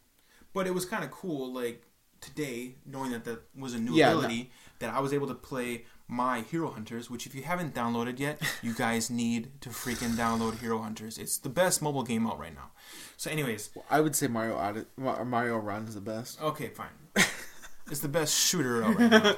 [0.53, 1.83] But it was kind of cool, like
[2.21, 5.85] today, knowing that that was a new Yeah, ability, that I was able to play
[6.07, 7.09] my Hero Hunters.
[7.09, 11.17] Which, if you haven't downloaded yet, you guys need to freaking download Hero Hunters.
[11.17, 12.71] It's the best mobile game out right now.
[13.17, 16.41] So, anyways, I would say Mario Audit, Mario Run is the best.
[16.41, 16.89] okay, fine.
[17.91, 19.35] it's the best shooter out right now.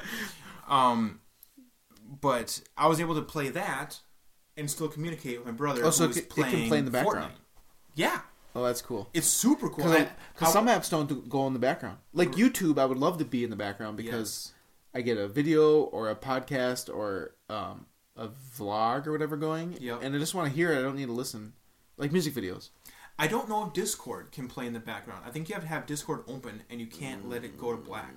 [0.68, 1.22] Um,
[2.22, 4.00] but I was able to play that
[4.58, 6.68] and still communicate with my brother Oh, so who was it can- it can playing
[6.70, 7.32] play in the background.
[7.34, 7.38] Fortnite.
[7.96, 8.20] Yeah,
[8.56, 9.10] Oh, that's cool.
[9.14, 9.86] it's super cool.
[10.34, 11.98] Because some apps don't do- go in the background.
[12.14, 14.54] Like YouTube, I would love to be in the background because
[14.94, 17.86] I get a video or a podcast or um,
[18.18, 20.02] a vlog or whatever going, Yep.
[20.04, 20.80] and I just want to hear it.
[20.80, 21.54] I don't need to listen,
[21.98, 22.70] like music videos.
[23.20, 25.24] I don't know if Discord can play in the background.
[25.28, 27.78] I think you have to have Discord open and you can't let it go to
[27.78, 28.14] black.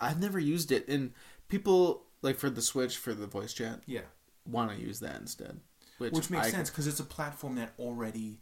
[0.00, 1.12] I've never used it, and
[1.48, 4.00] people like for the Switch for the voice chat Yeah,
[4.46, 5.60] want to use that instead,
[5.98, 8.40] which, which makes I- sense because it's a platform that already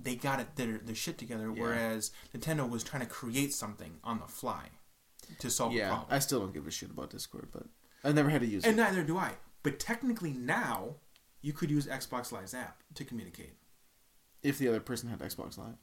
[0.00, 1.50] they got it their their shit together.
[1.54, 1.62] Yeah.
[1.62, 4.70] Whereas Nintendo was trying to create something on the fly
[5.38, 7.64] to solve a Yeah, problem, I still don't give a shit about Discord, but
[8.04, 8.82] I've never had to use and it.
[8.82, 9.32] And neither do I.
[9.62, 10.96] But technically now
[11.42, 13.54] you could use Xbox Live's app to communicate.
[14.42, 15.74] If the other person had Xbox Live,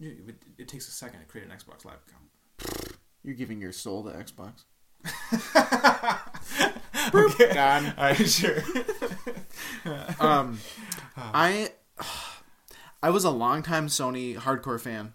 [0.00, 2.96] It, it, takes a second to create an Xbox Live account.
[3.22, 4.64] you're giving your soul to Xbox.
[7.14, 7.54] okay.
[7.54, 7.86] Gone.
[7.96, 8.62] All right, sure.
[10.18, 10.58] um,
[11.16, 11.70] I
[13.02, 15.14] I was a longtime Sony hardcore fan.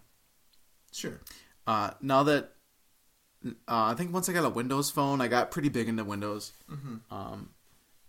[0.91, 1.22] sure.
[1.68, 2.52] Uh, now that
[3.45, 6.52] uh, I think once I got a Windows phone, I got pretty big into Windows.
[6.72, 7.14] Mm-hmm.
[7.14, 7.49] Um,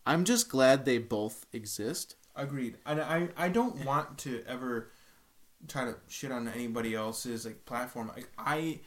[0.07, 2.17] I'm just glad they both exist.
[2.35, 2.77] Agreed.
[2.87, 4.91] I, I, I don't want to ever
[5.69, 8.09] try to shit on anybody else's like platform.
[8.15, 8.81] Like I,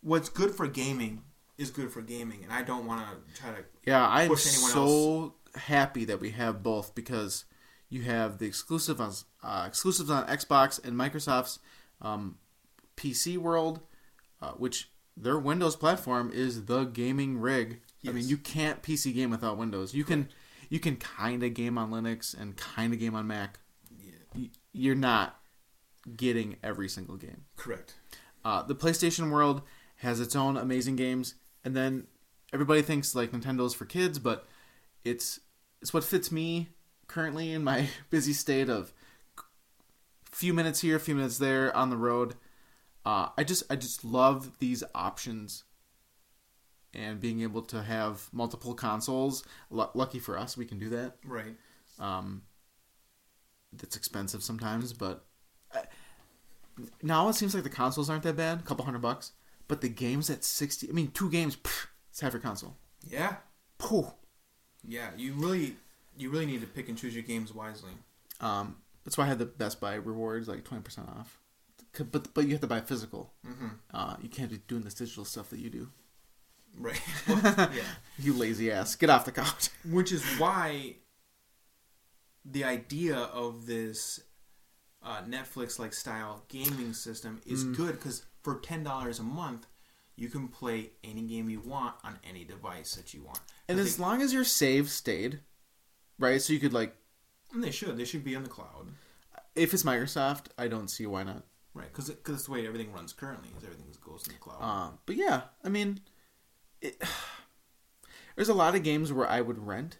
[0.00, 1.22] what's good for gaming
[1.56, 3.64] is good for gaming, and I don't want to try to.
[3.84, 7.44] Yeah, I'm so happy that we have both because
[7.90, 9.12] you have the exclusive on
[9.42, 11.58] uh, exclusives on Xbox and Microsoft's
[12.02, 12.36] um,
[12.96, 13.80] PC world,
[14.42, 17.80] uh, which their Windows platform is the gaming rig.
[18.06, 19.94] I mean, you can't PC game without Windows.
[19.94, 20.28] You can
[20.70, 23.58] you can kind of game on Linux and kind of game on Mac.
[24.34, 25.40] Yeah, You're not
[26.16, 27.44] getting every single game.
[27.56, 27.94] correct.
[28.44, 29.62] Uh, the PlayStation world
[29.96, 31.34] has its own amazing games,
[31.64, 32.06] and then
[32.52, 34.46] everybody thinks like Nintendo's for kids, but
[35.04, 35.40] it's
[35.82, 36.68] it's what fits me
[37.08, 38.92] currently in my busy state of
[40.30, 42.34] few minutes here, a few minutes there on the road.
[43.04, 45.64] Uh, I just I just love these options
[46.94, 49.44] and being able to have multiple consoles.
[49.70, 51.16] Lu lucky for us, we can do that.
[51.24, 51.56] Right.
[51.98, 52.42] Um,
[53.72, 55.24] that's expensive sometimes, but
[55.74, 55.82] I,
[57.02, 59.32] now it seems like the consoles aren't that bad, a couple hundred bucks.
[59.66, 62.76] But the games at sixty, I mean, two games, pff, it's half your console.
[63.06, 63.36] Yeah.
[63.76, 64.12] Pooh.
[64.86, 65.10] Yeah.
[65.16, 65.76] You really,
[66.18, 67.92] you really need to pick and choose your games wisely.
[68.40, 71.38] Um, that's why I had the Best Buy rewards, like twenty percent off.
[71.98, 73.32] But but you have to buy physical.
[73.46, 73.68] Mm-hmm.
[73.92, 75.88] Uh, you can't be doing this digital stuff that you do.
[76.78, 77.00] Right.
[77.28, 77.68] yeah.
[78.18, 79.70] You lazy ass, get off the couch.
[79.90, 80.96] Which is why
[82.44, 84.20] the idea of this
[85.02, 87.76] uh, Netflix like style gaming system is Mm.
[87.76, 89.66] good because for ten dollars a month,
[90.16, 93.40] you can play any game you want on any device that you want.
[93.68, 95.40] And as long as your save stayed,
[96.18, 96.40] right?
[96.40, 96.94] So you could like,
[97.52, 98.88] and they should, they should be on the cloud,
[99.54, 101.44] if it's Microsoft, I don't see why not.
[101.74, 101.88] right?
[101.92, 103.48] Because that's the way everything runs currently.
[103.56, 104.62] Is everything goes in the cloud.
[104.62, 106.00] Um, but yeah, I mean,
[106.80, 107.02] it,
[108.36, 109.98] there's a lot of games where I would rent,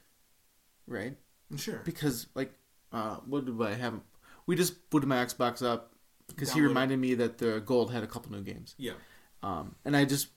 [0.86, 1.16] right?
[1.56, 1.80] sure.
[1.84, 2.52] Because like,
[2.92, 4.00] uh, what did I have?
[4.46, 5.92] We just booted my Xbox up
[6.28, 8.92] because he reminded me that the Gold had a couple new games, Yeah.
[9.42, 10.28] um, and I just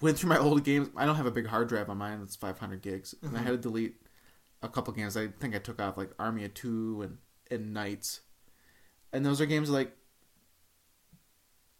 [0.00, 0.88] went through my old games.
[0.96, 3.44] I don't have a big hard drive on mine; that's 500 gigs, and I Mhm.
[3.44, 4.00] had to delete
[4.62, 5.16] a couple games.
[5.16, 7.18] I think I took off like Army of Two and
[7.50, 8.20] and Knights,
[9.12, 9.96] and those are games like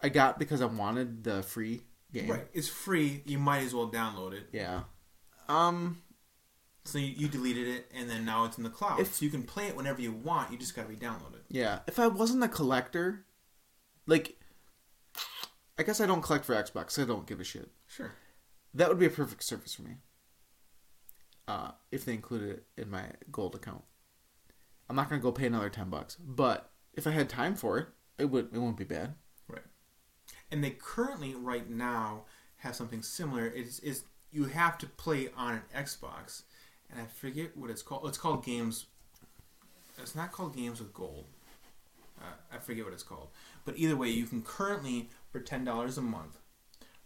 [0.00, 1.82] I got because I wanted the free
[2.12, 2.30] game.
[2.30, 2.46] Right.
[2.52, 3.22] It's free.
[3.26, 4.48] You might as well download it.
[4.52, 4.82] Yeah.
[5.48, 6.02] Um.
[6.84, 9.00] So you, you deleted it, and then now it's in the cloud.
[9.00, 10.50] If- so you can play it whenever you want.
[10.52, 11.44] You just got to re-download it.
[11.50, 11.80] Yeah.
[11.86, 13.26] If I wasn't a collector,
[14.06, 14.38] like,
[15.78, 16.98] I guess I don't collect for Xbox.
[16.98, 17.68] I don't give a shit.
[17.86, 18.12] Sure.
[18.72, 19.96] That would be a perfect service for me.
[21.48, 23.82] Uh, if they included it in my gold account,
[24.88, 26.16] I'm not gonna go pay another ten bucks.
[26.16, 27.86] But if I had time for it,
[28.18, 28.50] it would.
[28.52, 29.14] It won't be bad.
[29.48, 29.62] Right.
[30.50, 32.24] And they currently, right now,
[32.58, 33.46] have something similar.
[33.46, 36.42] It's is you have to play on an Xbox,
[36.90, 38.06] and I forget what it's called.
[38.06, 38.86] It's called Games.
[39.96, 41.26] It's not called Games with Gold.
[42.20, 43.28] Uh, I forget what it's called.
[43.64, 46.36] But either way, you can currently for ten dollars a month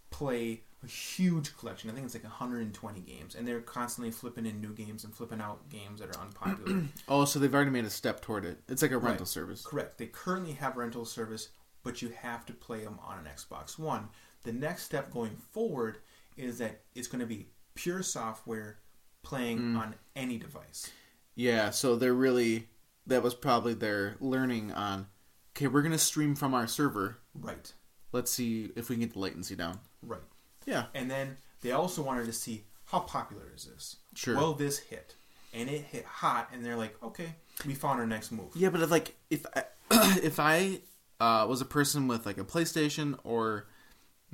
[0.09, 1.89] play a huge collection.
[1.89, 5.39] I think it's like 120 games, and they're constantly flipping in new games and flipping
[5.41, 6.83] out games that are unpopular.
[7.07, 8.59] Oh, so they've already made a step toward it.
[8.67, 9.27] It's like a rental Right.
[9.27, 9.65] service.
[9.65, 9.97] Correct.
[9.97, 11.49] They currently have rental service,
[11.83, 14.09] but you have to play them on an Xbox One.
[14.43, 15.99] The next step going forward
[16.37, 18.79] is that it's going to be pure software
[19.21, 19.77] playing Mm.
[19.77, 20.91] on any device.
[21.35, 21.69] Yeah.
[21.71, 22.67] So they're really.
[23.07, 25.07] That was probably their learning on.
[25.55, 27.17] Okay, we're gonna stream from our server.
[27.35, 27.73] Right.
[28.13, 29.79] Let's see if we can get the latency down.
[30.01, 30.21] Right.
[30.65, 30.85] Yeah.
[30.93, 33.97] And then they also wanted to see how popular is this?
[34.15, 34.35] Sure.
[34.35, 35.15] Will this hit?
[35.53, 37.35] And it hit hot, and they're like, okay,
[37.65, 38.51] we found our next move.
[38.55, 39.63] Yeah, but if, like if I,
[40.23, 40.79] if I
[41.19, 43.67] uh, was a person with like a PlayStation or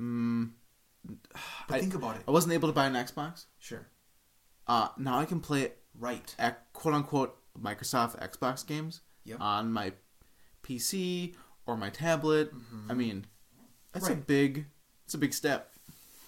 [0.00, 0.50] mm,
[1.68, 2.22] But I- think about it.
[2.26, 3.86] I wasn't able to buy an Xbox, Sure.
[4.66, 6.34] uh, now I can play it Right.
[6.38, 9.40] at quote unquote Microsoft Xbox games Yep.
[9.40, 9.92] on my
[10.62, 11.34] PC
[11.66, 12.50] or my tablet.
[12.88, 13.26] I mean,
[13.92, 14.66] that's a big
[15.04, 15.72] it's a big step.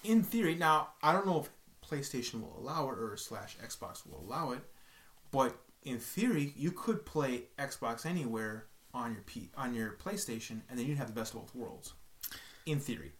[0.03, 1.49] In theory, now I don't know if
[1.89, 4.61] PlayStation will allow it or slash Xbox will allow it,
[5.31, 10.77] but in theory, you could play Xbox anywhere on your P on your PlayStation, and
[10.79, 11.93] then you'd have the best of both worlds.
[12.65, 13.11] In theory,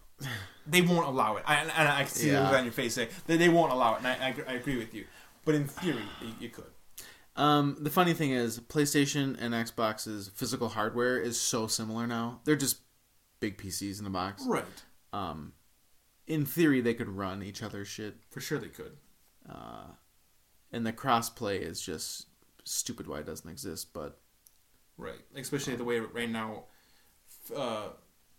[0.66, 1.44] they won't allow it.
[1.46, 2.50] I, and I, I see the Yeah.
[2.56, 4.76] on your face say they, they won't allow it, and I, I, agree- I agree
[4.78, 5.04] with you.
[5.44, 6.64] But in theory, you, you could.
[7.34, 12.40] Um, the funny thing is, PlayStation and Xbox's physical hardware is so similar now.
[12.44, 12.78] They're just
[13.40, 14.44] big PCs in a box.
[14.46, 14.64] Right.
[15.12, 15.52] Um,
[16.32, 18.16] in theory, they could run each other's shit.
[18.30, 18.96] For sure, they could.
[19.48, 19.92] Uh,
[20.72, 22.26] and the crossplay is just
[22.64, 23.92] stupid why it doesn't exist.
[23.92, 24.18] But
[24.96, 25.20] Right.
[25.34, 26.64] Especially the way right now,
[27.54, 27.88] uh,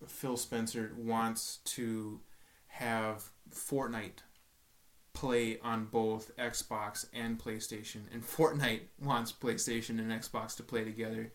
[0.08, 2.20] Phil Spencer wants to
[2.68, 4.24] have Fortnite
[5.14, 11.32] play on both Xbox and PlayStation, and Fortnite wants PlayStation and Xbox to play together.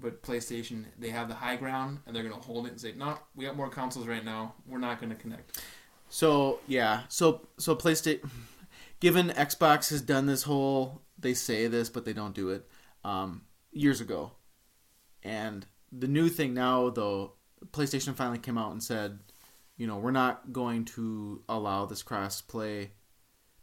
[0.00, 2.92] But PlayStation, they have the high ground, and they're going to hold it and say,
[2.92, 4.54] "No, we got more consoles right now.
[4.66, 5.60] We're not going to connect."
[6.08, 8.28] So yeah, so so PlayStation,
[9.00, 12.68] given Xbox has done this whole they say this but they don't do it,
[13.04, 14.32] um, years ago,
[15.22, 17.34] and the new thing now though,
[17.72, 19.18] PlayStation finally came out and said,
[19.76, 22.92] you know, we're not going to allow this cross play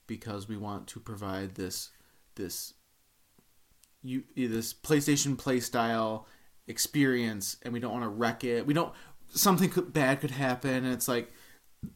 [0.08, 1.90] because we want to provide this
[2.36, 2.74] this
[4.04, 6.28] you this PlayStation play style
[6.68, 8.68] experience, and we don't want to wreck it.
[8.68, 8.94] We don't
[9.30, 11.32] something could, bad could happen, and it's like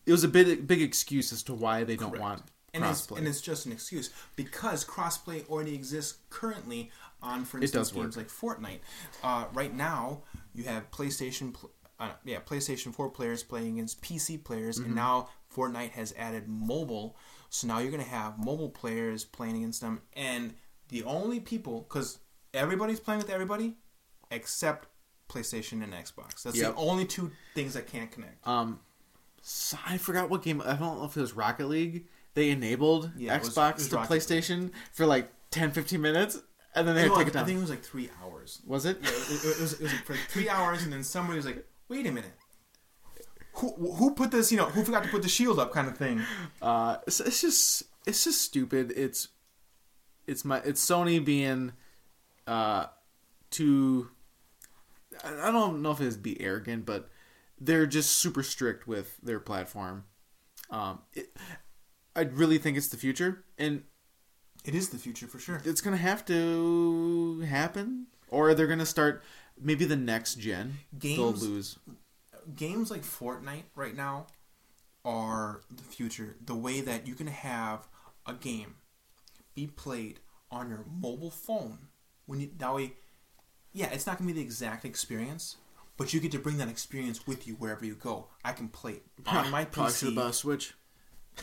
[0.06, 2.22] it was a big big excuse as to why they don't Correct.
[2.22, 2.42] want
[2.74, 3.18] And it's, crossplay.
[3.20, 6.92] and it's just an excuse because crossplay already exists currently
[7.22, 8.80] on, for instance, games like Fortnite.
[9.24, 10.22] Uh, right now,
[10.54, 11.56] you have PlayStation,
[12.00, 14.86] uh, yeah, PlayStation Four players playing against PC players, Mm-hmm.
[14.86, 17.18] and now Fortnite has added mobile.
[17.50, 20.54] So now you're going to have mobile players playing against them, and
[20.90, 22.20] the only people, because
[22.54, 23.76] everybody's playing with everybody,
[24.32, 24.88] except
[25.28, 26.44] PlayStation and Xbox.
[26.44, 26.76] That's Yep.
[26.76, 28.46] the only two things that can't connect.
[28.48, 28.80] Um,
[29.86, 30.62] I forgot what game.
[30.66, 32.06] I don't know if it was Rocket League.
[32.36, 34.22] They enabled Yeah, it was- Xbox it was to Rocket League.
[34.22, 36.40] PlayStation for like 10, 15 minutes,
[36.76, 37.44] and then they had to take it down.
[37.44, 38.62] I think it was like three hours.
[38.66, 39.00] was it?
[39.02, 42.06] Yeah, it, it, was, it was for three hours, and then somebody was like, "Wait
[42.06, 42.34] a minute,
[43.54, 44.52] who who put this?
[44.52, 46.22] You know, who forgot to put the shield up?" Kind of thing.
[46.62, 48.94] Uh, it's, it's just it's just stupid.
[48.96, 49.30] It's
[50.28, 51.74] it's my it's Sony being
[52.46, 52.86] uh
[53.50, 54.10] too.
[55.24, 57.10] I don't know if it's be arrogant, but
[57.60, 60.06] they're just super strict with their platform.
[60.70, 61.36] Um, it,
[62.16, 63.84] I really think it's the future, and
[64.66, 65.62] It is the future for sure.
[65.66, 69.24] it's gonna have to happen, or they're gonna start
[69.60, 70.80] maybe the next gen.
[70.94, 71.80] they'll Games- lose.
[72.56, 74.26] Games like Fortnite right now
[75.06, 76.36] are the future.
[76.44, 77.88] The way that you can have
[78.26, 78.76] a game
[79.56, 80.20] be played
[80.52, 81.90] on your mobile phone
[82.26, 82.94] when you that way,
[83.72, 85.58] yeah, it's not gonna be the exact experience.
[86.00, 88.30] But you get to bring that experience with you wherever you go.
[88.44, 90.16] I can play it on my Probably should PC.
[90.16, 90.74] bought a Switch.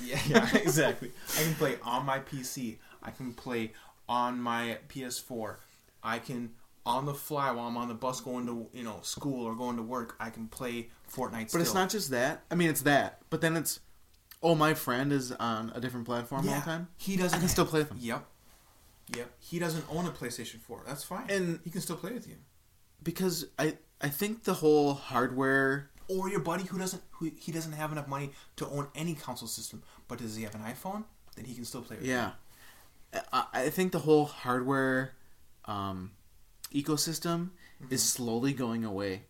[0.03, 1.13] Yeah, yeah, exactly.
[1.39, 2.79] I can play on my PC.
[3.03, 3.73] I can play
[4.09, 5.57] on my PS4.
[6.03, 6.53] I can
[6.87, 9.77] on the fly while I'm on the bus going to you know school or going
[9.77, 10.17] to work.
[10.19, 11.53] I can play Fortnite.
[11.53, 12.45] But it's not just that.
[12.51, 13.21] I mean, it's that.
[13.29, 13.81] But then it's,
[14.43, 16.89] oh, my friend is on a different platform all the time.
[16.97, 17.99] he doesn't I can still play with him.
[18.01, 18.25] Yep,
[19.17, 19.31] yep.
[19.39, 20.85] He doesn't own a PlayStation 4.
[20.87, 22.37] That's fine, And- he can still play with you.
[23.03, 25.91] Because I, I think the whole hardware.
[26.09, 29.49] Or your buddy who doesn't who he doesn't have enough money to own any console
[29.49, 31.05] system, but does he have an iPhone?
[31.35, 32.07] Then he can still play with.
[32.07, 32.33] Yeah,
[33.33, 35.13] I, I think the whole hardware,
[35.65, 36.13] um,
[36.73, 37.51] ecosystem
[37.91, 39.23] is slowly going away.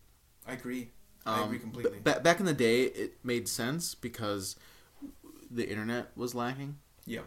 [0.47, 0.91] I agree.
[1.25, 1.99] I Um, agree completely.
[2.03, 4.55] ba- back in the day, it made sense because
[5.49, 6.77] the internet was lacking.
[7.05, 7.21] yeah.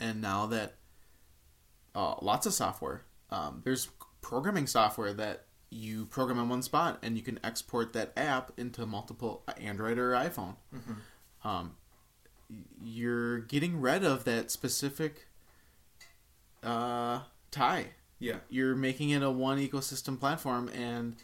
[0.00, 0.74] and now that
[1.94, 3.88] uh, lots of software um, there's
[4.20, 5.44] programming software that
[5.74, 10.10] you program in one spot and you can export that app into multiple android or
[10.12, 10.54] iphone
[11.44, 11.74] um,
[12.84, 15.26] you're getting rid of that specific
[16.62, 17.20] uh,
[17.50, 17.86] tie
[18.18, 18.36] Yeah.
[18.48, 21.16] you're making it a one ecosystem platform and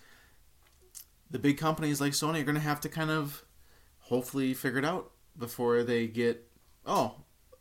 [1.30, 3.44] the big companies like sony are going to have to kind of
[4.00, 6.48] hopefully figure it out before they get
[6.86, 7.16] oh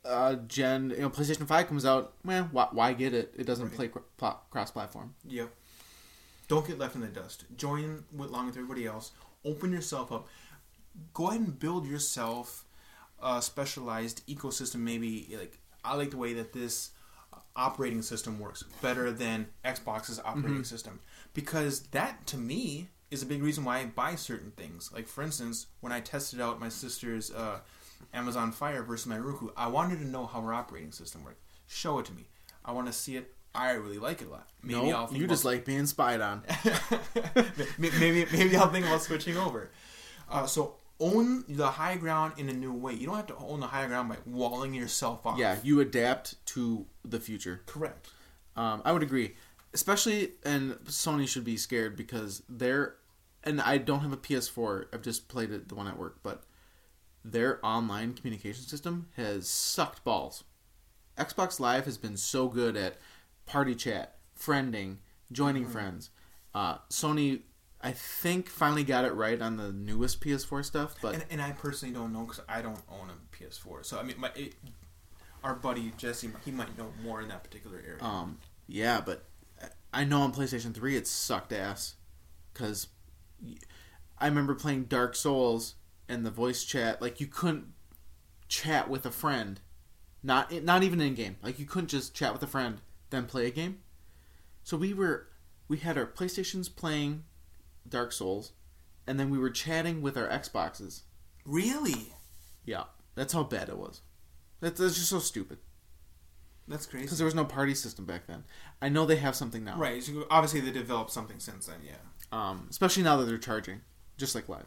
[0.05, 3.67] uh, gen you know playstation 5 comes out man, why, why get it it doesn't
[3.67, 3.75] Right.
[3.75, 5.49] play cr- pla- cross-platform Yep.
[6.47, 7.45] Don't get left in the dust.
[7.55, 9.11] Join with, along with everybody else.
[9.43, 10.27] Open yourself up.
[11.13, 12.65] Go ahead and build yourself
[13.21, 14.77] a specialized ecosystem.
[14.77, 16.91] Maybe like I like the way that this
[17.55, 20.99] operating system works better than Xbox's operating system
[21.33, 24.91] because that to me is a big reason why I buy certain things.
[24.93, 27.59] Like for instance, when I tested out my sister's uh,
[28.13, 31.41] Amazon Fire versus my Roku, I wanted to know how her operating system worked.
[31.67, 32.27] Show it to me.
[32.63, 33.33] I want to see it.
[33.57, 34.47] I really like it a lot.
[34.63, 36.43] Maybe no I'll think you about just like being spied on
[37.77, 39.71] maybe maybe I'll think about switching over.
[40.29, 42.93] Uh, so own the high ground in a new way.
[42.93, 45.37] You don't have to own the high ground by walling yourself off.
[45.37, 48.09] yeah you adapt to the future correct.
[48.55, 49.35] Um, I would agree,
[49.73, 52.95] especially and Sony should be scared because they're
[53.43, 54.85] and I don't have a PS4.
[54.93, 56.43] I've just played it the one at work, but
[57.23, 60.43] their online communication system has sucked balls.
[61.17, 62.97] Xbox Live has been so good at
[63.47, 64.97] party chat, friending,
[65.31, 66.11] joining friends.
[66.53, 67.41] Uh, Sony,
[67.81, 71.51] I think, finally got it right on the newest PS4 stuff, but And, and I
[71.51, 73.85] personally don't know because I don't own a PS4.
[73.85, 74.53] So I mean, my it,
[75.43, 78.03] our buddy Jesse, he might know more in that particular area.
[78.03, 78.37] Um,
[78.67, 79.23] yeah, but
[79.93, 81.95] I know on PlayStation 3 it sucked ass.
[82.53, 82.87] Because
[84.17, 85.75] I remember playing Dark Souls
[86.09, 87.73] and the voice chat, like, you couldn't
[88.47, 89.59] chat with a friend.
[90.23, 91.37] Not not even in game.
[91.43, 93.79] Like, you couldn't just chat with a friend, then play a game.
[94.63, 95.27] So we were,
[95.67, 97.23] we had our PlayStations playing
[97.87, 98.51] Dark Souls,
[99.05, 101.01] and then we were chatting with our Xboxes.
[101.45, 102.13] really?
[102.65, 102.83] Yeah,
[103.15, 104.01] that's how bad it was.
[104.59, 105.59] That's, that's just so stupid
[106.67, 107.05] That's crazy.
[107.05, 108.43] because there was no party system back then.
[108.81, 110.03] I know they have something now, Right.
[110.03, 111.77] So obviously they developed something since then.
[111.85, 111.93] Yeah.
[112.31, 113.81] Um, especially now that they're charging,
[114.17, 114.65] just like live.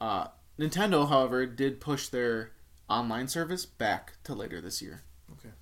[0.00, 0.26] Uh,
[0.58, 2.52] Nintendo, however, did push their
[2.90, 5.54] online service back to later this year, Okay.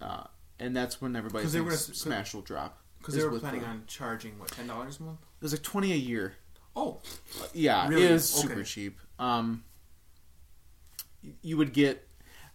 [0.00, 0.24] uh,
[0.58, 2.80] and that's when everybody 'Cause they thinks were- Smash will drop.
[2.98, 5.20] Because is they were with planning the- on charging what ten dollars a month.
[5.20, 6.36] It was like twenty a year.
[6.76, 7.00] Oh.
[7.40, 8.06] Uh, yeah, Really?
[8.06, 8.64] it was super Okay.
[8.64, 8.98] cheap.
[9.18, 9.64] Um,
[11.22, 12.08] y- you would get,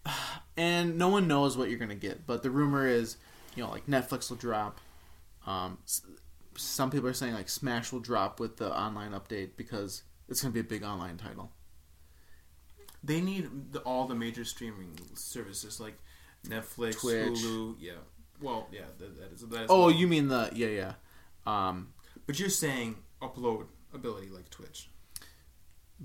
[0.57, 3.17] and no one knows what you're gonna get, but the rumor is,
[3.55, 4.79] you know, like Netflix will drop.
[5.45, 6.01] Um, s-
[6.57, 10.53] some people are saying like Smash will drop with the online update because it's gonna
[10.53, 11.51] be a big online title.
[13.01, 15.97] They need the, all the major streaming services like
[16.47, 17.39] Netflix, Twitch.
[17.39, 17.75] Hulu.
[17.79, 17.93] Yeah.
[18.41, 19.41] Well, yeah, that, that is.
[19.41, 20.93] That is Oh, you mean the yeah yeah.
[21.45, 21.93] Um,
[22.25, 24.89] But you're saying upload ability like Twitch.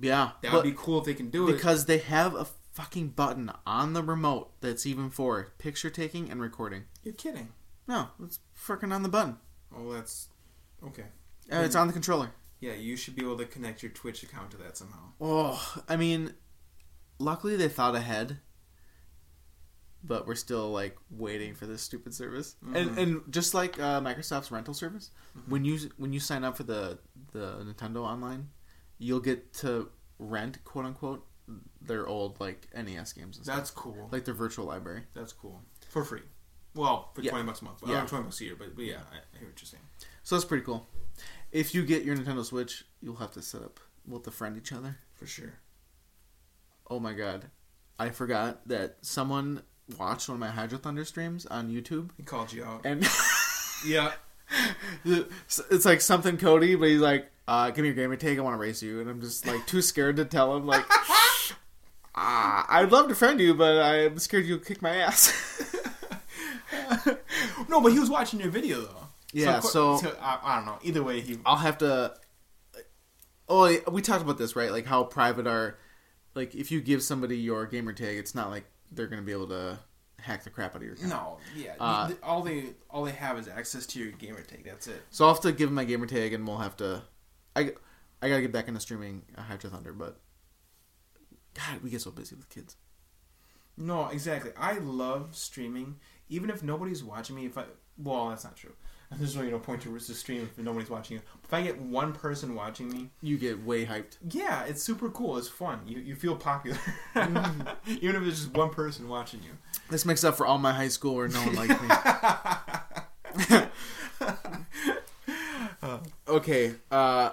[0.01, 1.53] yeah, That would be cool if they can do it.
[1.53, 6.41] because they have a fucking button on the remote that's even for picture taking and
[6.41, 6.85] recording.
[7.05, 7.49] You're kidding.
[7.87, 9.37] No, it's freaking on the button.
[9.77, 10.29] Oh, that's
[10.85, 11.05] okay.
[11.53, 12.31] Uh, it's on the controller.
[12.61, 15.11] Yeah, you should be able to connect your Twitch account to that somehow.
[15.21, 16.35] Oh, I mean,
[17.19, 18.39] luckily they thought ahead,
[20.07, 22.57] but we're still like waiting for this stupid service.
[22.75, 22.99] And Mhm.
[22.99, 25.11] and just like uh, Microsoft's rental service,
[25.47, 26.99] when you when you sign up for the
[27.33, 28.51] the Nintendo Online,
[28.99, 31.27] you'll get to rent quote unquote
[31.81, 34.09] their old like NES games and stuff, That's cool.
[34.13, 35.05] like their virtual library.
[35.15, 36.23] That's cool for free.
[36.75, 37.31] Well, for Yeah.
[37.31, 37.79] twenty bucks a month.
[37.87, 37.93] Yeah.
[37.93, 38.57] Yeah, twenty bucks a year.
[38.57, 39.83] But, but yeah, I, I hear what you're saying.
[40.23, 40.89] So that's pretty cool.
[41.53, 43.79] If you get your Nintendo Switch, you'll have to set up.
[44.07, 44.99] We'll have to friend each other.
[45.15, 45.55] For sure.
[46.91, 47.51] Oh my god.
[47.99, 49.63] I forgot that someone
[49.99, 52.11] watched one of my Hydro Thunder streams on YouTube.
[52.17, 52.83] He called you out.
[52.85, 53.07] And
[53.87, 54.13] Yeah.
[55.05, 58.55] it's like something Cody, but he's like, uh, give me your gamer tag, I want
[58.55, 59.01] to race you.
[59.01, 60.85] And I'm just like too scared to tell him, like,
[62.15, 65.33] ah, I'd love to friend you, but I'm scared you'll kick my ass.
[67.69, 69.07] no, but he was watching your video though.
[69.33, 70.79] Yeah, of course- so- I, I don't know.
[70.83, 71.39] Either way, he.
[71.45, 72.15] I'll have to.
[73.49, 74.71] Oh, we talked about this, right?
[74.71, 75.77] Like how private our,
[76.35, 79.49] like if you give somebody your gamer tag, it's not like they're gonna be able
[79.49, 79.79] to
[80.21, 81.11] hack the crap out of your account.
[81.11, 81.75] No, yeah.
[81.79, 84.65] Uh, all they all they have is access to your gamer tag.
[84.65, 85.03] That's it.
[85.11, 87.03] So I'll have to give him my gamer tag, and we'll have to.
[87.57, 87.73] I,
[88.23, 90.21] I gotta get back into streaming uh, Hydro Thunder, but
[91.55, 92.77] God, we get so busy with kids.
[93.77, 94.53] No, exactly.
[94.57, 95.97] I love streaming,
[96.29, 97.47] even if nobody's watching me.
[97.47, 97.65] If I
[97.99, 98.75] well, that's not true.
[99.19, 101.23] There's really no point to the stream if nobody's watching you.
[101.43, 104.17] If I get one person watching me, You get way hyped.
[104.31, 105.37] yeah, it's super cool.
[105.39, 105.81] It's fun.
[105.87, 106.79] You you feel popular,
[107.15, 107.91] Mm-hmm.
[108.01, 109.51] even if it's just one person watching you.
[109.91, 111.89] This makes up for all my high school where no one liked me.
[116.29, 117.31] okay, uh,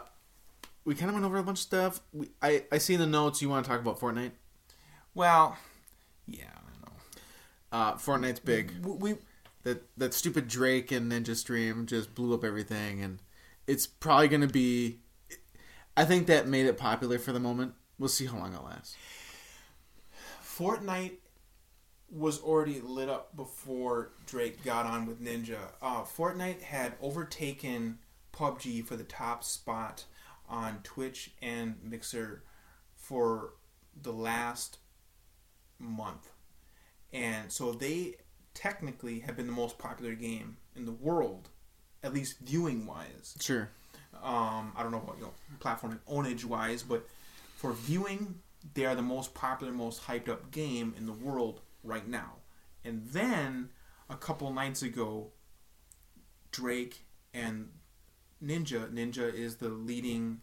[0.85, 2.01] we kind of went over a bunch of stuff.
[2.13, 4.31] We, I I see in the notes you want to talk about Fortnite.
[5.13, 5.57] Well,
[6.27, 6.93] yeah, I know.
[7.71, 8.73] Uh, Fortnite's big.
[8.83, 9.15] We
[9.63, 13.19] That that stupid Drake and Ninja Stream just blew up everything, and
[13.67, 14.99] it's probably gonna be.
[15.95, 17.73] I think that made it popular for the moment.
[17.99, 18.95] We'll see how long it lasts.
[20.43, 21.17] Fortnite
[22.09, 25.57] was already lit up before Drake got on with Ninja.
[25.81, 27.99] Uh, Fortnite had overtaken
[28.33, 30.05] PUBG for the top spot
[30.49, 32.43] on Twitch and Mixer
[32.95, 33.53] for
[33.99, 34.77] the last
[35.79, 36.29] month.
[37.13, 38.15] And so they
[38.53, 41.49] technically have been the most popular game in the world,
[42.03, 43.37] at least viewing wise.
[43.39, 43.69] Sure.
[44.21, 47.07] Um, I don't know about you know platform ownage wise, but
[47.55, 48.35] for viewing,
[48.73, 52.33] they are the most popular, most hyped up game in the world right now.
[52.83, 53.69] And then
[54.09, 55.27] a couple nights ago,
[56.51, 57.69] Drake and
[58.43, 58.91] Ninja.
[58.91, 60.41] Ninja is the leading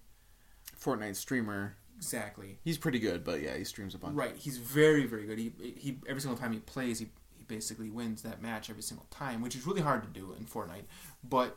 [0.80, 1.76] Fortnite streamer.
[1.96, 4.16] exactly He's pretty good, but yeah, he streams a bunch.
[4.16, 4.36] right.
[4.36, 5.38] He's very very good.
[5.38, 7.08] He he every single time he plays, he
[7.48, 10.84] basically wins that match every single time, which is really hard to do in Fortnite.
[11.24, 11.56] But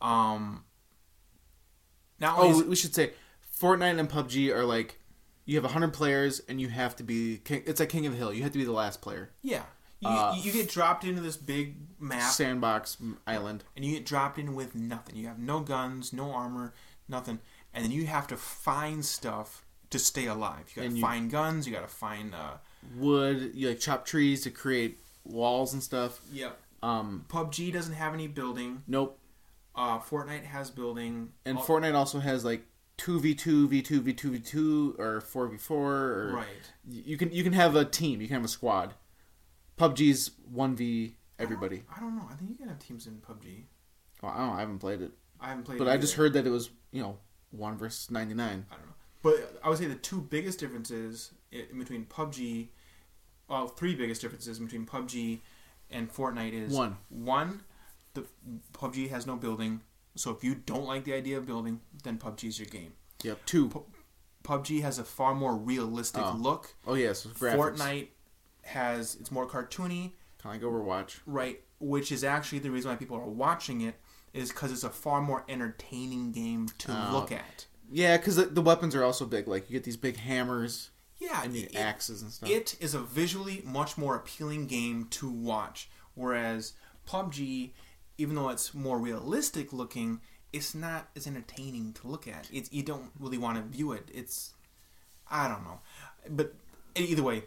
[0.00, 0.64] um,
[2.18, 3.12] now Oh, we- should say
[3.58, 4.98] Fortnite and PUBG are like
[5.44, 8.18] you have 100 players and you have to be king, it's like King of the
[8.18, 8.32] Hill.
[8.32, 9.30] You have to be the last player.
[9.42, 9.64] Yeah.
[10.00, 12.96] You, Uh, you get dropped into this big map Sandbox
[13.26, 13.64] island.
[13.76, 15.16] and you get dropped in with nothing.
[15.16, 16.72] You have no guns, no armor,
[17.08, 17.40] nothing.
[17.74, 20.72] And then you have to find stuff to stay alive.
[20.74, 22.54] You gotta find guns, you gotta find uh
[22.96, 26.20] Wood, you like chop trees to create walls and stuff.
[26.32, 26.58] Yep.
[26.82, 28.82] Um PUBG doesn't have any building.
[28.86, 29.18] nope.
[29.74, 31.32] Uh Fortnite has building.
[31.44, 32.64] And All- Fortnite also has like
[32.98, 36.46] 2v2, v2, v2, v2 or 4v4 Right.
[36.86, 38.94] y- you can you can have a team, you can have a squad.
[39.78, 41.84] PUBG's 1v everybody.
[41.94, 42.26] I don't know.
[42.30, 43.64] I think you can have teams in PUBG.
[44.22, 45.12] Well, I don't know, I haven't played it.
[45.40, 47.18] I haven't played But I just heard that it was, you know,
[47.52, 48.66] 1 versus 99.
[48.70, 48.92] I don't know.
[49.22, 52.68] But I would say the two biggest differences i- between PUBG,
[53.48, 55.40] well, three biggest differences between PUBG
[55.90, 56.96] and Fortnite is One.
[57.08, 57.62] One,
[58.14, 58.24] the
[58.72, 59.80] PUBG has no building,
[60.14, 62.92] so if you don't like the idea of building, then PUBG is your game.
[63.22, 63.44] Yep.
[63.46, 63.84] Two.
[64.44, 66.36] PUBG has a far more realistic Oh.
[66.38, 66.74] look.
[66.86, 67.56] Oh yes, graphics.
[67.76, 68.08] Fortnite
[68.62, 71.18] has it's more cartoony, Kind of like Overwatch.
[71.26, 71.60] right?
[71.80, 73.96] Which is actually the reason why people are watching it
[74.32, 77.12] is because it's a far more entertaining game to Oh.
[77.12, 77.66] look at.
[77.90, 79.48] Yeah, because the, the weapons are also big.
[79.48, 80.90] Like you get these big hammers
[81.20, 82.50] Yeah, and it, axes and stuff.
[82.50, 85.88] it is a visually much more appealing game to watch.
[86.14, 86.72] Whereas
[87.06, 87.70] PUBG,
[88.18, 90.20] even though it's more realistic looking,
[90.52, 92.48] it's not as entertaining to look at.
[92.52, 94.10] It's you don't really want to view it.
[94.12, 94.54] It's
[95.30, 95.80] I don't know,
[96.28, 96.54] but
[96.96, 97.44] either way,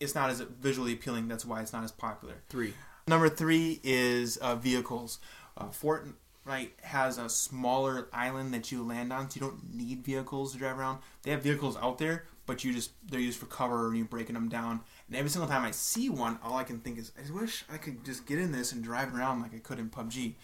[0.00, 1.28] it's not as visually appealing.
[1.28, 2.42] That's why it's not as popular.
[2.48, 2.74] Three.
[3.06, 5.18] Number three is uh, vehicles.
[5.56, 10.52] Uh, Fortnite has a smaller island that you land on, so you don't need vehicles
[10.52, 11.00] to drive around.
[11.22, 14.34] They have vehicles out there, but you just they're used for cover and you're breaking
[14.34, 14.80] them down.
[15.08, 17.76] And every single time I see one, all I can think is, I wish I
[17.76, 20.34] could just get in this and drive around like I could in PUBG.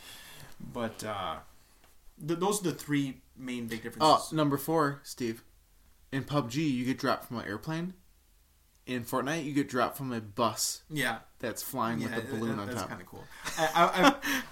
[0.73, 1.37] But uh,
[2.27, 4.29] th- those are the three main big differences.
[4.33, 5.43] Oh, number four, Steve.
[6.13, 7.95] In PUBG, you get dropped from an airplane.
[8.87, 12.63] In Fortnite, you get dropped from a bus yeah, that's flying with a balloon that-
[12.63, 12.89] on that's top.
[12.89, 13.23] kind of cool.
[13.57, 14.09] I, I,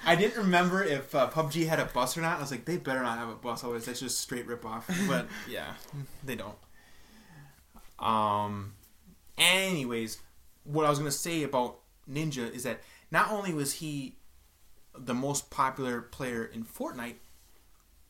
[0.06, 2.38] I, I didn't remember if uh, PUBG had a bus or not.
[2.38, 4.88] I was like, they better not have a bus, otherwise that's just straight rip off.
[5.08, 5.72] But yeah,
[6.24, 6.54] they don't.
[7.98, 8.74] Um.
[9.36, 10.18] Anyways,
[10.64, 11.78] what I was gonna say about
[12.10, 12.80] Ninja is that
[13.10, 14.16] not only was he
[14.96, 17.14] the most popular player in Fortnite,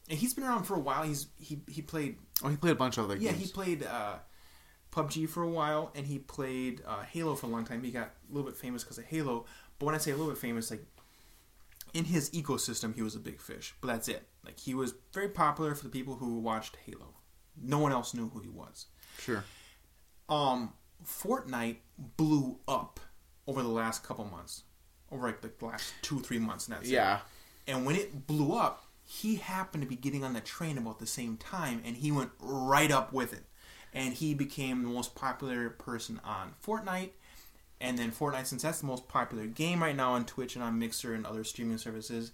[0.09, 1.03] and he's been around for a while.
[1.03, 3.25] He's he he played Oh, he played a bunch of other games.
[3.25, 3.45] yeah, games.
[3.47, 4.15] he played uh,
[4.93, 7.83] PUBG for a while, and he played uh, Halo for a long time.
[7.83, 9.45] He got a little bit famous because of Halo.
[9.79, 10.85] But when I say a little bit famous, like
[11.95, 13.75] in his ecosystem, he was a big fish.
[13.81, 14.27] But that's it.
[14.45, 17.15] Like he was very popular for the people who watched Halo.
[17.61, 18.87] No one else knew who he was.
[19.19, 19.45] Sure.
[20.29, 20.73] Um,
[21.05, 21.77] Fortnite
[22.17, 23.01] blew up
[23.47, 24.65] over the last couple months,
[25.11, 26.93] over like the last two three months, and that's it.
[26.93, 27.21] Yeah.
[27.67, 31.07] And when it blew up, he happened to be getting on the train about the
[31.07, 33.45] same time, and he went right up with it.
[33.95, 37.11] And he became the most popular person on Fortnite.
[37.81, 40.79] And then Fortnite, since that's the most popular game right now on Twitch and on
[40.79, 42.33] Mixer and other streaming services,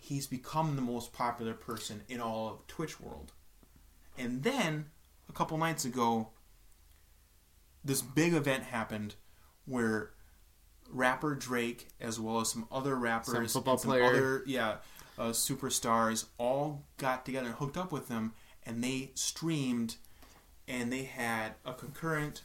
[0.00, 3.32] he's become the most popular person in all of Twitch world.
[4.18, 4.86] And then
[5.28, 6.30] a couple nights ago,
[7.84, 9.14] this big event happened
[9.66, 10.10] where
[10.90, 14.04] rapper Drake, as well as some other rappers, Some football some player.
[14.04, 14.76] other yeah
[15.18, 18.32] uh, superstars, all got together and hooked up with them,
[18.64, 19.96] and they streamed,
[20.66, 22.42] and they had a concurrent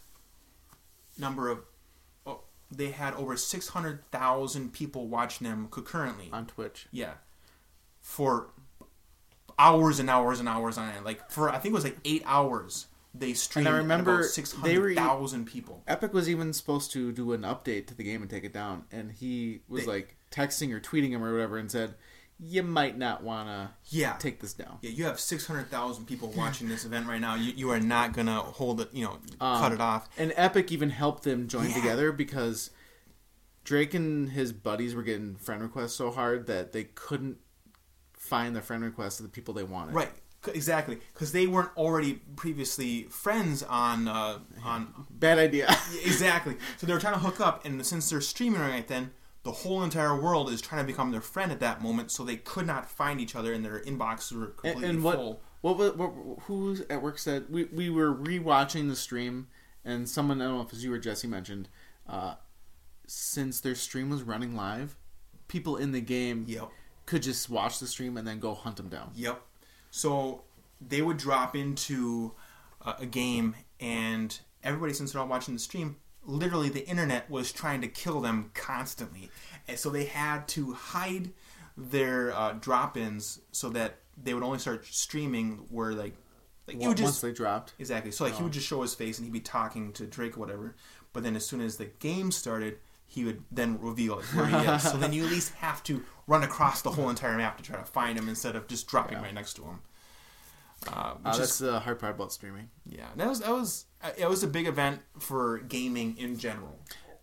[1.18, 1.60] number of.
[2.26, 2.42] Oh,
[2.72, 6.30] they had over six hundred thousand people watching them concurrently.
[6.32, 6.88] On Twitch.
[6.92, 7.14] Yeah,
[8.02, 8.50] for
[9.60, 11.06] hours and hours and hours on end.
[11.06, 12.88] Like for I think it was like eight hours.
[13.20, 13.68] They streamed.
[13.68, 15.84] And I remember six they were- hundred thousand people.
[15.88, 18.86] Epic was even supposed to do an update to the game and take it down,
[18.92, 21.96] and he was They- like texting or tweeting him or whatever and said,
[22.40, 24.92] "You might not want to Yeah, take this down." yeah.
[24.92, 27.36] You have six hundred thousand people watching this event right now.
[27.36, 28.90] You, you are not gonna hold it.
[28.94, 30.08] You know, Um, cut it off.
[30.18, 31.76] And Epic even helped them join Yeah.
[31.76, 32.70] together because
[33.64, 37.38] Drake and his buddies were getting friend requests so hard that they couldn't
[38.14, 39.94] find the friend requests of the people they wanted.
[39.96, 40.12] Right.
[40.56, 45.68] Exactly, because they weren't already previously friends on uh, on Bad idea.
[46.06, 46.58] exactly.
[46.78, 49.12] So they were trying to hook up, and since they're streaming right then,
[49.44, 52.12] the whole entire world is trying to become their friend at that moment.
[52.12, 55.42] So they could not find each other, and their inboxes were completely and what full.
[55.62, 56.12] what what,
[56.44, 59.48] who at work said we we were rewatching the stream
[59.86, 61.70] and someone I don't know if it was you or Jesse mentioned
[62.10, 62.36] uh,
[63.08, 64.98] since their stream was running live,
[65.48, 66.70] people in the game Yep.
[67.06, 69.12] could just watch the stream and then go hunt them down.
[69.16, 69.42] Yep.
[69.98, 70.44] So
[70.80, 72.34] they would drop into
[72.86, 77.52] uh, a game, and everybody, since they're all watching the stream, literally the internet was
[77.52, 79.32] trying to kill them constantly,
[79.68, 81.32] and so they had to hide
[81.76, 86.14] their uh, drop-ins so that they would only start streaming where like
[86.68, 87.74] like you would Once they dropped.
[87.80, 88.12] exactly.
[88.12, 88.44] So like he Oh.
[88.44, 90.76] would just show his face and he'd be talking to Drake or whatever.
[91.14, 94.84] But then as soon as the game started, he would then reveal where he is.
[94.84, 97.78] so then you at least have to run across the whole entire map to try
[97.78, 99.24] to find him instead of just dropping Yeah.
[99.24, 99.80] right next to him.
[100.86, 102.70] Uh, Uh, that's is the hard part about streaming.
[102.86, 106.80] yeah, that was that was uh, it was a big event for gaming in general.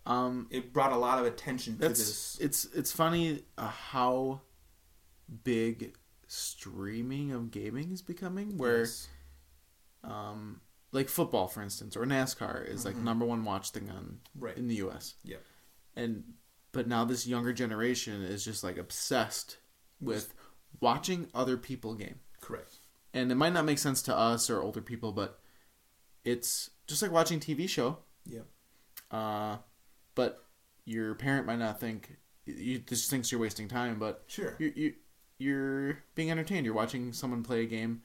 [0.07, 2.37] Um, It brought a lot of attention to this.
[2.41, 4.43] it's it's funny uh, how
[5.45, 8.59] big streaming of gaming is becoming.
[8.59, 9.09] Where Yes.
[10.03, 10.61] um,
[10.93, 13.03] like football, for instance, or NASCAR is like Mhm.
[13.03, 14.57] number one watch thing on Right.
[14.57, 15.15] in the U.S.
[15.23, 15.43] Yep.
[15.97, 16.35] And
[16.73, 19.59] but now this younger generation is just like obsessed
[20.01, 20.35] with
[20.81, 22.21] watching other people game.
[22.41, 22.74] correct.
[23.15, 25.39] And it might not make sense to us or older people, but
[26.25, 27.99] it's just like watching TV show.
[28.27, 28.47] Yep.
[29.11, 29.57] Uh,
[30.15, 30.45] but
[30.85, 34.55] your parent might not think you just thinks you're wasting time, but Sure.
[34.59, 34.95] you you
[35.39, 36.67] you're being entertained.
[36.67, 38.03] You're watching someone play a game.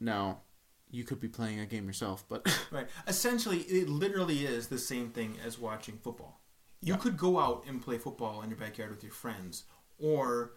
[0.00, 0.42] Now,
[0.90, 2.86] you could be playing a game yourself, but Right.
[3.06, 6.40] Essentially, it literally is the same thing as watching football.
[6.80, 6.98] You Yeah.
[7.00, 9.64] could go out and play football in your backyard with your friends,
[9.98, 10.52] or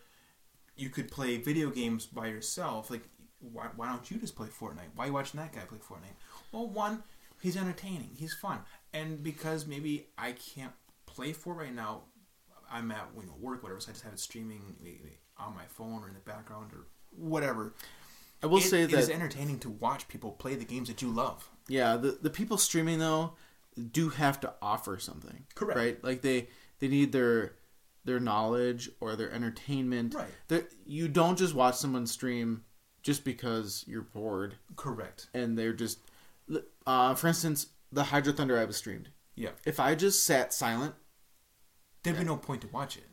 [0.75, 2.89] you could play video games by yourself.
[2.89, 3.09] Like,
[3.41, 4.91] why, why don't you just play Fortnite?
[4.95, 6.15] Why are you watching that guy play Fortnite?
[6.51, 7.03] Well, one,
[7.41, 8.59] he's entertaining, he's fun,
[8.93, 10.73] and because maybe I can't
[11.05, 12.03] play for right now,
[12.71, 13.79] I'm at you know work, whatever.
[13.81, 16.85] So I just have it streaming eh, on my phone or in the background or
[17.11, 17.73] whatever.
[18.43, 21.01] I will It- say that it is entertaining to watch people play the games that
[21.01, 21.49] you love.
[21.67, 23.33] yeah, the the people streaming though
[23.91, 25.45] do have to offer something.
[25.55, 25.77] Correct.
[25.77, 26.03] Right?
[26.03, 26.47] Like they
[26.79, 27.55] they need their
[28.05, 30.13] their knowledge or their entertainment.
[30.15, 30.27] Right.
[30.47, 32.63] They're- you don't just watch someone stream
[33.01, 35.27] just because you're bored Correct.
[35.33, 35.99] and they're just
[36.85, 39.09] uh for instance, the Hydro Thunder I was streamed.
[39.35, 39.51] Yeah.
[39.65, 40.95] If I just sat silent,
[42.03, 43.03] There'd be no point to watch it.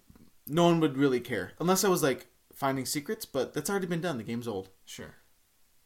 [0.47, 4.01] no one would really care unless I was like finding secrets, but that's already been
[4.01, 4.16] done.
[4.19, 4.70] The game's old.
[4.85, 5.15] Sure.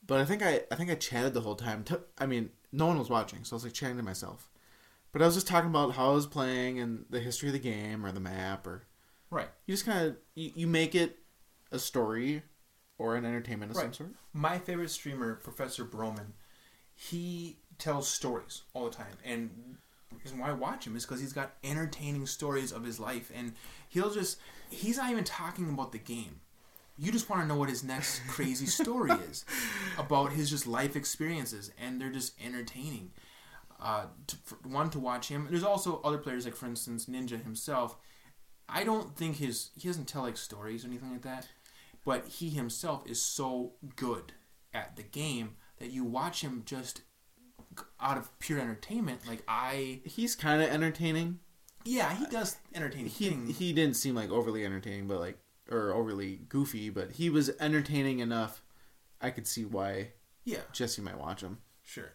[0.07, 1.85] But I think I I think I chatted the whole time.
[2.19, 4.49] I mean, no one was watching, so I was like chatting to myself.
[5.13, 7.59] But I was just talking about how I was playing and the history of the
[7.59, 8.85] game or the map or
[9.31, 9.49] Right.
[9.67, 11.19] you just kind of you, you make it
[11.71, 12.43] a story
[13.03, 14.11] or an entertainment of some sort.
[14.33, 16.33] My favorite streamer, Professor Broman,
[16.95, 19.51] he tells stories all the time, and
[20.11, 23.33] the reason why I watch him is because he's got entertaining stories of his life,
[23.35, 23.55] and
[23.89, 24.39] he'll just
[24.71, 26.41] he's not even talking about the game.
[26.97, 29.45] You just want to know what his next crazy story is
[29.99, 33.11] about his just life experiences, and they're just entertaining.
[33.81, 35.49] Uh, to, one to watch him.
[35.51, 37.97] There's also other players like, for instance, Ninja himself.
[38.69, 41.49] I don't think his he doesn't tell like stories or anything like that,
[42.05, 44.33] but he himself is so good
[44.75, 47.03] at the game that you watch him just
[48.01, 49.27] out of pure entertainment.
[49.27, 51.39] Like I, He's kind of entertaining.
[51.85, 53.59] yeah, he does entertaining He things.
[53.59, 55.39] he didn't seem like overly entertaining, but like
[55.71, 58.63] or overly goofy, but he was entertaining enough.
[59.21, 60.09] I could see why
[60.45, 61.59] yeah, Jesse might watch him.
[61.83, 62.13] sure,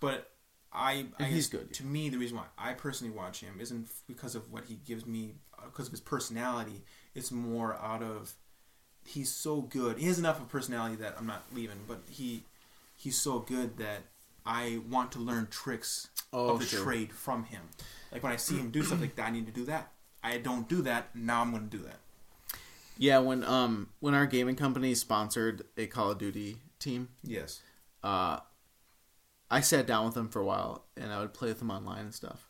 [0.00, 0.30] but
[0.72, 1.72] I, I he's good.
[1.74, 5.06] To me, the reason why I personally watch him isn't because of what he gives
[5.06, 6.84] me, uh, because of his personality.
[7.14, 8.34] It's more out of
[9.06, 9.98] he's so good.
[9.98, 12.44] He has enough of personality that I'm not leaving, but he
[12.96, 14.00] he's so good that
[14.46, 16.82] I want to learn tricks Oh, of the sure.
[16.82, 17.62] trade from him.
[18.10, 19.92] Like when I see him do stuff like that, I need to do that.
[20.22, 21.14] I don't do that.
[21.14, 21.98] Now I'm going to do that.
[22.98, 27.60] Yeah, when um when our gaming company sponsored a Call of Duty team, Yes.
[28.02, 28.38] uh,
[29.50, 32.00] I sat down with them for a while and I would play with them online
[32.06, 32.46] and stuff.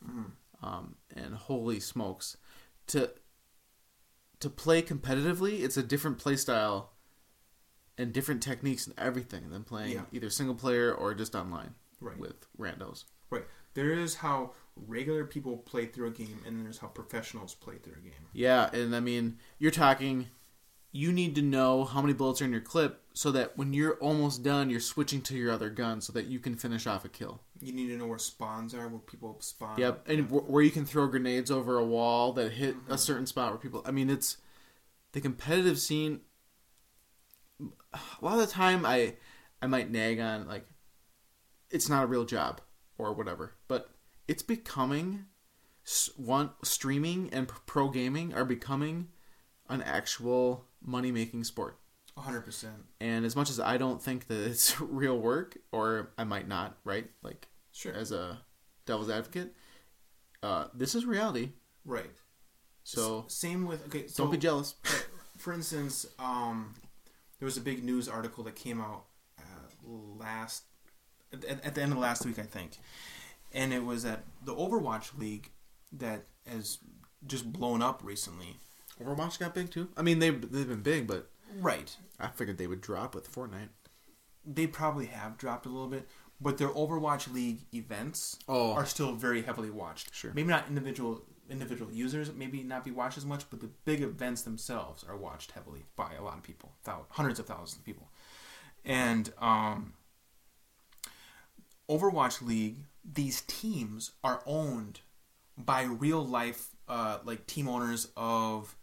[0.63, 2.37] Um, and holy smokes,
[2.87, 3.11] to
[4.39, 6.91] to play competitively, it's a different play style
[7.97, 10.05] and different techniques and everything than playing Yeah.
[10.11, 12.17] either single player or just online Right.
[12.17, 13.05] with randos.
[13.29, 13.45] Right.
[13.73, 17.93] There is how regular people play through a game, and there's how professionals play through
[17.93, 18.27] a game.
[18.33, 20.29] Yeah, and I mean, you're talking.
[20.91, 23.95] You need to know how many bullets are in your clip so that when you're
[23.95, 27.09] almost done, you're switching to your other gun so that you can finish off a
[27.09, 27.41] kill.
[27.61, 29.79] You need to know where spawns are, where people spawn.
[29.79, 32.95] Yep, and wh- where you can throw grenades over a wall that hit a mm-hmm.
[32.95, 33.81] certain spot where people.
[33.85, 34.37] I mean, it's
[35.13, 36.21] the competitive scene.
[37.61, 39.15] A lot of the time, I
[39.61, 40.67] I might nag on like
[41.69, 42.61] it's not a real job
[42.97, 43.89] or whatever, but
[44.27, 45.25] it's becoming
[46.17, 49.09] one streaming and pro gaming are becoming
[49.69, 51.79] an actual money making sport.
[52.17, 52.65] 100%.
[53.01, 56.77] And as much as I don't think that it's real work, or I might not,
[56.83, 57.09] right?
[57.21, 57.93] Like Sure.
[57.93, 58.39] as a
[58.85, 59.53] devil's advocate,
[60.43, 61.51] uh, this is reality.
[61.83, 62.11] Right.
[62.83, 64.07] So S- same with okay.
[64.07, 64.75] So don't be jealous.
[65.37, 66.73] for instance, um,
[67.39, 69.05] there was a big news article that came out
[69.39, 69.43] uh,
[69.87, 70.63] last
[71.33, 72.77] at, at the end of last week, I think,
[73.51, 75.49] and it was that the Overwatch League
[75.91, 76.77] that has
[77.25, 78.57] just blown up recently.
[79.01, 79.89] Overwatch got big too.
[79.97, 81.29] I mean, they've they've been big, but
[81.59, 81.95] Right.
[82.19, 83.69] I figured they would drop with Fortnite.
[84.45, 86.07] They probably have dropped a little bit,
[86.39, 88.73] but their Overwatch League events Oh.
[88.73, 90.13] are still very heavily watched.
[90.13, 90.31] Sure.
[90.33, 94.41] Maybe not individual individual users, maybe not be watched as much, but the big events
[94.41, 98.09] themselves are watched heavily by a lot of people, thou- hundreds of thousands of people.
[98.83, 99.93] And um,
[101.89, 105.01] Overwatch League, these teams are owned
[105.57, 108.75] by real life, uh, like team owners of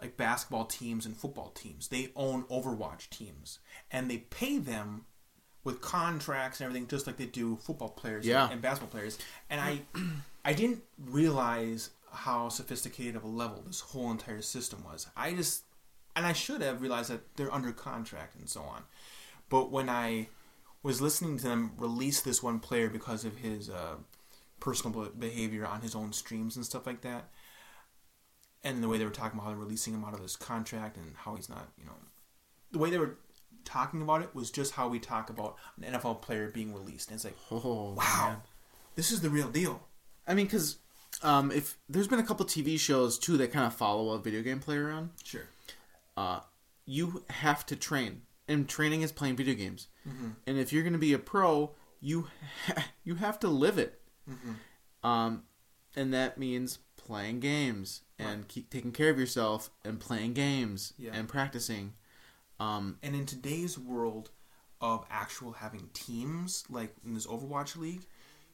[0.00, 1.88] like basketball teams and football teams.
[1.88, 3.58] They own Overwatch teams,
[3.90, 5.04] and they pay them
[5.64, 8.48] with contracts and everything, just like they do football players Yeah.
[8.50, 9.18] and basketball players.
[9.50, 9.80] And I,
[10.44, 15.08] I didn't realize how sophisticated of a level this whole entire system was.
[15.16, 15.64] I just,
[16.16, 18.84] and I should have realized that they're under contract and so on.
[19.50, 20.28] But when I
[20.82, 23.96] was listening to them release this one player because of his uh,
[24.60, 27.28] personal behavior on his own streams and stuff like that,
[28.64, 30.96] and the way they were talking about how they're releasing him out of this contract
[30.96, 31.92] and how he's not, you know,
[32.72, 33.16] the way they were
[33.64, 37.08] talking about it was just how we talk about an NFL player being released.
[37.10, 38.36] And it's like, Oh, wow, man.
[38.94, 39.82] this is the real deal.
[40.26, 40.78] I mean, because
[41.22, 44.42] um, if there's been a couple TV shows too that kind of follow a video
[44.42, 45.48] game player around, Sure.
[46.16, 46.40] uh,
[46.84, 49.88] you have to train, and training is playing video games.
[50.08, 50.28] Mm-hmm.
[50.46, 52.28] And if you're going to be a pro, you
[52.66, 54.00] ha- you have to live it.
[54.28, 55.06] Mm-hmm.
[55.08, 55.42] Um,
[55.96, 56.78] and that means
[57.08, 61.12] playing games and keep taking care of yourself and playing games Yeah.
[61.14, 61.94] and practicing.
[62.60, 64.30] Um, And in today's world
[64.80, 68.02] of actual having teams, like in this Overwatch League,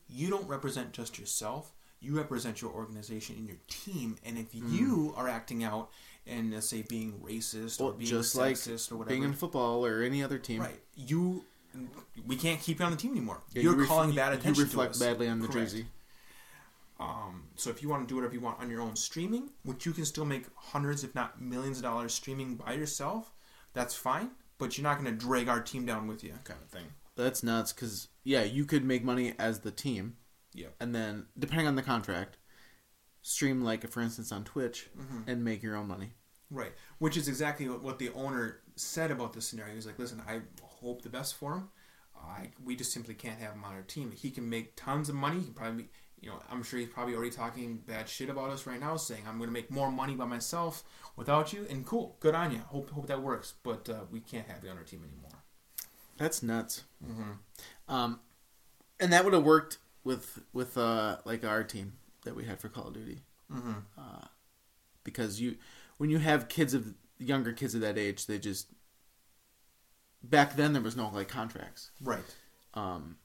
[0.08, 1.72] you don't represent just yourself.
[2.00, 4.18] You represent your organization and your team.
[4.24, 5.90] And if you are acting out
[6.26, 9.84] and let's say being racist or being just like sexist or whatever, being in football
[9.84, 10.80] or any other team, right?
[10.94, 11.44] You,
[12.26, 13.40] we can't keep you on the team anymore.
[13.52, 15.06] Yeah, You're you ref- calling you- bad you attention reflect to us.
[15.10, 15.70] badly on the Correct.
[15.70, 15.86] jersey.
[17.04, 19.84] Um, so if you want to do whatever you want on your own streaming, which
[19.86, 23.32] you can still make hundreds, if not millions of dollars streaming by yourself,
[23.72, 24.30] that's fine.
[24.58, 26.86] But you're not going to drag our team down with you, kind of thing.
[27.16, 30.16] That's nuts because yeah, you could make money as the team,
[30.54, 30.74] Yep.
[30.80, 32.38] and then depending on the contract,
[33.22, 35.24] stream like for instance on Twitch Mhm.
[35.28, 36.12] and make your own money.
[36.50, 36.72] Right.
[36.98, 39.74] Which is exactly what, what the owner said about this scenario.
[39.74, 41.68] He's like, listen, I hope the best for him.
[42.16, 44.12] I, we just simply can't have him on our team.
[44.12, 45.38] He can make tons of money.
[45.40, 45.88] He can probably,
[46.24, 49.24] you know, I'm sure he's probably already talking bad shit about us right now, saying
[49.28, 50.82] I'm going to make more money by myself
[51.16, 51.66] without you.
[51.68, 52.58] And cool, good on you.
[52.58, 53.52] Hope hope that works.
[53.62, 55.42] But uh, we can't have you on our team anymore.
[56.16, 56.84] That's nuts.
[57.04, 57.94] Mm-hmm.
[57.94, 58.20] Um,
[58.98, 61.94] and that would have worked with with uh like our team
[62.24, 63.22] that we had for Call of Duty
[63.52, 63.72] Mm-hmm.
[63.98, 64.26] uh,
[65.04, 65.56] because you
[65.98, 68.68] when you have kids of younger kids of that age, they just
[70.22, 71.90] back then there was no like contracts.
[72.00, 72.24] Right.
[72.72, 73.16] Um,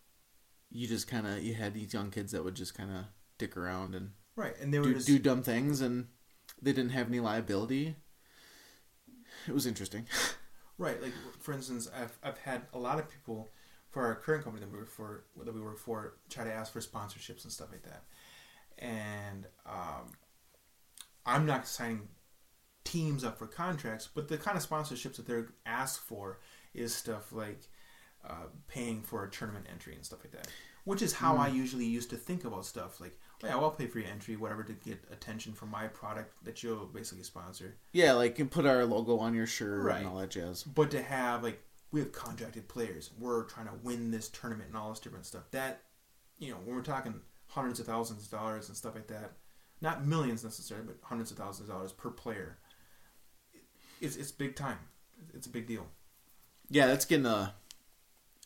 [0.72, 3.06] you just kind of you had these young kids that would just kind of
[3.38, 4.58] dick around and Right.
[4.62, 6.08] And they would do, just, do dumb things, and
[6.62, 7.98] they didn't have any liability.
[9.48, 10.06] It was interesting.
[10.80, 13.50] Right, like for instance, I've I've had a lot of people
[13.90, 16.72] for our current company that we work for that we work for try to ask
[16.72, 18.06] for sponsorships and stuff like that,
[18.78, 20.14] and um,
[21.26, 22.08] I'm not signing
[22.86, 26.40] teams up for contracts, but the kind of sponsorships that they're asked for
[26.74, 27.68] is stuff like
[28.28, 30.48] uh, paying for a tournament entry and stuff like that,
[30.84, 33.88] which is how I usually used to think about stuff like, oh, yeah, I'll pay
[33.88, 37.76] for your entry, whatever, to get attention for my product that you'll basically sponsor.
[37.94, 40.00] Yeah, like you put our logo on your shirt Right.
[40.00, 40.64] and all that jazz.
[40.64, 44.78] But to have like we have contracted players, we're trying to win this tournament and
[44.78, 45.44] all this different stuff.
[45.52, 45.82] That
[46.38, 49.32] you know, when we're talking hundreds of thousands of dollars and stuff like that,
[49.82, 52.58] not millions necessarily, but hundreds of thousands of dollars per player,
[54.02, 54.78] it's it's big time.
[55.34, 55.88] It's a big deal.
[56.70, 57.54] Yeah, that's getting a.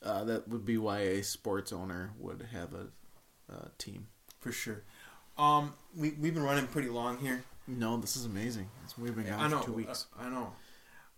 [0.03, 2.87] Uh, that would be why a sports owner would have a,
[3.53, 4.07] a team.
[4.39, 4.83] For sure.
[5.37, 7.43] Um, we we've been running pretty long here.
[7.67, 8.69] No, this is amazing.
[8.83, 10.07] It's, we've been gone for two weeks.
[10.19, 10.51] uh, I know.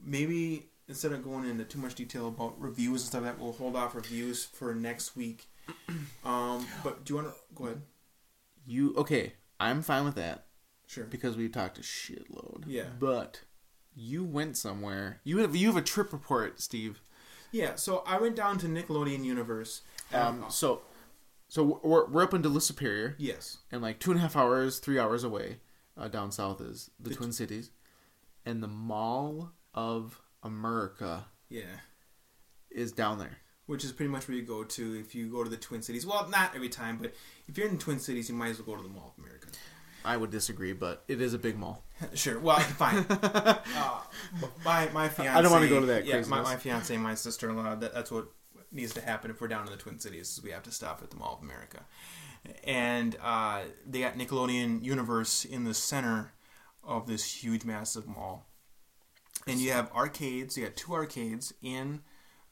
[0.04, 3.54] Maybe instead of going into too much detail about reviews and stuff like that, we'll
[3.54, 5.48] hold off reviews for next week.
[6.24, 7.82] Um, but do you want to go ahead?
[8.68, 9.34] You okay?
[9.60, 10.46] I'm fine with that
[10.88, 11.04] Sure.
[11.06, 12.64] because we talked a shitload.
[12.68, 12.86] Yeah.
[13.00, 13.42] But
[13.96, 15.22] you went somewhere.
[15.24, 17.00] You have you have a trip report, Steve.
[17.52, 19.82] Yeah, so I went down to Nickelodeon Universe.
[20.14, 20.44] Um.
[20.44, 20.82] Um, So,
[21.48, 24.80] so we're we're up into Lake Superior, yes, and like two and a half hours,
[24.80, 25.60] three hours away,
[25.98, 27.72] uh, down south is the, The- Twin Cities,
[28.46, 31.80] and the Mall of America yeah,
[32.70, 33.38] is down there.
[33.66, 36.06] which is pretty much where you go to if you go to the Twin Cities.
[36.06, 37.14] Well, not every time, but
[37.48, 39.24] if you're in the Twin Cities, you might as well go to the Mall of
[39.24, 39.48] America.
[40.06, 41.84] I would disagree, but it is a big mall.
[42.14, 43.06] sure, well, fine.
[43.10, 43.56] uh,
[44.64, 45.38] my my fiance.
[45.38, 47.76] I don't wanna go to that Yeah, my, my fiance, and my sister in law.
[47.76, 48.28] That, that's what
[48.72, 50.38] needs to happen if we're down in the Twin Cities.
[50.38, 51.86] Is we have to stop at the Mall of America,
[52.64, 56.34] and uh, they got Nickelodeon Universe in the center
[56.84, 58.48] of this huge, massive mall.
[59.48, 60.58] And you have arcades.
[60.58, 62.02] You got two arcades in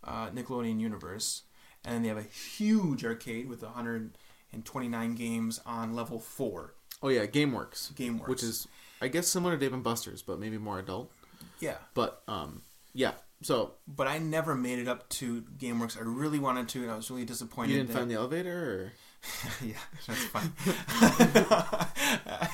[0.04, 1.44] uh, Nickelodeon Universe,
[1.86, 6.76] and they have a huge arcade with 129 games on level four.
[7.04, 8.68] Oh yeah, GameWorks, GameWorks, which is
[9.02, 11.12] I guess similar to Dave and Buster's, but maybe more adult.
[11.60, 11.76] yeah.
[11.94, 12.62] But um,
[12.94, 13.12] yeah.
[13.42, 15.98] So But I never made it up to GameWorks.
[15.98, 17.72] I really wanted to, and I was really disappointed.
[17.72, 18.94] you didn't that- find the elevator,
[19.64, 19.76] yeah,
[20.08, 20.52] that's fine.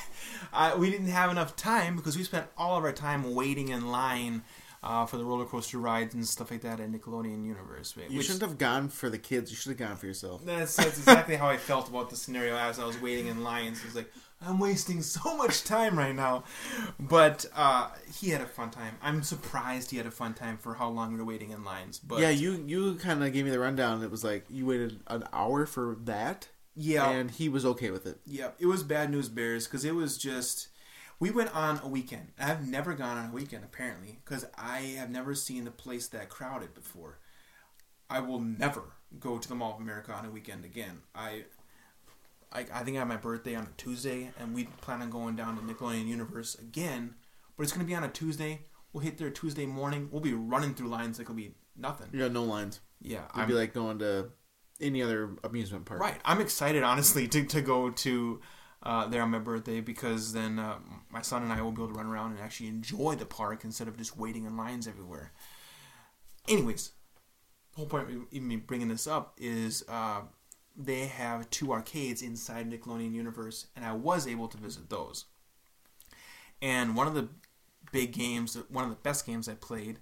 [0.53, 3.91] I, we didn't have enough time because we spent all of our time waiting in
[3.91, 4.43] line
[4.81, 7.95] uh, for the roller coaster rides and stuff like that at Nickelodeon Universe.
[8.09, 9.51] You shouldn't have gone for the kids.
[9.51, 10.45] You should have gone for yourself.
[10.45, 13.81] That's, that's exactly how I felt about the scenario as I was waiting in lines.
[13.85, 16.43] It's like I'm wasting so much time right now,
[16.99, 17.89] but uh,
[18.19, 18.95] he had a fun time.
[19.01, 21.99] I'm surprised he had a fun time for how long we are waiting in lines.
[21.99, 24.01] But yeah, you you kind of gave me the rundown.
[24.03, 28.05] It was like you waited an hour for that, yeah, and he was okay with
[28.05, 28.19] it.
[28.25, 28.51] yeah.
[28.59, 30.69] It was bad news bears because it was just
[31.19, 32.31] we went on a weekend.
[32.39, 36.29] I've never gone on a weekend apparently because I have never seen the place that
[36.29, 37.19] crowded before.
[38.09, 41.01] I will never go to the Mall of America on a weekend again.
[41.13, 41.43] I
[42.51, 45.35] I, I think I have my birthday on a Tuesday, and we plan on going
[45.35, 47.15] down to Nickelodeon Universe again.
[47.55, 48.61] But it's going to be on a Tuesday.
[48.91, 50.09] We'll hit there Tuesday morning.
[50.11, 52.07] We'll be running through lines like it'll be nothing.
[52.11, 52.79] You got no lines.
[53.01, 54.31] Yeah, It'd be like going to
[54.81, 55.99] any other amusement park.
[56.01, 56.19] right.
[56.25, 58.41] I'm excited, honestly, to, to go to
[58.81, 60.77] uh, there on my birthday because then uh,
[61.09, 63.63] my son and I will be able to run around and actually enjoy the park
[63.63, 65.33] instead of just waiting in lines everywhere.
[66.47, 66.91] Anyways,
[67.73, 70.21] the whole point of even me bringing this up is uh,
[70.75, 75.25] they have two arcades inside Nickelodeon Universe, and I was able to visit those.
[76.61, 77.29] And one of the
[77.91, 79.99] big games, one of the best games I played,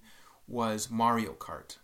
[0.48, 1.78] was Mario Kart.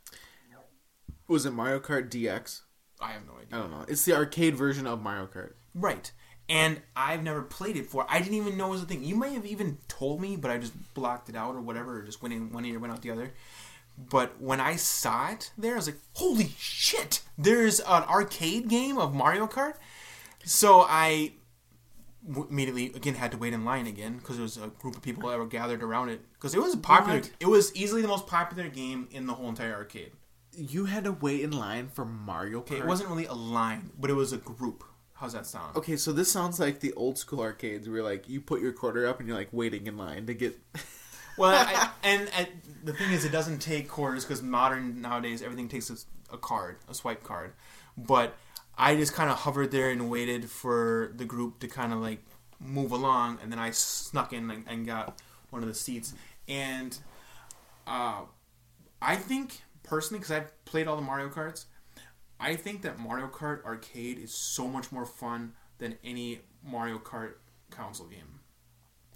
[1.27, 2.61] Was it Mario Kart DX?
[2.99, 3.47] I have no idea.
[3.51, 3.85] I don't know.
[3.88, 5.53] It's the arcade version of Mario Kart.
[5.73, 6.11] Right.
[6.49, 8.05] And I've never played it before.
[8.10, 9.03] I didn't even know it was a thing.
[9.03, 12.01] You may have even told me, but I just blocked it out or whatever, or
[12.03, 13.34] just went in one ear, went out the other.
[13.98, 17.22] But when I saw it there, I was like, holy shit!
[17.38, 19.76] There's an arcade game of Mario Kart?
[20.44, 21.34] So I
[22.28, 25.02] w- immediately, again, had to wait in line again because there was a group of
[25.03, 26.22] people that were gathered around it.
[26.34, 27.32] Because it was popular, What?
[27.40, 30.11] it was easily the most popular game in the whole entire arcade.
[30.56, 32.72] You had to wait in line for Mario Kart.
[32.72, 34.84] Okay, it wasn't really a line, but it was a group.
[35.14, 35.78] How's that sound?
[35.78, 39.07] Okay, so this sounds like the old school arcades where like you put your quarter
[39.07, 40.60] up and you're like waiting in line to get.
[41.38, 42.47] Well, I, and, and
[42.84, 46.77] the thing is, it doesn't take quarters because modern nowadays everything takes a, a card,
[46.89, 47.53] a swipe card.
[47.97, 48.35] But
[48.77, 52.19] I just kind of hovered there and waited for the group to kind of like
[52.60, 55.19] move along, and then I snuck in and, and got
[55.49, 56.14] one of the seats.
[56.47, 56.97] And
[57.85, 58.22] uh,
[59.01, 61.65] I think personally, because I've played all the Mario Karts,
[62.39, 67.34] I think that Mario Kart Arcade is so much more fun than any Mario Kart
[67.69, 68.39] console game.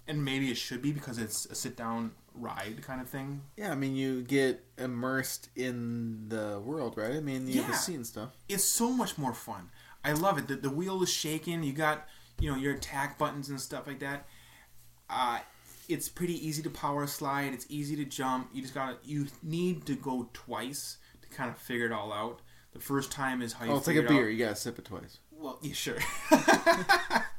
[0.08, 3.42] And maybe it should be because it's a sit down ride kind of thing.
[3.56, 7.14] yeah, I mean you get immersed in the world, right?
[7.16, 7.62] I mean you Yeah.
[7.62, 8.30] have to see and stuff.
[8.48, 9.70] It's so much more fun.
[10.04, 10.48] I love it.
[10.48, 11.62] The, the wheel is shaking.
[11.62, 12.06] You got,
[12.40, 14.26] you know, your attack buttons and stuff like that.
[15.10, 15.40] Uh,
[15.88, 17.52] it's pretty easy to power slide.
[17.52, 18.48] It's easy to jump.
[18.52, 22.40] You just gotta, you need to go twice to kind of figure it all out.
[22.72, 24.08] The first time is how you Oh, it's like a it out.
[24.10, 24.30] beer.
[24.30, 25.18] You gotta sip it twice.
[25.32, 25.98] Well, yeah, sure.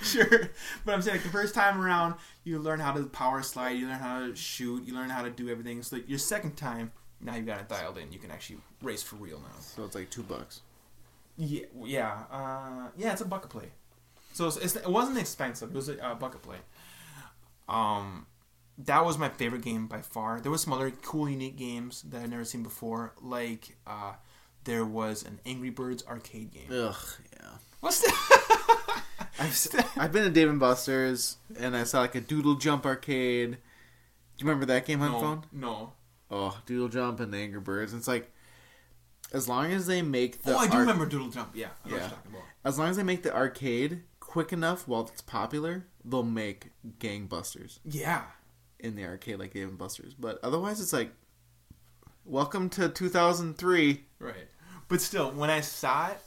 [0.02, 0.50] sure.
[0.84, 2.14] But I'm saying, like, the first time around,
[2.44, 5.30] you learn how to power slide, you learn how to shoot, you learn how to
[5.30, 5.82] do everything.
[5.82, 8.12] So, that your second time, now you've got it dialed in.
[8.12, 9.60] You can actually race for real now.
[9.60, 10.62] So it's like two bucks.
[11.36, 13.12] Yeah, yeah, uh, yeah.
[13.12, 13.70] It's a bucket play.
[14.32, 15.70] So it's, it's, it wasn't expensive.
[15.70, 16.58] It was a uh, bucket play.
[17.68, 18.26] Um,
[18.78, 20.40] that was my favorite game by far.
[20.40, 23.14] There was some other cool, unique games that I'd never seen before.
[23.20, 24.14] Like uh,
[24.64, 26.68] there was an Angry Birds arcade game.
[26.70, 26.96] Ugh.
[27.80, 29.02] What's that?
[29.38, 33.52] I've, I've been to Dave and Buster's and I saw like a Doodle Jump arcade.
[33.52, 33.56] Do
[34.44, 35.44] you remember that game on no, phone?
[35.52, 35.92] no.
[36.30, 37.94] Oh, Doodle Jump and the Angry Birds.
[37.94, 38.30] It's like
[39.32, 41.50] as long as they make the oh, I do remember Doodle Jump.
[41.54, 42.08] Yeah, I know what Yeah.
[42.08, 42.42] you're talking about.
[42.64, 47.78] as long as they make the arcade quick enough while it's popular, they'll make gangbusters
[47.84, 48.22] Yeah,
[48.78, 50.14] in the arcade like Dave and Buster's.
[50.14, 51.12] But otherwise, it's like
[52.24, 54.04] welcome to 2003.
[54.18, 54.34] right.
[54.88, 56.18] But still, when I saw it,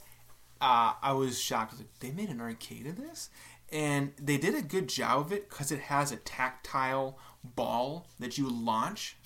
[0.64, 1.72] uh, I was shocked.
[1.72, 3.28] I was like, they made an arcade of this,
[3.70, 8.38] and they did a good job of it because it has a tactile ball that
[8.38, 9.18] you launch.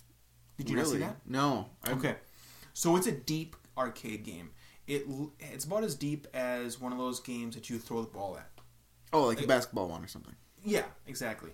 [0.57, 1.19] Did you not see that?
[1.25, 1.71] No.
[1.85, 2.17] I, Okay,
[2.73, 4.51] so it's a deep arcade game.
[4.89, 5.07] It
[5.39, 8.51] it's about as deep as one of those games that you throw the ball at.
[9.13, 10.35] Oh, like a basketball one or something.
[10.65, 11.53] Yeah, exactly.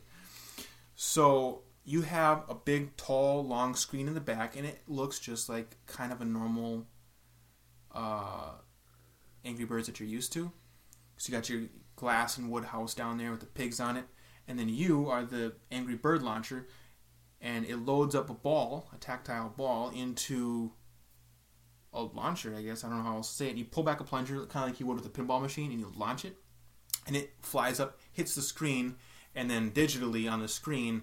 [0.95, 5.51] So you have a big, tall, long screen in the back, and it looks just
[5.51, 6.87] like kind of a normal
[7.95, 8.53] uh,
[9.45, 10.53] Angry Birds that you're used to.
[11.17, 11.63] So you got your
[11.97, 14.05] glass and wood house down there with the pigs on it,
[14.49, 16.67] and then you are the Angry Bird launcher,
[17.41, 20.73] and it loads up a ball, a tactile ball, into
[21.93, 22.55] a launcher.
[22.57, 23.51] I guess I don't know how else to say it.
[23.51, 25.71] And you pull back a plunger, kind of like you would with a pinball machine,
[25.71, 26.37] and you launch it
[27.07, 28.97] and it flies up, hits the screen,
[29.35, 31.03] and then digitally on the screen,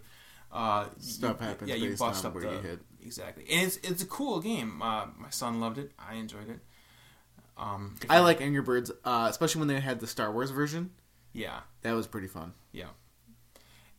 [0.52, 2.80] uh, Stuff you, happens Yeah, you bust on up where the you hit.
[3.04, 4.82] exactly, and it's it's a cool game.
[4.82, 5.92] Uh, my son loved it.
[5.98, 6.60] I enjoyed it.
[7.58, 10.92] Um, I like Angry Birds, uh, especially when they had the Star Wars version.
[11.34, 12.54] yeah, That was pretty fun.
[12.72, 12.88] yeah.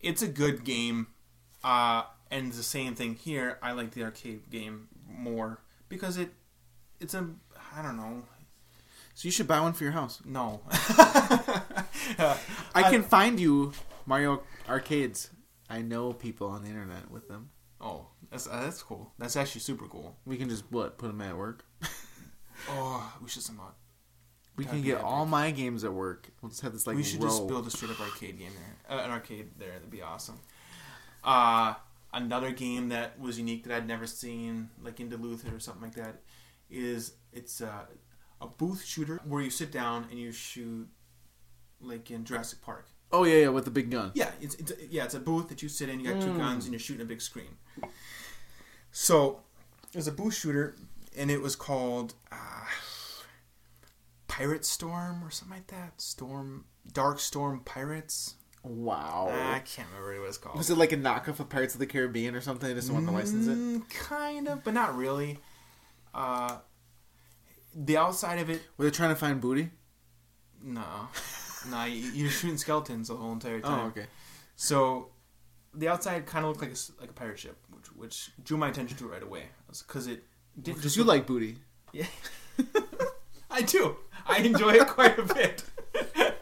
[0.00, 1.06] It's a good game,
[1.62, 3.58] uh, and the same thing here.
[3.62, 6.30] I like the arcade game more because it
[6.98, 7.28] it's a
[7.76, 8.24] I don't know.
[9.14, 10.20] So you should buy one for your house.
[10.24, 10.62] No.
[12.74, 13.72] I can find you
[14.06, 15.30] Mario arcades.
[15.70, 17.50] I know people on the internet with them.
[17.80, 19.12] Oh, that's uh, that's cool.
[19.18, 20.16] That's actually super cool.
[20.26, 21.64] We can just what put them at work.
[22.70, 23.68] Oh, we should somehow.
[24.56, 25.06] We That'd can get epic.
[25.06, 26.28] all my games at work.
[26.40, 27.28] We'll just have this like we should row.
[27.30, 28.51] just build a straight up arcade game
[28.89, 28.98] there.
[28.98, 29.72] Uh, an arcade there.
[29.72, 30.39] That'd be awesome.
[31.24, 31.74] Uh,
[32.12, 35.94] another game that was unique that I'd never seen, like in Duluth or something like
[35.94, 36.20] that,
[36.70, 37.86] is it's uh,
[38.40, 40.86] a booth shooter where you sit down and you shoot,
[41.80, 42.89] like in Jurassic Park.
[43.10, 44.10] Oh yeah, yeah, with the big gun.
[44.14, 46.01] Yeah, it's, it's yeah, it's a booth that you sit in.
[46.01, 46.39] You got two Mm.
[46.39, 47.56] guns and you're shooting a big screen.
[48.90, 49.40] So
[49.94, 50.74] was a booth shooter,
[51.16, 52.36] and it was called uh,
[54.28, 56.01] Pirate Storm or something like that.
[56.01, 58.34] Storm, Dark Storm Pirates.
[58.64, 59.28] Wow.
[59.30, 60.56] I can't remember what it was called.
[60.56, 62.68] Was it like a knockoff of Pirates of the Caribbean or something?
[62.68, 63.56] They just wanted to license it.
[63.59, 65.39] Mm, Kind of, but not really.
[66.14, 66.59] Uh,
[67.74, 69.70] the outside of it, Were they trying to find booty?
[70.64, 71.09] no,
[71.70, 73.80] no, you- you're shooting skeletons the whole entire time.
[73.80, 74.06] Oh, okay.
[74.55, 75.09] So
[75.74, 78.68] the outside kind of looked like a, like a pirate ship, which, which drew my
[78.68, 80.22] attention to it right away because it
[80.60, 81.56] Because you like booty.
[81.92, 82.06] Yeah,
[83.50, 83.96] I do.
[84.26, 85.64] I enjoy it quite a bit.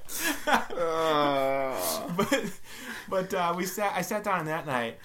[2.16, 2.52] but
[3.08, 3.92] but uh, we sat.
[3.94, 4.98] I sat down that night.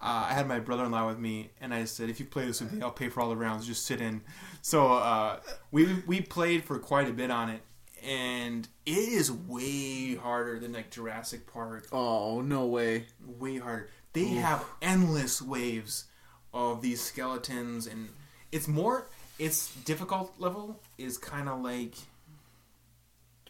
[0.00, 2.72] Uh, I had my brother-in-law with me, and I said, "If you play this with
[2.72, 3.66] me, I'll pay for all the rounds.
[3.66, 4.22] Just sit in."
[4.62, 5.40] So uh,
[5.70, 7.62] we we played for quite a bit on it,
[8.02, 11.88] and it is way harder than like Jurassic Park.
[11.92, 13.06] oh no way.
[13.26, 13.88] Way harder.
[14.12, 16.04] They have endless waves
[16.52, 18.10] of these skeletons, and
[18.54, 19.08] it's more.
[19.38, 21.94] Its difficult level is kind of like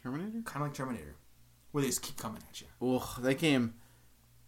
[0.01, 0.41] Terminator.
[0.45, 1.15] kind of like Terminator,
[1.71, 2.67] where they just keep coming at you.
[2.81, 3.75] Oh, that game.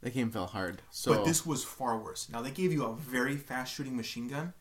[0.01, 0.81] That game fell hard.
[0.91, 2.29] So But this was far worse.
[2.31, 4.53] Now they gave you a very fast shooting machine gun,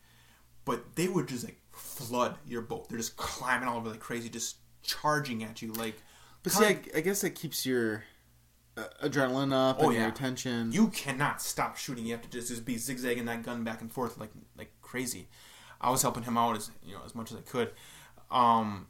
[0.65, 2.89] but they would just like flood your boat.
[2.89, 5.95] They're just climbing all over like crazy, just charging at you like.
[6.41, 8.03] But see, I, I guess it keeps your
[8.75, 9.99] uh, adrenaline up Oh, and yeah.
[10.01, 10.71] your attention.
[10.71, 12.05] you cannot stop shooting.
[12.05, 15.27] You have to just, just be zigzagging that gun back and forth like like crazy.
[15.79, 17.71] I was helping him out as you know as much as I could.
[18.31, 18.87] Um,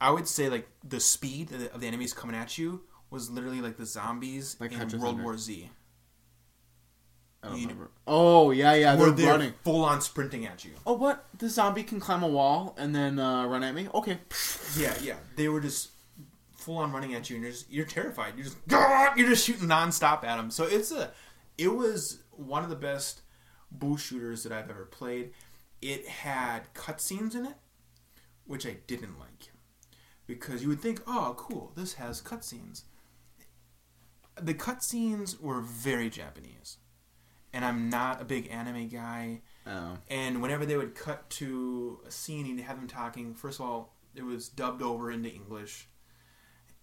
[0.00, 3.28] I would say like the speed of the, of the enemies coming at you was
[3.30, 5.22] literally like the zombies Like in World Thunder.
[5.24, 5.68] War Z.
[7.42, 7.90] I don't you- remember.
[8.06, 9.54] Oh yeah, yeah, they're they're running.
[9.64, 10.72] full on sprinting at you.
[10.86, 11.24] Oh what?
[11.38, 13.88] The zombie can climb a wall and then uh, run at me?
[13.94, 14.18] Okay.
[14.76, 15.16] Yeah, yeah.
[15.36, 15.90] They were just
[16.56, 18.34] full on running at you, and you're just you're terrified.
[18.36, 18.58] You're just
[19.16, 20.50] you're just shooting nonstop at them.
[20.50, 21.10] So it's a
[21.56, 23.22] it was one of the best
[23.72, 25.30] booth shooters that I've ever played.
[25.82, 27.56] It had cutscenes in it,
[28.44, 29.50] which I didn't like
[30.26, 32.82] because you would think, oh, cool, this has cutscenes.
[34.40, 36.78] The cutscenes were very Japanese,
[37.52, 39.40] and I'm not a big anime guy.
[39.66, 39.98] Oh.
[40.08, 43.96] And whenever they would cut to a scene and have them talking, first of all,
[44.14, 45.88] it was dubbed over into English,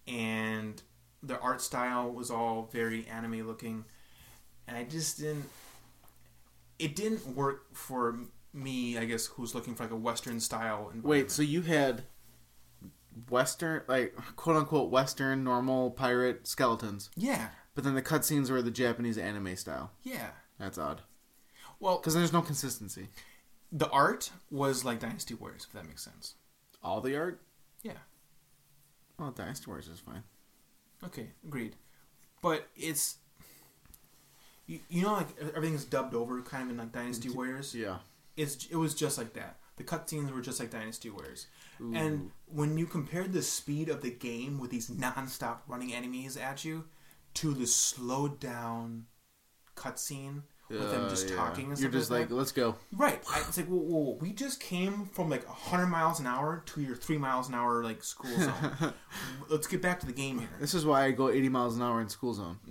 [0.06, 0.82] and
[1.22, 3.84] the art style was all very anime looking,
[4.66, 5.48] and I just didn't.
[6.78, 8.20] It didn't work for
[8.52, 10.92] me, I guess, who's looking for like a Western style.
[11.02, 12.04] Wait, so you had
[13.28, 18.70] Western, like quote unquote Western normal pirate skeletons, yeah, but then the cutscenes were the
[18.70, 19.92] Japanese anime style.
[20.02, 20.30] yeah.
[20.58, 21.02] That's odd.
[21.78, 23.10] Well, Because there's no consistency.
[23.70, 26.34] the art was like Dynasty Warriors, if that makes sense.
[26.82, 27.40] All the art?
[27.84, 27.92] Yeah.
[29.20, 30.24] Well, Dynasty Warriors is fine.
[31.04, 31.76] Okay, agreed.
[32.42, 33.18] But it's
[34.66, 37.72] you, you know like everything's dubbed over kind of in like Dynasty Warriors.
[37.72, 37.98] Yeah.
[38.38, 39.58] It's it was just like that.
[39.76, 41.46] The cutscenes were just like Dynasty Warriors.
[41.80, 41.92] Ooh.
[41.94, 46.64] And when you compared the speed of the game with these non-stop running enemies at
[46.64, 46.84] you
[47.34, 49.06] to the slowed down
[49.76, 51.36] cutscene with them Uh, just yeah.
[51.36, 52.74] talking and You're just like, like, let's go.
[52.92, 53.22] Right.
[53.32, 56.62] I, it's like, whoa, whoa, whoa, we just came from like 100 miles an hour
[56.66, 58.92] to your 3 miles an hour like school zone.
[59.48, 60.48] Let's get back to the game here.
[60.60, 62.58] This is why I go 80 miles an hour in school zone.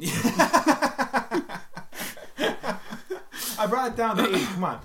[3.59, 4.45] I brought it down to eight.
[4.53, 4.79] Come on,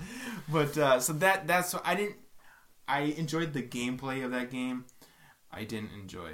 [0.49, 2.17] but uh, so that that's I didn't.
[2.87, 4.85] I enjoyed the gameplay of that game.
[5.51, 6.31] I didn't enjoy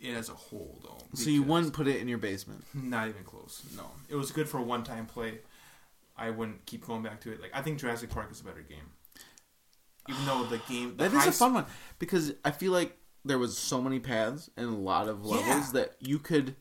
[0.00, 0.98] it as a whole, though.
[1.14, 2.64] So you wouldn't put it in your basement.
[2.74, 3.62] Not even close.
[3.76, 5.38] No, it was good for a one-time play.
[6.16, 7.40] I wouldn't keep going back to it.
[7.40, 8.90] Like I think Jurassic Park is a better game,
[10.08, 11.66] even though the game the That is a fun one
[11.98, 15.70] because I feel like there was so many paths and a lot of levels Yeah.
[15.74, 16.56] that you could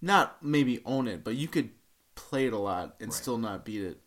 [0.00, 1.70] not maybe own it, but you could
[2.14, 3.14] play it a lot and Right.
[3.14, 4.00] still not beat it.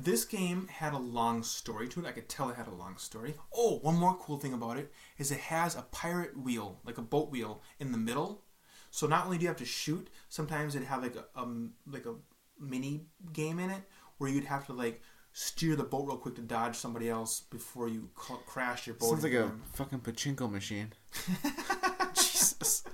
[0.00, 2.06] This game had a long story to it.
[2.06, 3.34] I could tell it had a long story.
[3.54, 7.02] Oh, one more cool thing about it is it has a pirate wheel, like a
[7.02, 8.44] boat wheel, in the middle.
[8.90, 12.06] So not only do you have to shoot, sometimes it have like a um, like
[12.06, 12.14] a
[12.60, 13.82] mini game in it
[14.18, 15.02] where you'd have to like
[15.32, 19.10] steer the boat real quick to dodge somebody else before you ca- crash your boat.
[19.10, 20.92] Sounds like into a fucking pachinko machine.
[22.14, 22.84] Jesus.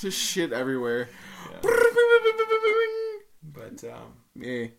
[0.00, 1.08] There's shit everywhere.
[3.42, 4.74] But um, Hey,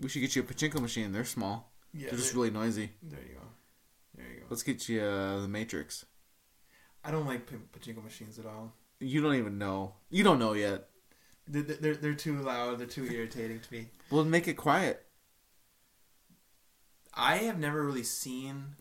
[0.00, 1.12] we should get you a pachinko machine.
[1.12, 1.72] They're small.
[1.92, 2.90] yeah, They're just really noisy.
[3.02, 3.40] there you go.
[4.16, 4.46] There you go.
[4.50, 6.04] Let's get you uh, the Matrix.
[7.04, 8.72] I don't like p- pachinko machines at all.
[9.00, 9.94] You don't even know.
[10.10, 10.88] You don't know yet.
[11.48, 12.78] They're, they're, they're too loud.
[12.78, 13.88] They're too irritating to me.
[14.10, 15.06] Well, make it quiet.
[17.14, 18.76] I have never really seen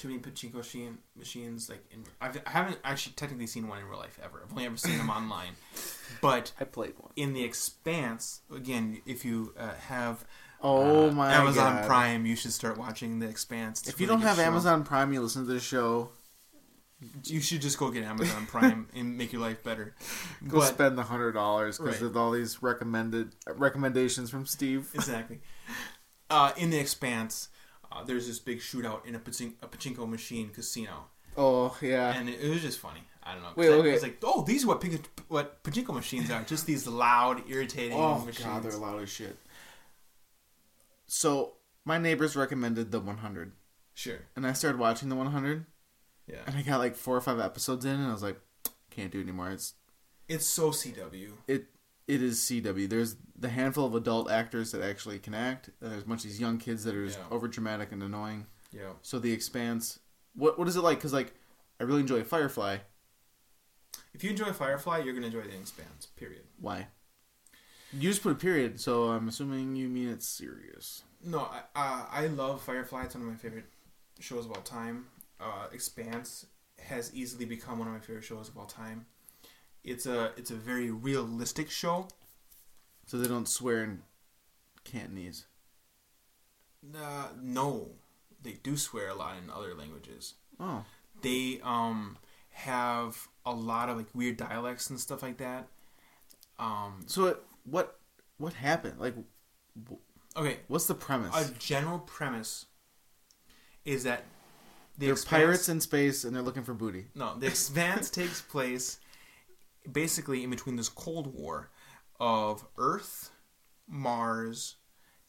[0.00, 1.68] too many pachinko machine, machines.
[1.68, 4.42] Like, in, I've, I haven't actually technically seen one in real life ever.
[4.44, 5.52] I've only ever seen them online.
[6.20, 7.12] But I played one.
[7.16, 10.24] in the Expanse, again, if you uh, have
[10.62, 11.86] Oh uh, my Amazon God.
[11.86, 13.80] Prime, you should start watching the Expanse.
[13.80, 14.42] It's a If you really don't have show.
[14.42, 16.10] Amazon Prime, you listen to this show.
[17.24, 19.94] you should just go get Amazon Prime and make your life better.
[20.46, 22.10] Go But- spend the hundred dollars because Right.
[22.10, 24.90] of all these recommended recommendations from Steve.
[24.94, 25.40] exactly.
[26.32, 27.48] Uh, in the Expanse,
[27.92, 31.06] uh, there's this big shootout in a, pachin- a pachinko machine casino,
[31.36, 32.14] Oh yeah.
[32.16, 33.02] and it, it was just funny.
[33.22, 33.50] I don't know.
[33.56, 33.90] Wait, I- okay.
[33.90, 36.42] It's like, oh, these are what pink- what pachinko machines are.
[36.42, 38.44] Just these loud, irritating Oh machines.
[38.46, 39.36] god, they're loud as shit.
[41.06, 41.54] So
[41.84, 43.52] my neighbors recommended the 100,
[43.94, 44.18] Sure.
[44.36, 45.66] and I started watching the 100,
[46.26, 46.36] Yeah.
[46.46, 48.40] and I got like four or five episodes in, and I was like,
[48.90, 49.50] can't do it anymore.
[49.50, 49.74] It's
[50.28, 51.32] It's so CW.
[51.48, 51.66] it
[52.08, 52.88] it is CW.
[52.88, 55.70] There's the handful of adult actors that actually can act.
[55.80, 57.26] There's a bunch of these young kids that are just Yeah.
[57.30, 58.46] over dramatic and annoying.
[58.72, 58.92] Yeah.
[59.02, 59.98] So the Expanse,
[60.34, 60.98] what what is it like?
[60.98, 61.34] Because like
[61.80, 62.78] I really enjoy Firefly.
[64.12, 66.06] If you enjoy Firefly, you're gonna enjoy the Expanse.
[66.16, 66.42] Period.
[66.60, 66.88] Why?
[67.92, 71.02] You just put a period, so I'm assuming you mean it's serious.
[71.24, 73.04] No, I uh, I love Firefly.
[73.04, 73.66] It's one of my favorite
[74.20, 75.06] shows of all time.
[75.40, 76.46] Uh, Expanse
[76.78, 79.06] has easily become one of my favorite shows of all time.
[79.84, 82.08] It's a it's a very realistic show.
[83.06, 84.02] So they don't swear in
[84.84, 85.46] Cantonese.
[86.96, 87.90] Uh, no,
[88.42, 90.34] they do swear a lot in other languages.
[90.58, 90.84] Oh,
[91.22, 92.16] They um
[92.52, 95.68] have a lot of like weird dialects and stuff like that.
[96.58, 97.98] Um, so it, what
[98.38, 98.98] what happened?
[99.00, 99.14] Like,
[100.36, 101.34] okay, what's the premise?
[101.34, 102.66] a general premise
[103.84, 104.24] is that
[104.98, 107.06] the they're Expanse- pirates in space and they're looking for booty.
[107.14, 108.98] No, the Expanse takes place
[109.90, 111.70] basically in between this Cold War
[112.18, 113.30] of Earth,
[113.88, 114.76] Mars,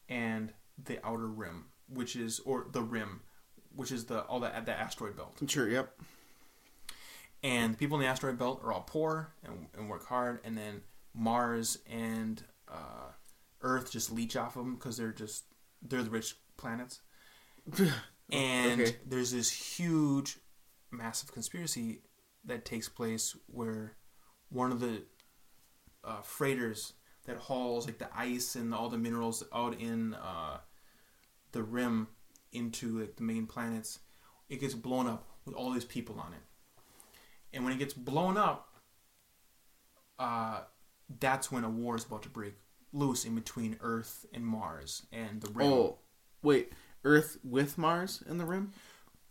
[0.10, 3.22] and the Outer Rim, which is or the Rim,
[3.76, 5.38] which is the all that the asteroid belt.
[5.48, 5.70] Sure.
[5.70, 5.94] Yep.
[7.44, 10.82] And people in the asteroid belt are all poor and, and work hard, and then
[11.14, 13.12] Mars and uh,
[13.62, 15.46] Earth just leech off of them because they're just
[15.82, 17.02] they're the rich planets.
[18.34, 18.96] And Okay.
[19.06, 20.40] there's this huge,
[20.90, 22.00] massive conspiracy
[22.46, 23.98] that takes place where
[24.52, 25.04] one of the
[26.04, 26.94] uh, freighters
[27.26, 30.58] that hauls like the ice and all the minerals out in uh,
[31.52, 32.08] the rim
[32.52, 34.00] into like the main planets,
[34.50, 36.42] it gets blown up with all these people on it.
[37.54, 38.68] And when it gets blown up,
[40.20, 40.62] uh,
[41.20, 42.54] that's when a war is about to break
[42.94, 45.68] loose in between Earth and Mars and the rim.
[45.68, 45.98] Oh,
[46.42, 46.74] wait.
[47.04, 48.72] Earth with Mars in the rim?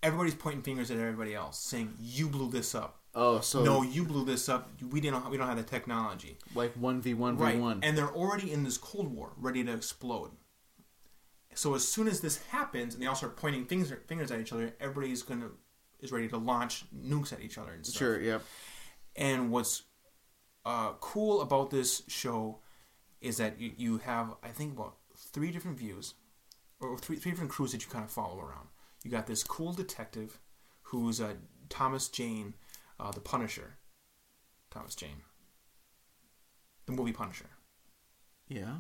[0.03, 3.00] everybody's pointing fingers at everybody else, saying you blew this up.
[3.15, 4.71] Oh, so no, you blew this up.
[4.91, 5.29] We didn't.
[5.31, 6.39] We don't have the technology.
[6.55, 9.73] like one v one v one, and they're already in this Cold War, ready to
[9.73, 10.31] explode.
[11.55, 14.53] So as soon as this happens, and they all start pointing fingers fingers at each
[14.53, 15.51] other, everybody's gonna
[16.03, 17.99] is ready to launch nukes at each other and stuff.
[17.99, 18.21] Sure.
[18.21, 18.43] Yep.
[19.17, 19.83] And what's
[20.65, 22.61] uh, cool about this show
[23.21, 26.15] is that you, you have, I think, about three different views,
[26.81, 28.69] or three, three different crews that you kind of follow around.
[29.05, 30.39] You got this cool detective
[30.83, 31.35] who's uh,
[31.69, 32.55] Thomas Jane,
[33.01, 33.77] uh, the Punisher.
[34.71, 35.23] Thomas Jane.
[36.87, 37.47] The movie Punisher.
[38.49, 38.77] Yeah.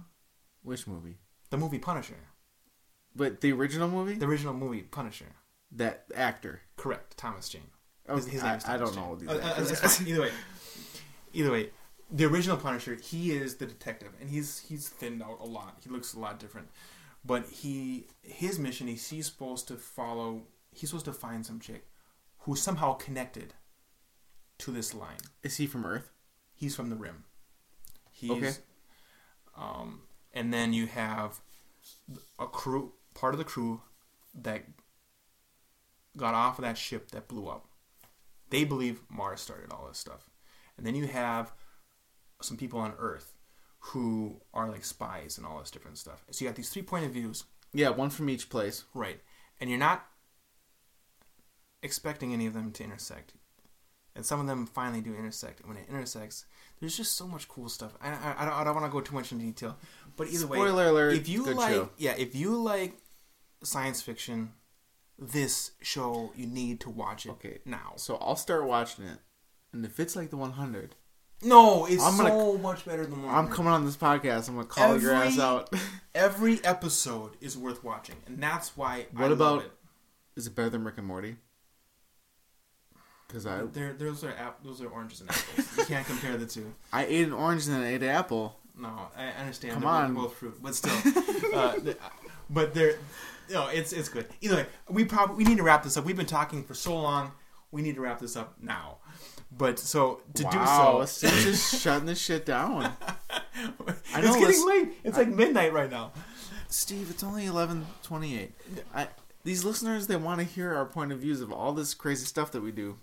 [0.62, 1.18] Which movie?
[1.50, 2.14] The movie Punisher.
[3.14, 4.14] But the original movie?
[4.14, 5.26] The original movie Punisher.
[5.72, 6.60] that actor.
[6.76, 7.16] Correct.
[7.16, 7.70] Thomas Jane.
[8.08, 9.16] Oh, His, his I, I don't know.
[9.18, 9.28] Jane.
[9.28, 9.70] These Uh, uh, actors.
[9.70, 10.08] it's fine.
[10.08, 10.30] Either way,
[11.32, 11.70] either way,
[12.10, 15.76] the original Punisher, he is the detective, and he's he's thinned out a lot.
[15.84, 16.68] He looks a lot different,
[17.24, 20.42] but he his mission is he's supposed to follow.
[20.72, 21.86] He's supposed to find some chick
[22.40, 23.54] who's somehow connected
[24.60, 25.18] to this line.
[25.42, 26.10] Is he from Earth?
[26.54, 27.24] He's from the rim.
[28.10, 28.52] He's, Okay.
[29.56, 31.40] Um, and then you have
[32.38, 33.82] a crew, part of the crew
[34.34, 34.64] that
[36.16, 37.66] got off of that ship that blew up.
[38.50, 40.28] They believe Mars started all this stuff.
[40.76, 41.52] And then you have
[42.42, 43.34] some people on Earth
[43.78, 46.24] who are like spies and all this different stuff.
[46.30, 48.84] So you got these three point of views, Yeah, one from each place.
[48.94, 49.20] right?
[49.60, 50.06] And you're not
[51.82, 53.32] expecting any of them to intersect.
[54.20, 55.60] And some of them finally do intersect.
[55.60, 56.44] And when it intersects,
[56.78, 57.92] there's just so much cool stuff.
[58.02, 59.78] I, I, I don't, I don't want to go too much into detail,
[60.16, 61.88] but either way, Spoiler alert, if you like, show.
[61.96, 62.98] yeah, if you like
[63.62, 64.52] science fiction,
[65.18, 67.58] this show you need to watch it Okay.
[67.64, 67.94] now.
[67.96, 69.18] So I'll start watching it,
[69.72, 70.96] and if it's like the 100,
[71.42, 73.34] No, it's I'm gonna- so much better than one.
[73.34, 74.48] I'm coming on this podcast.
[74.50, 75.72] I'm gonna call your ass out.
[76.14, 79.06] Every episode is worth watching, and that's why.
[79.16, 79.72] I What love about- it.
[80.36, 81.36] Is it better than Rick and Morty?
[83.30, 85.78] Because I They're, those are app, those are oranges and apples.
[85.78, 86.72] you can't compare the two.
[86.92, 88.56] I ate an orange and then I ate an apple.
[88.76, 89.74] No, I understand.
[89.74, 90.14] Come they're on.
[90.14, 90.92] both fruit, but still.
[91.54, 91.96] uh, the-
[92.48, 92.96] but they're,
[93.50, 94.26] no, it's it's good.
[94.40, 96.04] Either way, we probably we need to wrap this up.
[96.04, 97.30] We've been talking for so long.
[97.70, 98.96] We need to wrap this up now.
[99.56, 102.92] But so to wow, do so, Steve's just shutting this shit down.
[104.14, 104.88] I know it's getting late.
[105.04, 106.12] It's like midnight right now.
[106.68, 108.52] Steve, it's only eleven twenty-eight.
[108.94, 109.08] I
[109.44, 112.50] these listeners they want to hear our point of views of all this crazy stuff
[112.52, 112.96] that we do.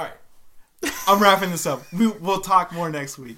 [0.00, 0.92] All right.
[1.06, 1.82] I'm wrapping this up.
[1.92, 3.36] We, we'll talk more next week.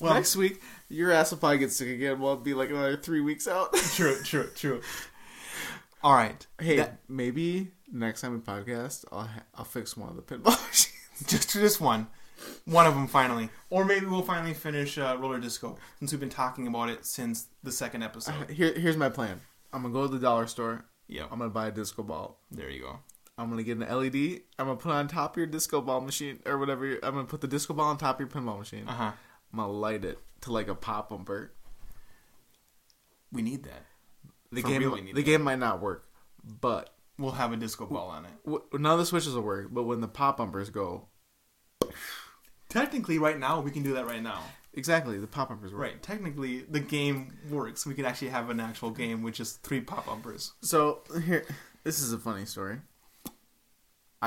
[0.00, 0.60] Well, Next week,
[0.90, 2.20] your ass will probably get sick again.
[2.20, 3.72] We'll be like another three weeks out.
[3.94, 4.82] true, true, true.
[6.02, 6.46] All right.
[6.60, 10.44] hey, That- maybe next time we podcast, I'll ha- I'll fix one of the pinball
[10.68, 10.92] machines.
[11.26, 12.08] just just one,
[12.66, 16.28] one of them finally, or maybe we'll finally finish uh, roller disco since we've been
[16.28, 18.50] talking about it since the second episode.
[18.50, 19.40] Here, here's my plan.
[19.72, 20.84] I'm gonna go to the dollar store.
[21.08, 21.28] Yep.
[21.32, 22.38] I'm gonna buy a disco ball.
[22.50, 22.98] There you go.
[23.36, 24.42] I'm gonna get an LED.
[24.58, 26.92] I'm gonna put it on top of your disco ball machine or whatever.
[27.02, 28.88] I'm gonna put the disco ball on top of your pinball machine.
[28.88, 29.12] Uh huh.
[29.52, 31.52] I'm gonna light it to like a pop bumper.
[33.32, 33.84] We need that.
[34.52, 35.22] The For game, real, the that.
[35.22, 36.06] game might not work,
[36.60, 38.30] but We'll have a disco ball on it.
[38.44, 39.68] w- none of the switches will work.
[39.70, 41.06] But when the pop bumpers go,
[42.68, 44.42] Technically, right now we can do that right now.
[44.72, 45.80] exactly, the pop bumpers work.
[45.80, 46.02] Right.
[46.02, 47.86] Technically, the game works.
[47.86, 50.52] We could actually have an actual game with just three pop bumpers.
[50.62, 51.44] So here,
[51.84, 52.78] this is a funny story.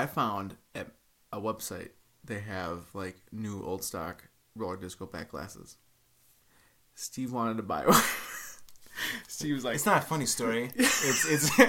[0.02, 0.88] I found at
[1.32, 1.90] a website
[2.24, 4.24] they have like new old stock
[4.56, 5.78] roller disco back glasses.
[6.96, 8.02] Steve wanted to buy one.
[9.28, 10.72] Steve was like, It's not a funny story.
[10.78, 11.50] It's it's.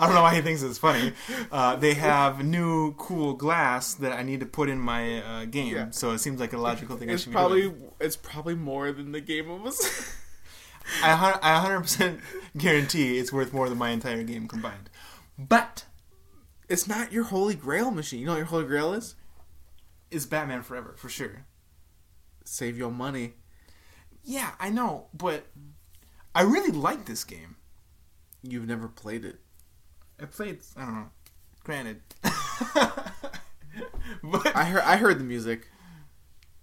[0.00, 1.12] I don't know why he thinks it's funny.
[1.50, 5.74] Uh, they have new cool glass that I need to put in my uh, game,
[5.74, 5.90] Yeah.
[5.90, 7.10] so it seems like a logical thing.
[7.10, 7.90] I it's should probably Be doing.
[8.00, 10.14] it's probably more than the game was.
[11.02, 12.20] I I 100%
[12.56, 14.88] guarantee it's worth more than my entire game combined.
[15.38, 15.84] But
[16.68, 18.20] it's not your holy grail machine.
[18.20, 19.14] You know what your holy grail is?
[20.10, 21.44] Is Batman Forever for sure.
[22.44, 23.34] Save your money.
[24.22, 25.46] Yeah, I know, but
[26.34, 27.56] I really like this game.
[28.42, 29.40] You've never played it.
[30.20, 30.60] I played.
[30.76, 31.10] I don't know.
[31.64, 32.00] Granted.
[34.22, 35.68] but I heard I heard the music.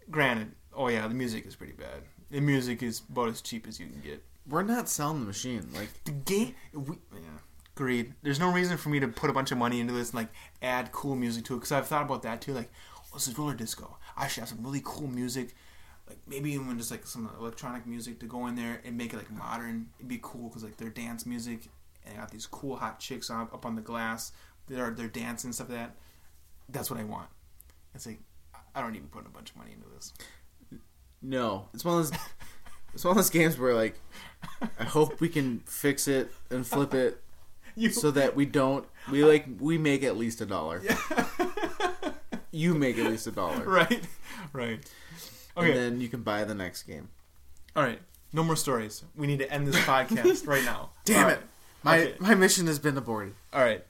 [0.10, 2.04] granted, oh yeah, the music is pretty bad.
[2.32, 4.24] The music is about as cheap as you can get.
[4.48, 5.70] We're not selling the machine.
[5.74, 7.20] Like The game, we, yeah,
[7.76, 8.14] agreed.
[8.24, 10.30] There's no reason for me to put a bunch of money into this and like
[10.62, 12.54] add cool music to it because I've thought about that too.
[12.54, 13.98] Like, oh, this is roller disco.
[14.18, 15.54] I should have some really cool music,
[16.08, 19.18] like maybe even just like some electronic music to go in there and make it
[19.18, 19.88] like modern.
[19.98, 21.68] It'd be cool because like their dance music
[22.06, 24.32] and they got these cool hot chicks up up on the glass.
[24.68, 25.96] They're they're dancing and stuff like that.
[26.70, 27.28] That's what I want.
[27.94, 28.20] It's like
[28.74, 30.14] I don't even put a bunch of money into this.
[31.22, 32.20] no, it's one of those.
[32.94, 34.00] It's one of those games where like
[34.80, 37.22] I hope we can fix it and flip it
[37.76, 40.82] You, so that we don't we like we make at least a dollar.
[42.52, 43.66] You make at least a dollar.
[43.66, 44.02] right,
[44.54, 44.80] right.
[45.58, 45.68] Okay.
[45.72, 47.10] And then you can buy the next game.
[47.76, 48.00] All right,
[48.32, 49.04] no more stories.
[49.16, 50.92] We need to end this podcast right now.
[51.04, 51.34] Damn All it.
[51.34, 51.42] right.
[51.84, 52.16] My Okay.
[52.20, 53.34] my mission has been aborted.
[53.52, 53.86] All right.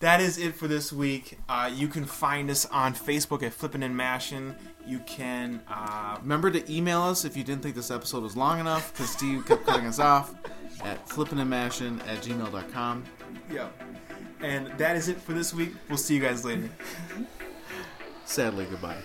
[0.00, 1.38] That is it for this week.
[1.48, 4.54] Uh, you can find us on Facebook at Flippin' and Mashin'.
[4.86, 8.60] You can, uh, Remember to email us if you didn't think this episode was long
[8.60, 10.34] enough because Steve kept cutting us off
[10.82, 13.04] at flippinandmashin at gmail.com.
[13.50, 13.68] yeah.
[14.40, 15.70] And that is it for this week.
[15.88, 16.68] We'll see you guys later.
[18.26, 18.98] Sadly, goodbye.